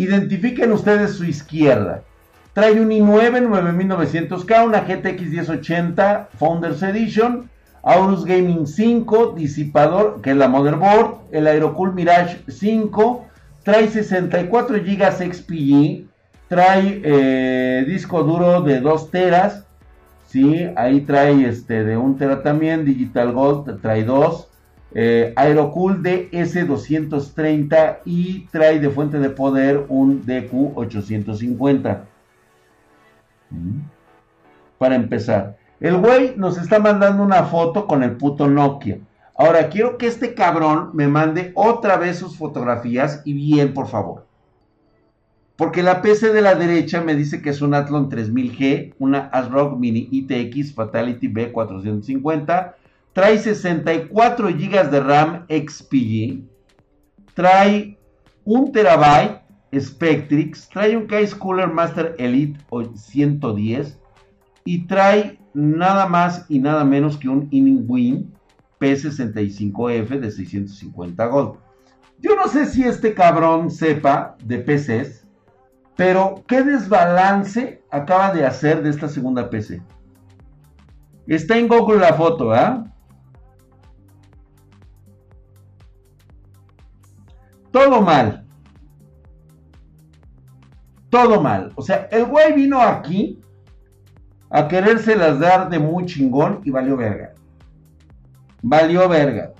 Identifiquen 0.00 0.72
ustedes 0.72 1.16
su 1.16 1.26
izquierda. 1.26 2.02
Trae 2.54 2.80
un 2.80 2.88
i9 2.88 3.46
9900K, 3.46 4.64
una 4.64 4.80
GTX 4.80 5.20
1080 5.28 6.30
Founders 6.38 6.82
Edition, 6.82 7.50
Aorus 7.82 8.24
Gaming 8.24 8.66
5, 8.66 9.34
disipador, 9.36 10.22
que 10.22 10.30
es 10.30 10.36
la 10.38 10.48
motherboard, 10.48 11.18
el 11.32 11.46
Aerocool 11.46 11.92
Mirage 11.92 12.38
5, 12.48 13.26
trae 13.62 13.88
64 13.88 14.78
GB 14.78 15.32
XPG, 15.34 16.06
trae 16.48 17.02
eh, 17.04 17.84
disco 17.86 18.22
duro 18.22 18.62
de 18.62 18.80
2 18.80 19.10
teras, 19.10 19.66
¿sí? 20.28 20.66
ahí 20.76 21.02
trae 21.02 21.46
este 21.46 21.84
de 21.84 21.98
1 21.98 22.16
tera 22.16 22.42
también, 22.42 22.86
Digital 22.86 23.32
Gold 23.32 23.82
trae 23.82 24.04
2, 24.04 24.48
eh, 24.92 25.32
Aerocool 25.36 26.02
DS230 26.02 27.98
y 28.04 28.46
trae 28.46 28.80
de 28.80 28.90
fuente 28.90 29.18
de 29.18 29.30
poder 29.30 29.84
un 29.88 30.24
DQ850. 30.26 32.00
Para 34.78 34.94
empezar, 34.94 35.56
el 35.80 35.96
güey 35.98 36.34
nos 36.36 36.58
está 36.58 36.78
mandando 36.78 37.22
una 37.22 37.44
foto 37.44 37.86
con 37.86 38.02
el 38.02 38.16
puto 38.16 38.48
Nokia. 38.48 38.98
Ahora 39.36 39.68
quiero 39.68 39.96
que 39.96 40.06
este 40.06 40.34
cabrón 40.34 40.90
me 40.92 41.08
mande 41.08 41.52
otra 41.54 41.96
vez 41.96 42.18
sus 42.18 42.36
fotografías 42.36 43.22
y 43.24 43.32
bien, 43.32 43.72
por 43.72 43.86
favor. 43.88 44.26
Porque 45.56 45.82
la 45.82 46.00
PC 46.02 46.32
de 46.32 46.40
la 46.40 46.54
derecha 46.54 47.02
me 47.02 47.14
dice 47.14 47.42
que 47.42 47.50
es 47.50 47.60
un 47.60 47.74
Athlon 47.74 48.08
3000G, 48.08 48.94
una 48.98 49.28
ASRock 49.28 49.78
Mini 49.78 50.08
ITX 50.10 50.74
Fatality 50.74 51.28
B450. 51.28 52.74
Trae 53.12 53.38
64 53.38 54.48
GB 54.48 54.90
de 54.90 55.00
RAM 55.00 55.46
XPG. 55.48 56.44
Trae 57.34 57.98
1 58.44 58.72
TB 58.72 59.40
Spectrix, 59.78 60.68
trae 60.68 60.96
un 60.96 61.06
Case 61.06 61.36
Cooler 61.36 61.68
Master 61.68 62.14
Elite 62.18 62.58
110 62.94 63.98
y 64.64 64.86
trae 64.86 65.38
nada 65.54 66.06
más 66.06 66.46
y 66.48 66.58
nada 66.58 66.84
menos 66.84 67.16
que 67.16 67.28
un 67.28 67.48
Win 67.88 68.32
P65F 68.80 70.18
de 70.18 70.30
650 70.30 71.26
Gold. 71.26 71.58
Yo 72.18 72.34
no 72.34 72.48
sé 72.48 72.66
si 72.66 72.84
este 72.84 73.14
cabrón 73.14 73.70
sepa 73.70 74.36
de 74.44 74.58
PCs, 74.58 75.26
pero 75.96 76.42
qué 76.46 76.62
desbalance 76.62 77.82
acaba 77.90 78.32
de 78.32 78.44
hacer 78.44 78.82
de 78.82 78.90
esta 78.90 79.08
segunda 79.08 79.48
PC. 79.50 79.82
Está 81.26 81.56
en 81.56 81.68
Google 81.68 82.00
la 82.00 82.14
foto, 82.14 82.52
¿ah? 82.52 82.89
Todo 87.70 88.00
mal 88.00 88.40
todo 91.10 91.42
mal. 91.42 91.72
O 91.74 91.82
sea, 91.82 92.08
el 92.10 92.24
güey 92.24 92.54
vino 92.54 92.80
aquí 92.80 93.40
a 94.48 94.66
querérselas 94.66 95.38
dar 95.38 95.68
de 95.68 95.78
muy 95.78 96.06
chingón 96.06 96.60
y 96.64 96.70
valió 96.70 96.96
verga. 96.96 97.34
Valió 98.62 99.08
verga. 99.08 99.52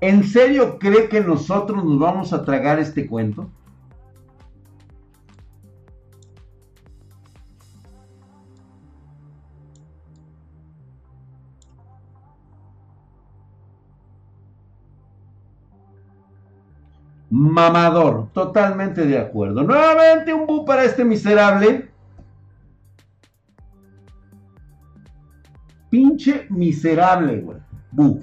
¿En 0.00 0.24
serio 0.24 0.78
cree 0.78 1.08
que 1.08 1.20
nosotros 1.20 1.84
nos 1.84 1.98
vamos 1.98 2.32
a 2.32 2.44
tragar 2.44 2.78
este 2.78 3.06
cuento? 3.06 3.50
Mamador, 17.36 18.30
totalmente 18.32 19.06
de 19.06 19.18
acuerdo. 19.18 19.62
Nuevamente 19.62 20.32
un 20.32 20.46
bu 20.46 20.64
para 20.64 20.84
este 20.84 21.04
miserable. 21.04 21.90
Pinche 25.90 26.46
miserable, 26.48 27.40
güey. 27.40 27.58
Bu. 27.92 28.22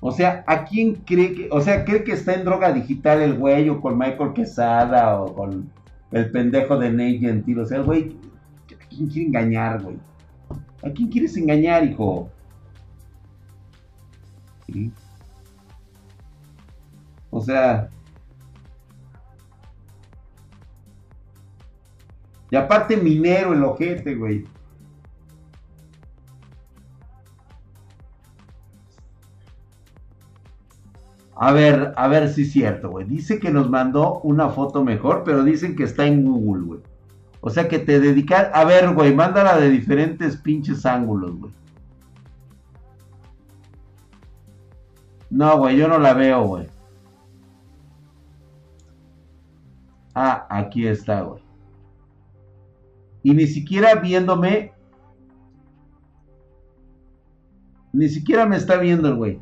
O 0.00 0.10
sea, 0.10 0.42
¿a 0.48 0.64
quién 0.64 0.96
cree 0.96 1.32
que, 1.34 1.48
o 1.52 1.60
sea, 1.60 1.84
cree 1.84 2.02
que 2.02 2.12
está 2.12 2.34
en 2.34 2.44
droga 2.44 2.72
digital 2.72 3.20
el 3.20 3.34
güey 3.34 3.68
o 3.68 3.80
con 3.80 3.96
Michael 3.96 4.32
Quesada 4.32 5.20
o 5.20 5.34
con 5.34 5.70
el 6.10 6.30
pendejo 6.32 6.76
de 6.78 6.90
Nate 6.90 7.18
Gentil? 7.18 7.60
O 7.60 7.64
sea, 7.64 7.78
el 7.78 7.84
güey, 7.84 8.16
¿a 8.74 8.88
quién 8.88 9.08
quiere 9.08 9.28
engañar, 9.28 9.82
güey? 9.82 9.98
¿A 10.82 10.90
quién 10.90 11.08
quieres 11.08 11.36
engañar, 11.36 11.84
hijo? 11.84 12.28
O 17.38 17.40
sea. 17.40 17.88
Y 22.50 22.56
aparte 22.56 22.96
minero 22.96 23.52
el 23.52 23.62
ojete, 23.62 24.14
güey. 24.16 24.44
A 31.36 31.52
ver, 31.52 31.92
a 31.96 32.08
ver 32.08 32.28
si 32.28 32.42
es 32.42 32.52
cierto, 32.52 32.90
güey. 32.90 33.06
Dice 33.06 33.38
que 33.38 33.52
nos 33.52 33.70
mandó 33.70 34.18
una 34.22 34.48
foto 34.48 34.82
mejor, 34.82 35.22
pero 35.24 35.44
dicen 35.44 35.76
que 35.76 35.84
está 35.84 36.04
en 36.06 36.24
Google, 36.24 36.64
güey. 36.64 36.80
O 37.40 37.50
sea 37.50 37.68
que 37.68 37.78
te 37.78 38.00
dedicas. 38.00 38.48
A 38.52 38.64
ver, 38.64 38.92
güey, 38.94 39.14
mándala 39.14 39.56
de 39.58 39.68
diferentes 39.70 40.36
pinches 40.36 40.84
ángulos, 40.84 41.38
güey. 41.38 41.52
No, 45.30 45.58
güey, 45.58 45.76
yo 45.76 45.86
no 45.86 45.98
la 45.98 46.14
veo, 46.14 46.42
güey. 46.44 46.77
Ah, 50.20 50.48
aquí 50.50 50.84
está, 50.84 51.20
güey. 51.22 51.40
Y 53.22 53.34
ni 53.34 53.46
siquiera 53.46 53.94
viéndome. 53.94 54.72
Ni 57.92 58.08
siquiera 58.08 58.44
me 58.44 58.56
está 58.56 58.78
viendo 58.78 59.06
el 59.06 59.14
güey. 59.14 59.40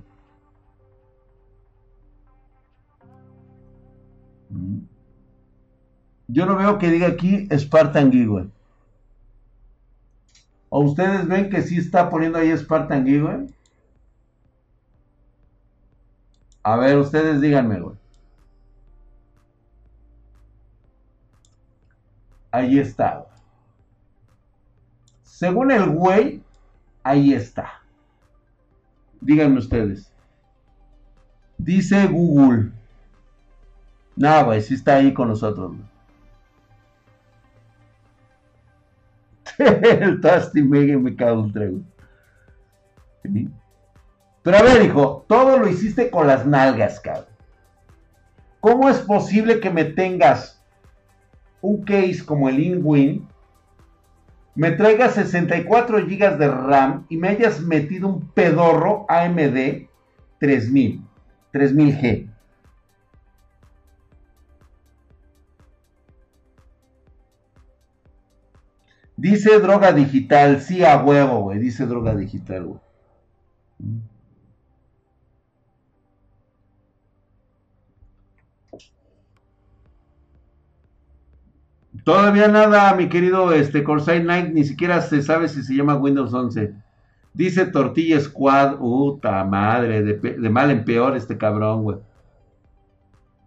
Yo 6.28 6.44
no 6.44 6.56
veo 6.56 6.76
que 6.76 6.90
diga 6.90 7.06
aquí 7.06 7.48
Spartan 7.50 8.10
Geek, 8.10 8.50
¿O 10.68 10.80
ustedes 10.80 11.26
ven 11.26 11.48
que 11.48 11.62
sí 11.62 11.78
está 11.78 12.10
poniendo 12.10 12.36
ahí 12.36 12.54
Spartan 12.54 13.06
Geek, 13.06 13.50
A 16.62 16.76
ver, 16.76 16.98
ustedes 16.98 17.40
díganme, 17.40 17.80
güey. 17.80 17.95
Ahí 22.56 22.78
está. 22.78 23.26
Según 25.22 25.70
el 25.70 25.90
güey, 25.90 26.42
ahí 27.02 27.34
está. 27.34 27.82
Díganme 29.20 29.58
ustedes. 29.58 30.10
Dice 31.58 32.06
Google. 32.06 32.72
No, 34.16 34.46
güey, 34.46 34.62
sí 34.62 34.72
está 34.72 34.94
ahí 34.94 35.12
con 35.12 35.28
nosotros. 35.28 35.76
el 39.58 40.22
Tasty 40.22 40.62
Mega 40.62 40.98
me 40.98 41.14
cago 41.14 41.42
un 41.42 41.52
trego. 41.52 41.80
Pero 44.42 44.56
a 44.56 44.62
ver, 44.62 44.82
hijo, 44.82 45.26
todo 45.28 45.58
lo 45.58 45.68
hiciste 45.68 46.10
con 46.10 46.26
las 46.26 46.46
nalgas, 46.46 47.00
cabrón. 47.00 47.26
¿Cómo 48.60 48.88
es 48.88 48.96
posible 49.00 49.60
que 49.60 49.68
me 49.68 49.84
tengas 49.84 50.55
un 51.60 51.84
case 51.84 52.24
como 52.24 52.48
el 52.48 52.58
InWin, 52.60 53.26
me 54.54 54.70
traigas 54.72 55.14
64 55.14 56.06
GB 56.06 56.38
de 56.38 56.48
RAM 56.48 57.06
y 57.08 57.16
me 57.16 57.28
hayas 57.28 57.60
metido 57.60 58.08
un 58.08 58.28
pedorro 58.28 59.04
AMD 59.08 59.88
3000, 60.38 61.04
3000G? 61.52 62.30
Dice 69.18 69.58
droga 69.60 69.92
digital, 69.92 70.60
sí 70.60 70.84
a 70.84 71.02
huevo. 71.02 71.50
Dice 71.52 71.86
droga 71.86 72.14
digital. 72.14 72.80
Todavía 82.06 82.46
nada, 82.46 82.94
mi 82.94 83.08
querido 83.08 83.52
este, 83.52 83.82
Corsair 83.82 84.22
Knight, 84.22 84.54
ni 84.54 84.62
siquiera 84.62 85.00
se 85.00 85.22
sabe 85.22 85.48
si 85.48 85.64
se 85.64 85.74
llama 85.74 85.96
Windows 85.96 86.32
11. 86.32 86.72
Dice 87.34 87.66
Tortilla 87.66 88.20
Squad, 88.20 88.76
puta 88.76 89.42
madre, 89.42 90.04
de, 90.04 90.48
mal 90.48 90.70
en 90.70 90.84
peor 90.84 91.16
este 91.16 91.36
cabrón, 91.36 91.82
güey. 91.82 91.96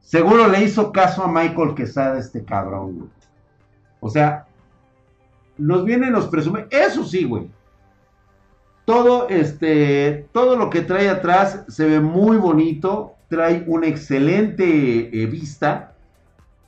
Seguro 0.02 0.46
le 0.50 0.62
hizo 0.62 0.92
caso 0.92 1.24
a 1.24 1.32
Michael 1.32 1.74
Quesada 1.74 2.20
este 2.20 2.44
cabrón, 2.44 2.98
güey. 2.98 3.10
O 4.02 4.10
sea, 4.10 4.46
nos 5.58 5.86
viene, 5.86 6.12
nos 6.12 6.28
presume, 6.28 6.66
eso 6.70 7.06
sí, 7.06 7.24
güey. 7.24 7.50
Todo, 8.84 9.30
este, 9.30 10.28
todo 10.34 10.58
lo 10.58 10.70
que 10.70 10.82
trae 10.82 11.08
atrás 11.08 11.64
se 11.70 11.88
ve 11.88 12.02
muy 12.02 12.36
bonito, 12.36 13.16
trae 13.30 13.64
una 13.68 13.88
excelente 13.88 15.24
eh, 15.24 15.28
vista, 15.28 15.94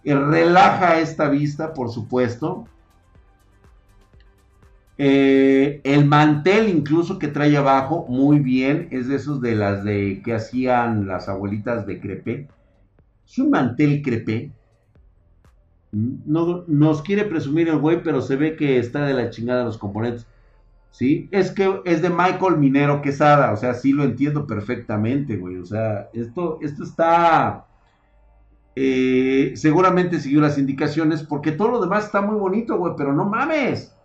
relaja 0.03 0.99
esta 0.99 1.29
vista, 1.29 1.73
por 1.73 1.89
supuesto. 1.89 2.65
Eh, 4.97 5.81
el 5.83 6.05
mantel 6.05 6.69
incluso 6.69 7.17
que 7.17 7.27
trae 7.27 7.55
abajo, 7.57 8.05
muy 8.07 8.39
bien, 8.39 8.87
es 8.91 9.07
de 9.07 9.15
esos 9.15 9.41
de 9.41 9.55
las 9.55 9.83
de 9.83 10.21
que 10.23 10.33
hacían 10.33 11.07
las 11.07 11.27
abuelitas 11.27 11.85
de 11.85 11.99
crepé. 11.99 12.47
Es 13.25 13.39
un 13.39 13.49
mantel 13.49 14.01
crepé, 14.01 14.51
no 15.91 16.63
nos 16.67 17.01
quiere 17.01 17.25
presumir 17.25 17.67
el 17.67 17.77
güey, 17.77 18.01
pero 18.01 18.21
se 18.21 18.35
ve 18.35 18.55
que 18.55 18.79
está 18.79 19.05
de 19.05 19.13
la 19.13 19.29
chingada 19.29 19.63
los 19.63 19.77
componentes. 19.77 20.25
¿Sí? 20.91 21.29
Es 21.31 21.51
que 21.51 21.81
es 21.85 22.01
de 22.01 22.09
Michael 22.09 22.57
Minero 22.57 23.01
Quesada, 23.01 23.53
o 23.53 23.57
sea, 23.57 23.73
sí 23.73 23.93
lo 23.93 24.03
entiendo 24.03 24.45
perfectamente, 24.45 25.37
güey. 25.37 25.57
O 25.57 25.65
sea, 25.65 26.09
esto, 26.13 26.59
esto 26.61 26.83
está. 26.83 27.65
Eh, 28.75 29.53
seguramente 29.55 30.19
siguió 30.19 30.41
las 30.41 30.57
indicaciones 30.57 31.23
porque 31.23 31.51
todo 31.51 31.69
lo 31.69 31.81
demás 31.81 32.05
está 32.05 32.21
muy 32.21 32.35
bonito, 32.35 32.77
güey, 32.77 32.93
pero 32.97 33.13
no 33.13 33.25
mames. 33.25 33.95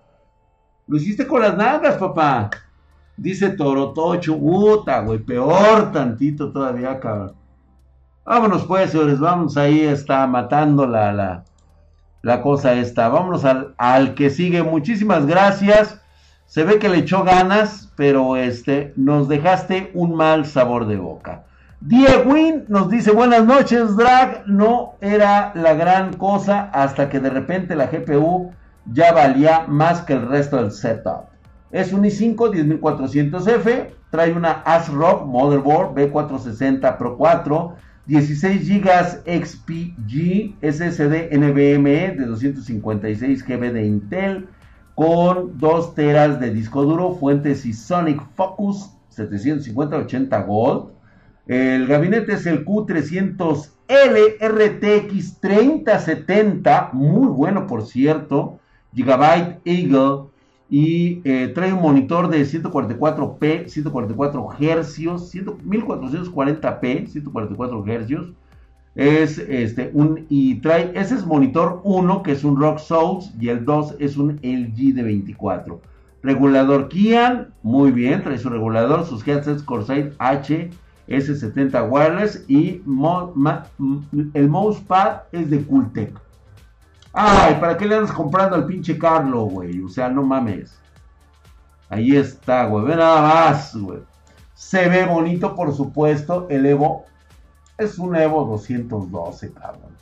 Lo 0.87 0.97
hiciste 0.97 1.27
con 1.27 1.43
las 1.43 1.57
nalgas, 1.57 1.97
papá. 1.97 2.51
Dice 3.17 3.51
Torotocho, 3.51 4.39
puta, 4.39 5.01
güey, 5.01 5.19
peor 5.19 5.91
tantito 5.93 6.53
todavía, 6.53 7.01
cabrón. 7.01 7.35
Vámonos 8.25 8.65
pues, 8.65 8.91
señores, 8.91 9.21
vamos 9.21 9.57
ahí, 9.57 9.81
está 9.81 10.27
matando 10.27 10.87
la, 10.87 11.13
la, 11.13 11.45
la 12.23 12.43
cosa 12.43 12.75
esta. 12.75 13.09
Vámonos 13.09 13.45
al, 13.45 14.15
que 14.15 14.31
sigue. 14.31 14.63
Muchísimas 14.65 15.27
gracias. 15.27 16.03
Se 16.47 16.65
ve 16.65 16.79
que 16.79 16.89
le 16.89 16.99
echó 16.99 17.23
ganas, 17.23 17.93
pero 17.97 18.37
este, 18.37 18.93
nos 18.97 19.29
dejaste 19.29 19.93
un 19.95 20.17
mal 20.17 20.45
sabor 20.45 20.87
de 20.87 20.97
boca. 20.97 21.45
Diego 21.81 22.31
Win 22.33 22.65
nos 22.69 22.89
dice 22.89 23.13
buenas 23.13 23.45
noches, 23.45 23.97
Drag. 23.97 24.47
No 24.47 24.95
era 25.03 25.53
la 25.55 25.75
gran 25.75 26.15
cosa 26.15 26.71
hasta 26.73 27.11
que 27.11 27.21
de 27.21 27.29
repente 27.29 27.77
la 27.77 27.87
GPU 27.87 28.51
ya 28.93 29.13
valía 29.13 29.67
más 29.69 30.01
que 30.01 30.15
el 30.15 30.27
resto 30.27 30.57
del 30.57 30.73
setup. 30.73 31.27
Es 31.71 31.93
un 31.93 32.05
i5 32.05 32.81
10400F, 32.81 33.89
trae 34.11 34.33
una 34.33 34.63
ASRock 34.65 35.27
Motherboard 35.27 35.95
B460 35.95 36.97
Pro 36.97 37.17
4 37.19 37.75
16 38.07 38.69
GB 38.69 39.45
XPG 39.45 40.55
SSD 40.63 41.37
NVMe 41.37 42.15
de 42.17 42.25
256 42.25 43.45
GB 43.45 43.73
de 43.73 43.87
Intel 43.87 44.49
con 44.95 45.59
2 45.59 45.95
teras 45.95 46.41
de 46.41 46.51
disco 46.53 46.85
duro, 46.85 47.17
fuentes 47.17 47.65
Sonic 47.79 48.23
Focus 48.35 48.91
750-80 49.15 50.47
Gold. 50.47 50.96
El 51.47 51.87
gabinete 51.87 52.33
es 52.33 52.45
el 52.47 52.65
Q300L 52.65 53.71
RTX 54.41 55.41
3070, 55.41 56.91
muy 56.93 57.29
bueno 57.29 57.69
por 57.69 57.87
cierto. 57.87 58.59
Gigabyte 58.93 59.61
Eagle 59.65 60.25
y 60.69 61.21
eh, 61.25 61.53
trae 61.55 61.73
un 61.73 61.83
monitor 61.83 62.29
de 62.29 62.43
144p, 62.43 63.69
144 63.69 64.49
Hz, 64.59 64.99
1440p, 65.65 67.07
144 67.07 67.85
Hz. 67.85 68.33
Es 68.97 69.39
este 69.39 69.91
un 69.93 70.27
y 70.29 70.57
trae 70.57 70.91
ese 70.95 71.15
es 71.15 71.27
monitor 71.27 71.81
1 71.85 72.23
que 72.23 72.33
es 72.33 72.43
un 72.43 72.59
Rock 72.59 72.79
Souls 72.79 73.31
y 73.39 73.51
el 73.51 73.65
2 73.65 73.97
es 74.01 74.17
un 74.17 74.41
LG 74.43 74.95
de 74.95 75.03
24. 75.05 75.81
Regulador 76.23 76.89
Kian, 76.89 77.53
muy 77.63 77.93
bien, 77.93 78.25
trae 78.25 78.39
su 78.39 78.49
regulador, 78.49 79.05
sus 79.05 79.25
headsets 79.29 79.63
Corsair 79.63 80.15
H 80.19 80.71
S70 81.09 81.89
wireless 81.91 82.45
y 82.49 82.83
el 84.35 84.49
mousepad 84.49 85.23
es 85.33 85.51
de 85.51 85.65
Cooltech. 85.65 86.13
Ay, 87.13 87.57
¿para 87.61 87.79
qué 87.79 87.87
le 87.87 87.97
andas 87.97 88.13
comprando 88.13 88.57
al 88.57 88.67
pinche 88.67 88.99
Carlo, 88.99 89.45
güey? 89.45 89.81
O 89.81 89.89
sea, 89.89 90.09
no 90.11 90.23
mames. 90.23 90.79
Ahí 91.89 92.15
está, 92.15 92.67
güey. 92.67 92.85
Ve 92.85 92.97
nada 92.97 93.23
más, 93.23 93.75
güey. 93.75 94.01
Se 94.55 94.89
ve 94.89 95.07
bonito, 95.07 95.55
por 95.55 95.75
supuesto. 95.75 96.47
El 96.51 96.67
Evo 96.67 97.05
es 97.79 97.99
un 97.99 98.17
Evo 98.17 98.45
212, 98.45 99.53
cabrón. 99.53 99.97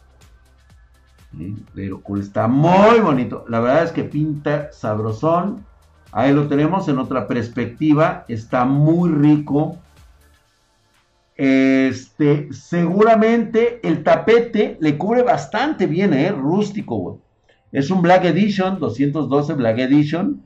Pero 1.74 2.00
está 2.18 2.48
muy 2.48 3.00
bonito. 3.00 3.44
La 3.48 3.60
verdad 3.60 3.84
es 3.84 3.92
que 3.92 4.04
pinta 4.04 4.72
sabrosón. 4.72 5.64
Ahí 6.12 6.32
lo 6.32 6.48
tenemos 6.48 6.88
en 6.88 6.98
otra 6.98 7.26
perspectiva. 7.26 8.24
Está 8.28 8.64
muy 8.64 9.10
rico. 9.10 9.76
Este, 11.36 12.48
seguramente 12.52 13.80
el 13.82 14.04
tapete 14.04 14.76
le 14.80 14.96
cubre 14.96 15.22
bastante 15.22 15.86
bien, 15.86 16.14
¿eh? 16.14 16.30
Rústico. 16.30 17.20
Es 17.72 17.90
un 17.90 18.02
Black 18.02 18.24
Edition, 18.24 18.78
212 18.78 19.54
Black 19.54 19.78
Edition. 19.78 20.42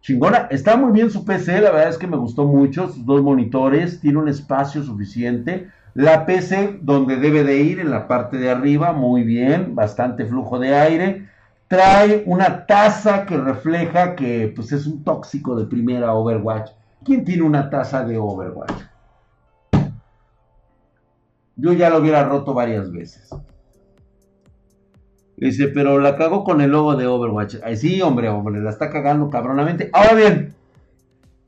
Chingona, 0.00 0.48
está 0.50 0.76
muy 0.76 0.92
bien 0.92 1.10
su 1.10 1.24
PC, 1.24 1.60
la 1.60 1.70
verdad 1.70 1.88
es 1.88 1.98
que 1.98 2.08
me 2.08 2.16
gustó 2.16 2.44
mucho. 2.44 2.88
Sus 2.88 3.06
dos 3.06 3.22
monitores, 3.22 4.00
tiene 4.00 4.18
un 4.18 4.28
espacio 4.28 4.82
suficiente. 4.82 5.68
La 5.94 6.26
PC 6.26 6.80
donde 6.82 7.16
debe 7.16 7.44
de 7.44 7.58
ir 7.58 7.78
en 7.78 7.90
la 7.90 8.08
parte 8.08 8.36
de 8.36 8.50
arriba, 8.50 8.92
muy 8.92 9.22
bien, 9.22 9.76
bastante 9.76 10.26
flujo 10.26 10.58
de 10.58 10.74
aire. 10.74 11.28
Trae 11.68 12.24
una 12.26 12.66
taza 12.66 13.24
que 13.24 13.36
refleja 13.36 14.16
que 14.16 14.52
pues 14.54 14.72
es 14.72 14.86
un 14.86 15.04
tóxico 15.04 15.54
de 15.54 15.66
primera 15.66 16.12
Overwatch. 16.12 16.72
¿Quién 17.04 17.24
tiene 17.24 17.44
una 17.44 17.70
taza 17.70 18.04
de 18.04 18.18
Overwatch? 18.18 18.93
Yo 21.56 21.72
ya 21.72 21.90
lo 21.90 21.98
hubiera 21.98 22.24
roto 22.24 22.54
varias 22.54 22.90
veces. 22.90 23.30
Dice, 25.36 25.68
pero 25.68 25.98
la 25.98 26.16
cago 26.16 26.44
con 26.44 26.60
el 26.60 26.70
logo 26.70 26.96
de 26.96 27.06
Overwatch. 27.06 27.56
Ay, 27.62 27.76
sí, 27.76 28.00
hombre, 28.00 28.28
hombre, 28.28 28.60
la 28.60 28.70
está 28.70 28.90
cagando 28.90 29.30
cabronamente. 29.30 29.90
Ahora 29.92 30.14
bien, 30.14 30.54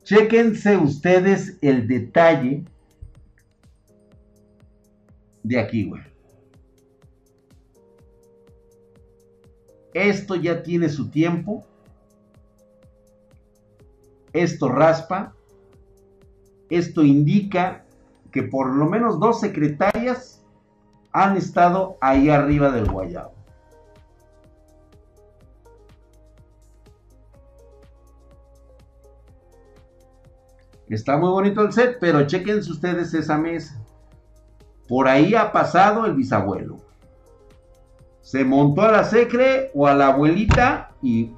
chequense 0.03 0.77
ustedes 0.77 1.57
el 1.61 1.87
detalle 1.87 2.65
de 5.43 5.59
aquí, 5.59 5.85
güey. 5.85 6.03
Esto 9.93 10.35
ya 10.35 10.61
tiene 10.61 10.89
su 10.89 11.09
tiempo. 11.09 11.65
Esto 14.33 14.69
raspa. 14.69 15.33
Esto 16.69 17.03
indica 17.03 17.86
que 18.31 18.43
por 18.43 18.73
lo 18.75 18.85
menos 18.85 19.19
dos 19.19 19.39
secretarias 19.39 20.43
han 21.11 21.37
estado 21.37 21.97
ahí 22.01 22.29
arriba 22.29 22.71
del 22.71 22.89
guayabo. 22.89 23.37
Está 30.89 31.17
muy 31.17 31.29
bonito 31.29 31.61
el 31.61 31.73
set, 31.73 31.97
pero 31.99 32.25
chequense 32.25 32.71
ustedes 32.71 33.13
esa 33.13 33.37
mesa. 33.37 33.77
Por 34.87 35.07
ahí 35.07 35.35
ha 35.35 35.51
pasado 35.51 36.05
el 36.05 36.13
bisabuelo. 36.13 36.77
Se 38.21 38.45
montó 38.45 38.83
a 38.83 38.91
la 38.91 39.03
secre 39.03 39.71
o 39.73 39.87
a 39.87 39.93
la 39.93 40.07
abuelita 40.07 40.91
y... 41.01 41.31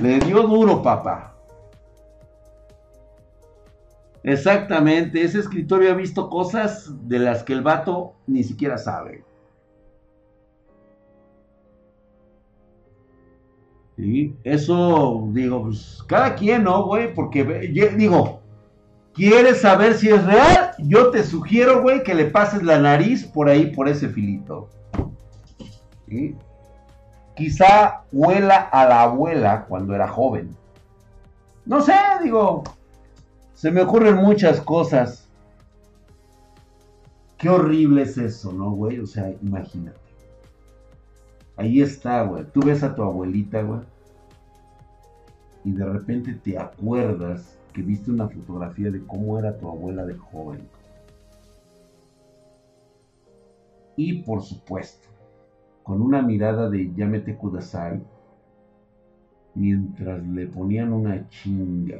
Le 0.00 0.20
dio 0.20 0.42
duro, 0.42 0.82
papá. 0.82 1.34
Exactamente, 4.22 5.22
ese 5.22 5.38
escritorio 5.40 5.90
ha 5.90 5.94
visto 5.94 6.28
cosas 6.28 6.92
de 7.08 7.18
las 7.18 7.42
que 7.42 7.52
el 7.52 7.62
vato 7.62 8.14
ni 8.26 8.44
siquiera 8.44 8.76
sabe. 8.76 9.24
Eso, 14.44 15.28
digo, 15.32 15.64
pues 15.64 16.04
cada 16.06 16.36
quien, 16.36 16.64
¿no, 16.64 16.84
güey? 16.84 17.12
Porque, 17.12 17.42
digo, 17.96 18.40
¿quieres 19.12 19.60
saber 19.60 19.94
si 19.94 20.08
es 20.08 20.24
real? 20.24 20.70
Yo 20.78 21.10
te 21.10 21.24
sugiero, 21.24 21.82
güey, 21.82 22.04
que 22.04 22.14
le 22.14 22.26
pases 22.26 22.62
la 22.62 22.78
nariz 22.78 23.24
por 23.24 23.48
ahí, 23.48 23.74
por 23.74 23.88
ese 23.88 24.08
filito. 24.08 24.68
Quizá 27.38 28.02
huela 28.10 28.56
a 28.56 28.84
la 28.84 29.02
abuela 29.02 29.64
cuando 29.68 29.94
era 29.94 30.08
joven. 30.08 30.50
No 31.64 31.80
sé, 31.80 31.94
digo, 32.20 32.64
se 33.54 33.70
me 33.70 33.80
ocurren 33.80 34.16
muchas 34.16 34.60
cosas. 34.60 35.28
Qué 37.36 37.48
horrible 37.48 38.02
es 38.02 38.18
eso, 38.18 38.52
¿no, 38.52 38.72
güey? 38.72 38.98
O 38.98 39.06
sea, 39.06 39.30
imagínate. 39.40 40.00
Ahí 41.56 41.80
está, 41.80 42.22
güey. 42.22 42.44
Tú 42.46 42.60
ves 42.60 42.82
a 42.82 42.92
tu 42.92 43.04
abuelita, 43.04 43.62
güey. 43.62 43.82
Y 45.62 45.70
de 45.70 45.84
repente 45.84 46.34
te 46.34 46.58
acuerdas 46.58 47.56
que 47.72 47.82
viste 47.82 48.10
una 48.10 48.28
fotografía 48.28 48.90
de 48.90 49.06
cómo 49.06 49.38
era 49.38 49.56
tu 49.56 49.68
abuela 49.68 50.04
de 50.04 50.16
joven. 50.16 50.68
Y 53.94 54.22
por 54.22 54.42
supuesto, 54.42 55.06
con 55.88 56.02
una 56.02 56.20
mirada 56.20 56.68
de 56.68 56.92
Yamete 56.94 57.34
Kudasai, 57.34 57.98
mientras 59.54 60.22
le 60.22 60.46
ponían 60.46 60.92
una 60.92 61.26
chinga, 61.30 61.96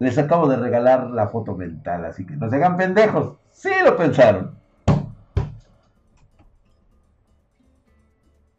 Les 0.00 0.18
acabo 0.18 0.48
de 0.48 0.56
regalar 0.56 1.08
la 1.10 1.28
foto 1.28 1.54
mental, 1.54 2.04
así 2.04 2.26
que 2.26 2.34
no 2.34 2.50
se 2.50 2.56
hagan 2.56 2.76
pendejos. 2.76 3.36
Sí 3.52 3.70
lo 3.84 3.96
pensaron. 3.96 4.56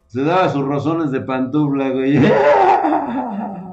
Se 0.06 0.22
daba 0.22 0.48
sus 0.48 0.66
razones 0.66 1.10
de 1.10 1.20
pantufla, 1.20 1.90
güey. 1.90 2.18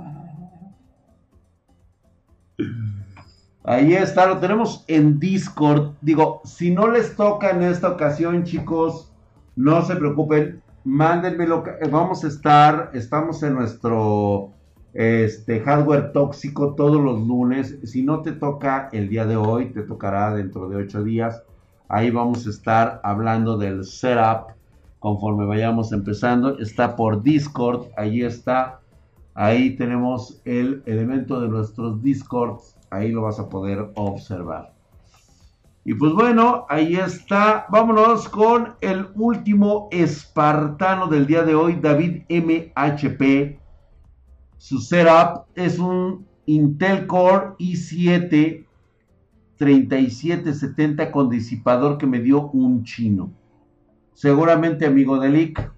Ahí 3.71 3.93
está, 3.93 4.27
lo 4.27 4.39
tenemos 4.39 4.83
en 4.89 5.17
Discord. 5.17 5.93
Digo, 6.01 6.41
si 6.43 6.71
no 6.71 6.89
les 6.89 7.15
toca 7.15 7.51
en 7.51 7.63
esta 7.63 7.87
ocasión, 7.87 8.43
chicos, 8.43 9.09
no 9.55 9.81
se 9.83 9.95
preocupen. 9.95 10.61
Mándenmelo. 10.83 11.63
Vamos 11.89 12.25
a 12.25 12.27
estar, 12.27 12.91
estamos 12.93 13.41
en 13.43 13.53
nuestro 13.53 14.49
este, 14.93 15.61
hardware 15.61 16.11
tóxico 16.11 16.75
todos 16.75 17.01
los 17.01 17.25
lunes. 17.25 17.77
Si 17.85 18.03
no 18.03 18.21
te 18.21 18.33
toca 18.33 18.89
el 18.91 19.07
día 19.07 19.25
de 19.25 19.37
hoy, 19.37 19.67
te 19.67 19.83
tocará 19.83 20.35
dentro 20.35 20.67
de 20.67 20.75
ocho 20.75 21.01
días. 21.01 21.41
Ahí 21.87 22.11
vamos 22.11 22.45
a 22.47 22.49
estar 22.49 22.99
hablando 23.05 23.57
del 23.57 23.85
setup 23.85 24.51
conforme 24.99 25.45
vayamos 25.45 25.93
empezando. 25.93 26.59
Está 26.59 26.97
por 26.97 27.23
Discord, 27.23 27.87
ahí 27.95 28.21
está. 28.21 28.81
Ahí 29.33 29.77
tenemos 29.77 30.41
el 30.43 30.83
elemento 30.85 31.39
de 31.39 31.47
nuestros 31.47 32.03
Discords. 32.03 32.75
Ahí 32.91 33.11
lo 33.11 33.23
vas 33.23 33.39
a 33.39 33.49
poder 33.49 33.91
observar. 33.95 34.75
Y 35.83 35.95
pues 35.95 36.13
bueno, 36.13 36.67
ahí 36.69 36.95
está. 36.95 37.65
Vámonos 37.69 38.29
con 38.29 38.75
el 38.81 39.07
último 39.15 39.89
espartano 39.91 41.07
del 41.07 41.25
día 41.25 41.41
de 41.43 41.55
hoy, 41.55 41.79
David 41.81 42.23
MHP. 42.29 43.59
Su 44.57 44.77
setup 44.77 45.47
es 45.55 45.79
un 45.79 46.27
Intel 46.45 47.07
Core 47.07 47.55
i7 47.57 48.67
3770 49.57 51.11
con 51.11 51.29
disipador 51.29 51.97
que 51.97 52.05
me 52.05 52.19
dio 52.19 52.49
un 52.51 52.83
chino 52.83 53.31
seguramente 54.21 54.85
amigo 54.85 55.19
de 55.19 55.29
Lick. 55.29 55.71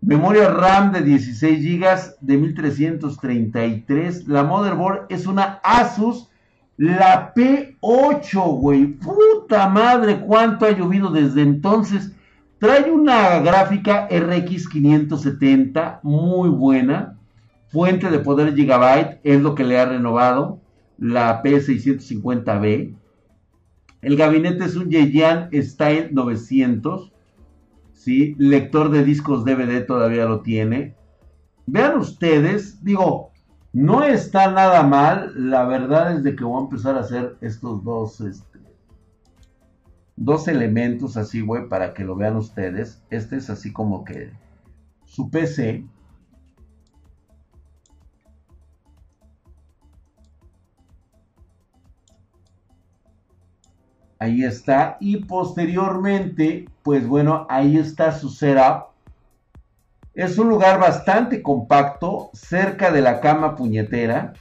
Memoria 0.00 0.48
RAM 0.48 0.92
de 0.92 1.02
16 1.02 1.62
GB 1.62 2.16
de 2.20 2.36
1333. 2.36 4.26
La 4.26 4.42
motherboard 4.42 5.06
es 5.08 5.26
una 5.26 5.60
Asus, 5.62 6.29
la 6.80 7.34
P8, 7.34 8.58
güey. 8.58 8.86
Puta 8.86 9.68
madre, 9.68 10.18
cuánto 10.20 10.64
ha 10.64 10.70
llovido 10.70 11.10
desde 11.10 11.42
entonces. 11.42 12.16
Trae 12.58 12.90
una 12.90 13.38
gráfica 13.40 14.08
RX 14.10 14.66
570 14.66 16.00
muy 16.02 16.48
buena. 16.48 17.18
Fuente 17.68 18.08
de 18.08 18.20
poder 18.20 18.54
Gigabyte 18.54 19.20
es 19.24 19.42
lo 19.42 19.54
que 19.54 19.64
le 19.64 19.78
ha 19.78 19.84
renovado. 19.84 20.58
La 20.96 21.42
P650B. 21.42 22.94
El 24.00 24.16
gabinete 24.16 24.64
es 24.64 24.74
un 24.74 24.88
Yeyan 24.88 25.50
Style 25.52 26.08
900 26.12 27.12
¿sí? 27.92 28.34
Lector 28.38 28.90
de 28.90 29.04
discos 29.04 29.44
DVD 29.44 29.84
todavía 29.84 30.24
lo 30.24 30.40
tiene. 30.40 30.94
Vean 31.66 31.98
ustedes, 31.98 32.82
digo, 32.82 33.29
no 33.72 34.02
está 34.02 34.50
nada 34.50 34.82
mal. 34.82 35.32
La 35.36 35.64
verdad 35.64 36.16
es 36.16 36.22
de 36.22 36.34
que 36.34 36.44
voy 36.44 36.60
a 36.60 36.64
empezar 36.64 36.96
a 36.96 37.00
hacer 37.00 37.36
estos 37.40 37.84
dos, 37.84 38.20
este, 38.20 38.58
dos 40.16 40.48
elementos 40.48 41.16
así, 41.16 41.40
güey, 41.40 41.68
para 41.68 41.94
que 41.94 42.04
lo 42.04 42.16
vean 42.16 42.36
ustedes. 42.36 43.02
Este 43.10 43.36
es 43.36 43.50
así 43.50 43.72
como 43.72 44.04
que 44.04 44.32
su 45.06 45.30
PC. 45.30 45.84
Ahí 54.18 54.44
está. 54.44 54.98
Y 55.00 55.24
posteriormente, 55.24 56.66
pues 56.82 57.08
bueno, 57.08 57.46
ahí 57.48 57.78
está 57.78 58.12
su 58.12 58.28
setup. 58.28 58.89
Es 60.14 60.38
un 60.38 60.48
lugar 60.48 60.80
bastante 60.80 61.40
compacto, 61.40 62.30
cerca 62.32 62.90
de 62.90 63.00
la 63.00 63.20
cama 63.20 63.54
puñetera. 63.54 64.32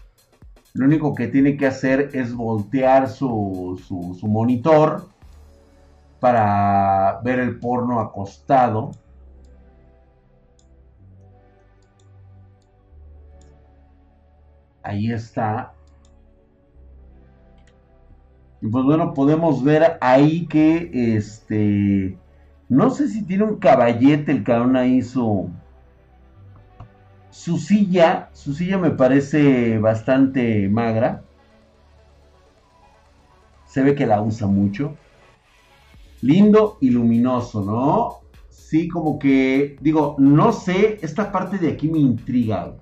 Lo 0.74 0.86
único 0.86 1.14
que 1.14 1.28
tiene 1.28 1.58
que 1.58 1.68
hacer 1.68 2.10
es 2.14 2.34
voltear 2.34 3.10
su, 3.10 3.80
su, 3.88 4.28
monitor 4.28 5.08
para 6.20 7.22
ver 7.24 7.40
el 7.40 7.60
porno 7.60 8.00
acostado. 8.00 8.92
Ahí 14.82 15.12
está. 15.12 15.74
Y 18.62 18.68
pues 18.68 18.86
bueno, 18.86 19.14
podemos 19.14 19.64
ver 19.64 19.98
ahí 20.02 20.48
que 20.48 21.16
este. 21.16 22.18
No 22.70 22.92
sé 22.92 23.08
si 23.08 23.24
tiene 23.24 23.46
un 23.46 23.58
caballete 23.58 24.32
el 24.32 24.44
cabrón 24.44 24.76
ahí 24.76 25.02
su. 25.02 25.50
Su 27.32 27.58
silla, 27.58 28.30
su 28.34 28.54
silla 28.54 28.78
me 28.78 28.92
parece 28.92 29.80
bastante 29.80 30.70
magra. 30.70 31.24
Se 33.66 33.82
ve 33.82 33.96
que 33.96 34.06
la 34.06 34.22
usa 34.22 34.48
mucho. 34.48 34.96
Lindo 36.22 36.78
y 36.82 36.92
luminoso, 36.92 37.64
¿no? 37.64 38.20
Sí, 38.50 38.88
como 38.88 39.18
que, 39.18 39.78
digo, 39.82 40.16
no 40.20 40.52
sé, 40.52 41.00
esta 41.02 41.32
parte 41.32 41.58
de 41.58 41.70
aquí 41.70 41.88
me 41.88 41.98
intriga. 41.98 42.76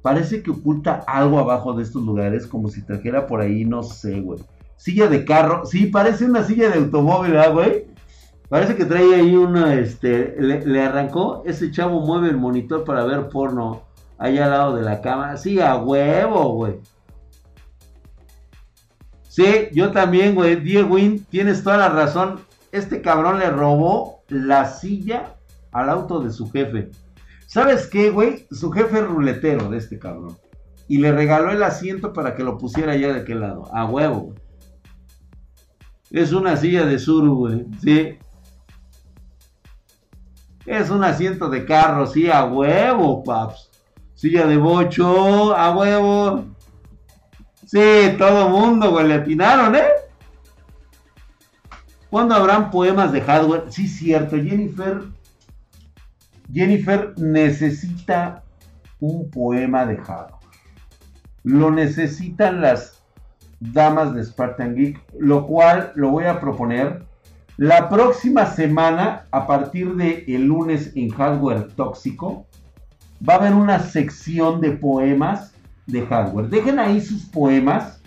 Parece 0.00 0.42
que 0.42 0.50
oculta 0.50 1.04
algo 1.06 1.38
abajo 1.38 1.74
de 1.74 1.82
estos 1.82 2.02
lugares, 2.04 2.46
como 2.46 2.68
si 2.68 2.82
trajera 2.82 3.26
por 3.26 3.40
ahí, 3.40 3.64
no 3.66 3.82
sé, 3.82 4.20
güey. 4.20 4.40
Silla 4.76 5.08
de 5.08 5.24
carro, 5.24 5.66
sí, 5.66 5.86
parece 5.86 6.24
una 6.24 6.44
silla 6.44 6.70
de 6.70 6.78
automóvil, 6.78 7.36
¿ah, 7.36 7.48
güey? 7.48 7.87
Parece 8.48 8.76
que 8.76 8.86
trae 8.86 9.14
ahí 9.14 9.36
una, 9.36 9.74
este, 9.74 10.34
le, 10.38 10.82
arrancó, 10.82 11.42
ese 11.44 11.70
chavo 11.70 12.00
mueve 12.00 12.28
el 12.28 12.38
monitor 12.38 12.82
para 12.82 13.04
ver 13.04 13.28
porno 13.28 13.82
allá 14.16 14.46
al 14.46 14.50
lado 14.50 14.76
de 14.76 14.82
la 14.82 15.02
cama. 15.02 15.36
Sí, 15.36 15.60
a 15.60 15.76
huevo, 15.76 16.54
güey. 16.54 16.80
Sí, 19.28 19.68
yo 19.72 19.92
también, 19.92 20.34
güey. 20.34 20.56
Diego 20.56 20.94
Win, 20.94 21.26
tienes 21.26 21.62
toda 21.62 21.76
la 21.76 21.90
razón. 21.90 22.40
Este 22.72 23.02
cabrón 23.02 23.38
le 23.38 23.50
robó 23.50 24.24
la 24.28 24.64
silla 24.66 25.36
al 25.72 25.90
auto 25.90 26.20
de 26.20 26.30
su 26.30 26.50
jefe. 26.50 26.90
¿Sabes 27.46 27.86
qué, 27.86 28.10
güey? 28.10 28.46
Su 28.50 28.70
jefe 28.70 28.98
es 28.98 29.06
ruletero 29.06 29.68
de 29.68 29.76
este 29.76 29.98
cabrón. 29.98 30.36
Y 30.88 30.98
le 30.98 31.12
regaló 31.12 31.50
el 31.50 31.62
asiento 31.62 32.14
para 32.14 32.34
que 32.34 32.42
lo 32.42 32.56
pusiera 32.56 32.92
allá 32.92 33.12
de 33.12 33.20
aquel 33.20 33.40
lado. 33.40 33.72
A 33.74 33.84
huevo, 33.84 34.20
güey. 34.20 34.38
Es 36.10 36.32
una 36.32 36.56
silla 36.56 36.86
de 36.86 36.98
sur, 36.98 37.28
güey. 37.28 37.66
Sí. 37.82 38.16
Es 40.68 40.90
un 40.90 41.02
asiento 41.02 41.48
de 41.48 41.64
carro, 41.64 42.06
sí, 42.06 42.30
a 42.30 42.44
huevo, 42.44 43.24
paps. 43.24 43.70
Silla 44.14 44.46
de 44.46 44.58
bocho, 44.58 45.56
a 45.56 45.74
huevo. 45.74 46.44
Sí, 47.64 48.14
todo 48.18 48.50
mundo, 48.50 48.90
güey, 48.90 49.08
le 49.08 49.14
atinaron, 49.14 49.74
¿eh? 49.76 49.86
¿Cuándo 52.10 52.34
habrán 52.34 52.70
poemas 52.70 53.12
de 53.12 53.22
hardware? 53.22 53.64
Sí, 53.70 53.88
cierto, 53.88 54.36
Jennifer. 54.36 55.04
Jennifer 56.52 57.14
necesita 57.16 58.44
un 59.00 59.30
poema 59.30 59.86
de 59.86 59.96
hardware. 59.96 60.52
Lo 61.44 61.70
necesitan 61.70 62.60
las 62.60 63.02
damas 63.58 64.14
de 64.14 64.22
Spartan 64.22 64.74
Geek, 64.74 65.02
lo 65.18 65.46
cual 65.46 65.92
lo 65.94 66.10
voy 66.10 66.24
a 66.24 66.38
proponer 66.38 67.07
la 67.58 67.88
próxima 67.88 68.46
semana, 68.46 69.24
a 69.32 69.48
partir 69.48 69.96
de 69.96 70.24
el 70.28 70.44
lunes 70.44 70.92
en 70.94 71.08
Hardware 71.08 71.66
Tóxico, 71.74 72.46
va 73.28 73.34
a 73.34 73.36
haber 73.38 73.52
una 73.52 73.80
sección 73.80 74.60
de 74.60 74.70
poemas 74.70 75.52
de 75.86 76.06
hardware. 76.06 76.48
Dejen 76.50 76.78
ahí 76.78 77.00
sus 77.00 77.24
poemas. 77.26 78.00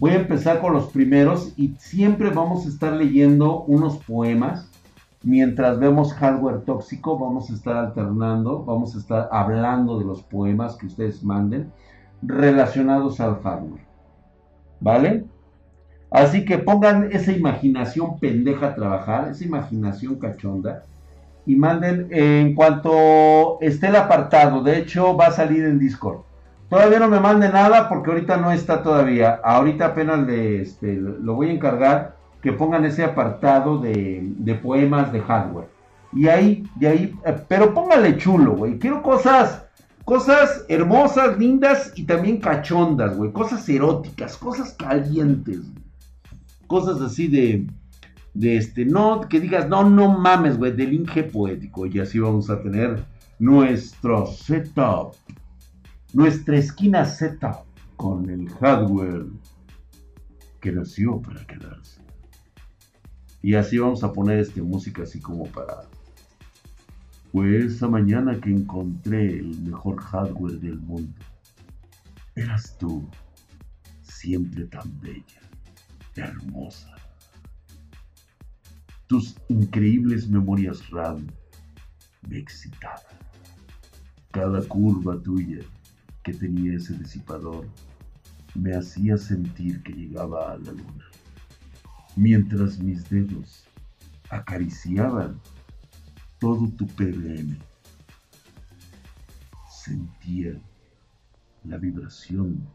Voy 0.00 0.10
a 0.10 0.16
empezar 0.16 0.60
con 0.60 0.72
los 0.72 0.86
primeros 0.86 1.52
y 1.56 1.76
siempre 1.78 2.30
vamos 2.30 2.66
a 2.66 2.68
estar 2.68 2.92
leyendo 2.94 3.62
unos 3.62 3.98
poemas. 3.98 4.68
Mientras 5.22 5.78
vemos 5.78 6.12
hardware 6.12 6.62
tóxico, 6.62 7.16
vamos 7.16 7.50
a 7.50 7.54
estar 7.54 7.76
alternando, 7.76 8.64
vamos 8.64 8.96
a 8.96 8.98
estar 8.98 9.28
hablando 9.30 10.00
de 10.00 10.04
los 10.04 10.20
poemas 10.24 10.74
que 10.74 10.86
ustedes 10.86 11.22
manden 11.22 11.72
relacionados 12.22 13.20
al 13.20 13.40
hardware. 13.40 13.86
¿Vale? 14.80 15.26
Así 16.14 16.44
que 16.44 16.58
pongan 16.58 17.08
esa 17.10 17.32
imaginación 17.32 18.20
pendeja 18.20 18.66
a 18.66 18.74
trabajar, 18.76 19.30
esa 19.30 19.44
imaginación 19.44 20.14
cachonda. 20.14 20.84
Y 21.44 21.56
manden 21.56 22.06
en 22.12 22.54
cuanto 22.54 23.58
esté 23.60 23.88
el 23.88 23.96
apartado. 23.96 24.62
De 24.62 24.78
hecho, 24.78 25.16
va 25.16 25.26
a 25.26 25.30
salir 25.32 25.64
en 25.64 25.80
Discord. 25.80 26.20
Todavía 26.68 27.00
no 27.00 27.08
me 27.08 27.18
manden 27.18 27.50
nada 27.50 27.88
porque 27.88 28.12
ahorita 28.12 28.36
no 28.36 28.52
está 28.52 28.80
todavía. 28.80 29.40
Ahorita 29.42 29.86
apenas 29.86 30.24
le, 30.24 30.62
este, 30.62 30.94
lo 30.94 31.34
voy 31.34 31.48
a 31.48 31.54
encargar 31.54 32.14
que 32.40 32.52
pongan 32.52 32.84
ese 32.84 33.02
apartado 33.02 33.78
de, 33.78 34.60
poemas 34.62 35.12
de 35.12 35.20
hardware. 35.20 35.66
Y 36.12 36.28
ahí, 36.28 36.64
de 36.76 36.86
ahí, 36.86 37.18
eh, 37.26 37.34
pero 37.48 37.74
póngale 37.74 38.16
chulo, 38.18 38.52
güey. 38.52 38.78
Quiero 38.78 39.02
cosas, 39.02 39.64
cosas 40.04 40.64
hermosas, 40.68 41.36
lindas 41.38 41.92
y 41.96 42.04
también 42.04 42.38
cachondas, 42.38 43.16
güey. 43.16 43.32
Cosas 43.32 43.68
eróticas, 43.68 44.36
cosas 44.36 44.74
calientes 44.74 45.58
cosas 46.66 47.00
así 47.00 47.28
de, 47.28 47.66
de 48.34 48.56
este, 48.56 48.84
no, 48.84 49.20
que 49.28 49.40
digas, 49.40 49.68
no, 49.68 49.88
no 49.88 50.18
mames, 50.18 50.58
güey, 50.58 50.72
del 50.72 50.92
Inge 50.92 51.24
poético. 51.24 51.86
Y 51.86 52.00
así 52.00 52.18
vamos 52.18 52.50
a 52.50 52.60
tener 52.60 53.04
nuestro 53.38 54.26
setup, 54.26 55.14
nuestra 56.12 56.58
esquina 56.58 57.04
setup 57.04 57.64
con 57.96 58.28
el 58.28 58.48
hardware 58.48 59.26
que 60.60 60.72
nació 60.72 61.20
para 61.20 61.46
quedarse. 61.46 62.00
Y 63.42 63.54
así 63.54 63.78
vamos 63.78 64.02
a 64.02 64.12
poner 64.12 64.38
este 64.38 64.62
música 64.62 65.02
así 65.02 65.20
como 65.20 65.44
para... 65.46 65.82
Fue 67.30 67.58
esa 67.58 67.88
mañana 67.88 68.40
que 68.40 68.50
encontré 68.50 69.38
el 69.38 69.60
mejor 69.62 70.00
hardware 70.00 70.60
del 70.60 70.78
mundo. 70.78 71.20
Eras 72.36 72.78
tú, 72.78 73.08
siempre 74.02 74.64
tan 74.66 75.00
bella 75.00 75.43
hermosa. 76.16 76.94
Tus 79.06 79.36
increíbles 79.48 80.28
memorias 80.28 80.88
RAM 80.90 81.26
me 82.28 82.38
excitaban. 82.38 83.02
Cada 84.30 84.62
curva 84.66 85.20
tuya 85.22 85.60
que 86.22 86.32
tenía 86.32 86.76
ese 86.76 86.94
disipador 86.94 87.66
me 88.54 88.74
hacía 88.74 89.16
sentir 89.16 89.82
que 89.82 89.92
llegaba 89.92 90.52
a 90.52 90.58
la 90.58 90.72
luna, 90.72 91.04
mientras 92.16 92.78
mis 92.78 93.08
dedos 93.10 93.64
acariciaban 94.30 95.40
todo 96.38 96.68
tu 96.70 96.86
PBM. 96.86 97.58
Sentía 99.70 100.60
la 101.64 101.76
vibración 101.78 102.66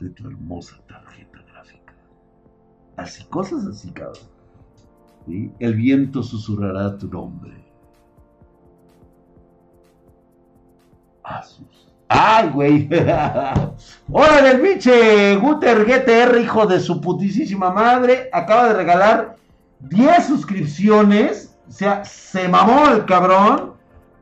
de 0.00 0.10
tu 0.10 0.26
hermosa 0.26 0.76
tarjeta 0.88 1.38
gráfica. 1.52 1.94
Así, 2.96 3.24
cosas 3.24 3.66
así, 3.66 3.90
cabrón. 3.90 4.38
El 5.58 5.74
viento 5.74 6.22
susurrará 6.22 6.96
tu 6.96 7.08
nombre. 7.08 7.52
Asus. 11.22 11.88
¡Ay, 12.08 12.48
güey! 12.48 12.88
¡Hola 14.12 14.42
del 14.42 14.62
biche! 14.62 15.36
Guter 15.36 15.84
GTR, 15.84 16.40
hijo 16.40 16.66
de 16.66 16.80
su 16.80 17.02
putísima 17.02 17.70
madre, 17.70 18.30
acaba 18.32 18.68
de 18.68 18.74
regalar 18.74 19.36
10 19.80 20.26
suscripciones. 20.26 21.58
O 21.68 21.70
sea, 21.72 22.02
se 22.04 22.48
mamó 22.48 22.88
el 22.88 23.04
cabrón. 23.04 23.74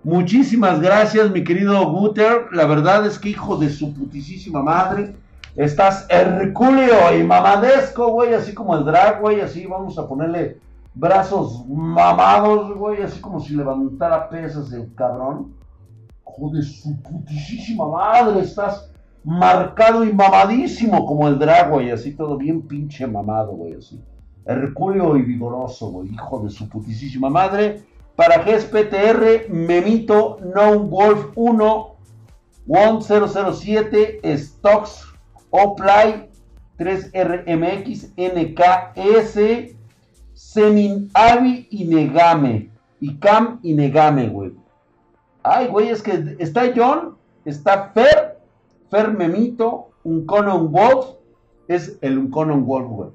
Muchísimas 0.02 0.80
gracias, 0.80 1.30
mi 1.30 1.44
querido 1.44 1.88
Guter. 1.90 2.48
La 2.50 2.66
verdad 2.66 3.06
es 3.06 3.20
que 3.20 3.28
hijo 3.28 3.56
de 3.56 3.70
su 3.70 3.94
putísima 3.94 4.62
madre. 4.62 5.14
Estás 5.56 6.06
hercúleo 6.10 7.18
y 7.18 7.24
mamadesco, 7.24 8.08
güey, 8.08 8.34
así 8.34 8.52
como 8.52 8.76
el 8.76 8.84
drag, 8.84 9.22
güey, 9.22 9.40
así 9.40 9.64
vamos 9.64 9.98
a 9.98 10.06
ponerle 10.06 10.60
brazos 10.94 11.66
mamados, 11.66 12.76
güey, 12.76 13.02
así 13.02 13.22
como 13.22 13.40
si 13.40 13.54
levantara 13.54 14.28
pesas 14.28 14.70
el 14.74 14.94
cabrón. 14.94 15.54
Joder, 16.24 16.62
su 16.62 17.00
putísima 17.00 17.88
madre, 17.88 18.40
estás 18.40 18.90
marcado 19.24 20.04
y 20.04 20.12
mamadísimo 20.12 21.06
como 21.06 21.26
el 21.26 21.38
drag, 21.38 21.70
güey, 21.70 21.90
así 21.90 22.12
todo 22.12 22.36
bien 22.36 22.60
pinche 22.60 23.06
mamado, 23.06 23.52
güey, 23.52 23.76
así. 23.76 23.98
Hercúleo 24.44 25.16
y 25.16 25.22
vigoroso, 25.22 25.90
güey, 25.90 26.12
hijo 26.12 26.40
de 26.40 26.50
su 26.50 26.68
putísima 26.68 27.30
madre. 27.30 27.82
Para 28.14 28.44
GSPTR, 28.44 29.50
Memito 29.50 30.38
No 30.54 30.80
Wolf 30.80 31.32
1, 31.34 31.94
1007, 32.66 34.20
Stocks 34.36 35.15
Oplay 35.56 36.28
3RMX 36.78 38.12
NKS 38.16 39.74
Semin 40.34 41.10
Avi 41.14 41.66
y 41.70 41.84
Negame 41.86 42.70
y 43.00 43.16
Cam 43.18 43.58
y 43.62 43.72
Negame, 43.72 44.28
güey. 44.28 44.52
Ay, 45.42 45.68
güey, 45.68 45.88
es 45.88 46.02
que 46.02 46.36
está 46.38 46.72
John, 46.74 47.16
está 47.44 47.90
Fer, 47.94 48.38
Fer 48.90 49.12
Memito, 49.12 49.90
un 50.04 50.26
Conon 50.26 50.70
Wolf, 50.70 51.16
es 51.68 51.98
el 52.02 52.18
Unconon 52.18 52.66
Wolf, 52.66 52.88
güey. 52.88 53.10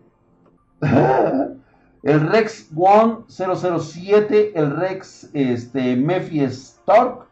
el 2.04 2.28
Rex 2.30 2.70
One 2.76 3.18
007, 3.28 4.54
el 4.56 4.76
Rex 4.78 5.30
este, 5.34 5.96
Mephi 5.96 6.42
Stark, 6.42 7.28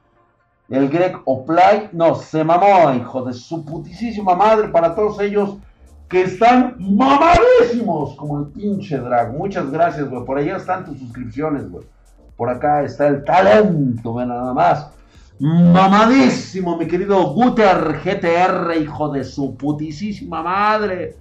el 0.70 0.90
Greg 0.90 1.18
Oplay, 1.26 1.90
no, 1.94 2.16
se 2.16 2.44
mamó, 2.44 2.94
hijo 2.94 3.24
de 3.24 3.34
su 3.34 3.66
putísima 3.66 4.36
madre, 4.36 4.68
para 4.70 4.94
todos 4.94 5.20
ellos 5.20 5.58
que 6.08 6.22
están 6.24 6.76
mamadísimos, 6.80 8.16
como 8.16 8.40
el 8.40 8.48
pinche 8.48 8.98
drag. 8.98 9.34
Muchas 9.36 9.72
gracias, 9.72 10.10
güey. 10.10 10.26
Por 10.26 10.38
allá 10.38 10.58
están 10.58 10.86
tus 10.86 10.98
suscripciones, 11.00 11.70
güey. 11.70 11.86
Por 12.36 12.50
acá 12.50 12.84
está 12.84 13.08
el 13.08 13.24
talento, 13.24 14.12
güey, 14.12 14.26
nada 14.26 14.54
más. 14.54 14.92
Mamadísimo, 15.40 16.78
mi 16.78 16.88
querido 16.88 17.34
Guter 17.34 18.00
GTR, 18.04 18.76
hijo 18.82 19.10
de 19.10 19.24
su 19.24 19.56
putísima 19.56 20.44
madre. 20.44 21.16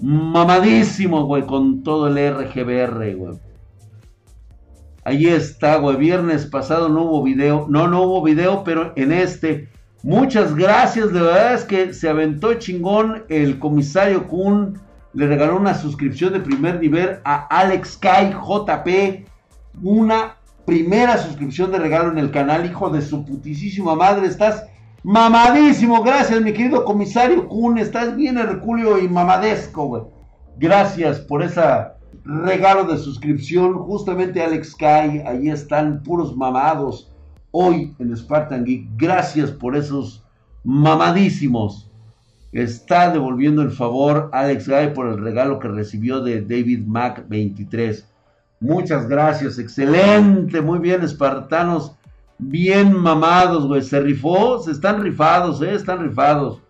Mamadísimo, 0.00 1.24
güey, 1.24 1.46
con 1.46 1.82
todo 1.82 2.08
el 2.08 2.34
RGBR, 2.34 3.14
güey. 3.14 3.38
Ahí 5.04 5.26
está, 5.26 5.76
güey. 5.76 5.96
Viernes 5.96 6.46
pasado 6.46 6.88
no 6.88 7.02
hubo 7.02 7.22
video. 7.22 7.66
No, 7.68 7.88
no 7.88 8.02
hubo 8.02 8.22
video, 8.22 8.64
pero 8.64 8.92
en 8.96 9.12
este. 9.12 9.68
Muchas 10.02 10.54
gracias. 10.54 11.12
De 11.12 11.20
verdad 11.20 11.54
es 11.54 11.64
que 11.64 11.92
se 11.92 12.08
aventó 12.08 12.54
chingón 12.54 13.24
el 13.28 13.58
comisario 13.58 14.26
Kun. 14.28 14.80
Le 15.14 15.26
regaló 15.26 15.56
una 15.56 15.74
suscripción 15.74 16.32
de 16.32 16.40
primer 16.40 16.80
nivel 16.80 17.18
a 17.24 17.46
Alex 17.46 17.98
Kai 17.98 18.32
JP. 18.32 19.26
Una 19.82 20.36
primera 20.64 21.18
suscripción 21.18 21.70
de 21.72 21.78
regalo 21.78 22.10
en 22.12 22.18
el 22.18 22.30
canal. 22.30 22.66
Hijo 22.66 22.90
de 22.90 23.02
su 23.02 23.24
putísima 23.24 23.94
madre. 23.94 24.26
Estás 24.26 24.64
Mamadísimo, 25.04 26.00
gracias 26.04 26.40
mi 26.40 26.52
querido 26.52 26.84
comisario 26.84 27.48
Kun, 27.48 27.76
estás 27.76 28.14
bien 28.14 28.38
herculio 28.38 29.00
y 29.00 29.08
mamadesco, 29.08 29.86
güey. 29.86 30.02
Gracias 30.58 31.18
por 31.18 31.42
ese 31.42 31.60
regalo 32.24 32.84
de 32.84 32.98
suscripción, 32.98 33.74
justamente 33.74 34.42
Alex 34.42 34.74
Kai, 34.76 35.20
ahí 35.26 35.50
están 35.50 36.02
puros 36.02 36.36
mamados 36.36 37.12
hoy 37.50 37.94
en 37.98 38.16
Spartan 38.16 38.64
Geek. 38.64 38.88
Gracias 38.96 39.50
por 39.50 39.76
esos 39.76 40.24
mamadísimos. 40.64 41.90
Está 42.52 43.10
devolviendo 43.10 43.62
el 43.62 43.70
favor 43.70 44.28
Alex 44.32 44.68
Kai 44.68 44.94
por 44.94 45.08
el 45.08 45.18
regalo 45.18 45.58
que 45.58 45.68
recibió 45.68 46.20
de 46.20 46.42
David 46.42 46.84
Mac 46.86 47.24
23. 47.28 48.06
Muchas 48.60 49.08
gracias, 49.08 49.58
excelente, 49.58 50.60
muy 50.60 50.78
bien, 50.78 51.02
espartanos 51.02 51.96
bien 52.38 52.96
mamados, 52.96 53.66
güey. 53.66 53.82
Se 53.82 54.00
rifó, 54.00 54.60
se 54.60 54.70
están 54.70 55.02
rifados, 55.02 55.60
eh, 55.62 55.74
están 55.74 56.00
rifados. 56.00 56.60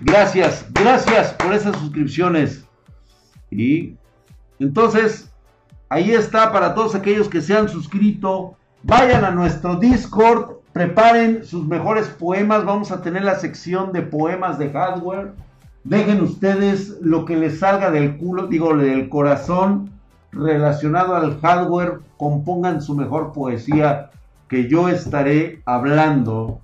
Gracias, 0.00 0.66
gracias 0.72 1.32
por 1.34 1.52
esas 1.52 1.76
suscripciones. 1.76 2.64
Y 3.50 3.96
entonces, 4.58 5.30
ahí 5.88 6.12
está 6.12 6.52
para 6.52 6.74
todos 6.74 6.94
aquellos 6.94 7.28
que 7.28 7.40
se 7.40 7.56
han 7.56 7.68
suscrito. 7.68 8.56
Vayan 8.82 9.24
a 9.24 9.30
nuestro 9.30 9.76
Discord, 9.76 10.56
preparen 10.72 11.44
sus 11.44 11.66
mejores 11.66 12.08
poemas. 12.08 12.64
Vamos 12.64 12.90
a 12.90 13.02
tener 13.02 13.24
la 13.24 13.38
sección 13.38 13.92
de 13.92 14.02
poemas 14.02 14.58
de 14.58 14.70
hardware. 14.70 15.32
Dejen 15.84 16.22
ustedes 16.22 16.98
lo 17.00 17.24
que 17.24 17.36
les 17.36 17.58
salga 17.58 17.90
del 17.90 18.16
culo, 18.16 18.46
digo, 18.46 18.76
del 18.76 19.08
corazón 19.08 19.90
relacionado 20.32 21.14
al 21.14 21.40
hardware. 21.40 22.00
Compongan 22.16 22.80
su 22.80 22.94
mejor 22.94 23.32
poesía 23.32 24.10
que 24.48 24.68
yo 24.68 24.88
estaré 24.88 25.62
hablando 25.64 26.60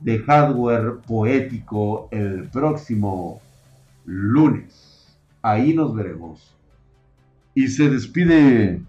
de 0.00 0.18
hardware 0.20 0.98
poético 1.06 2.08
el 2.10 2.48
próximo 2.48 3.40
lunes. 4.04 5.16
Ahí 5.42 5.74
nos 5.74 5.94
veremos. 5.94 6.54
Y 7.54 7.68
se 7.68 7.88
despide 7.88 8.82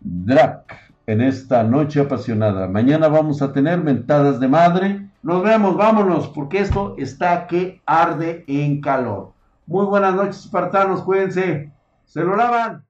Drac 0.00 0.76
en 1.06 1.20
esta 1.20 1.62
noche 1.62 2.00
apasionada. 2.00 2.68
Mañana 2.68 3.08
vamos 3.08 3.42
a 3.42 3.52
tener 3.52 3.82
mentadas 3.82 4.40
de 4.40 4.48
madre. 4.48 5.08
Nos 5.22 5.42
vemos, 5.42 5.76
vámonos, 5.76 6.28
porque 6.28 6.58
esto 6.58 6.94
está 6.98 7.46
que 7.46 7.80
arde 7.86 8.44
en 8.46 8.80
calor. 8.80 9.32
Muy 9.66 9.86
buenas 9.86 10.14
noches, 10.14 10.44
espartanos, 10.44 11.02
cuídense. 11.02 11.72
Se 12.04 12.22
lo 12.22 12.36
lavan. 12.36 12.84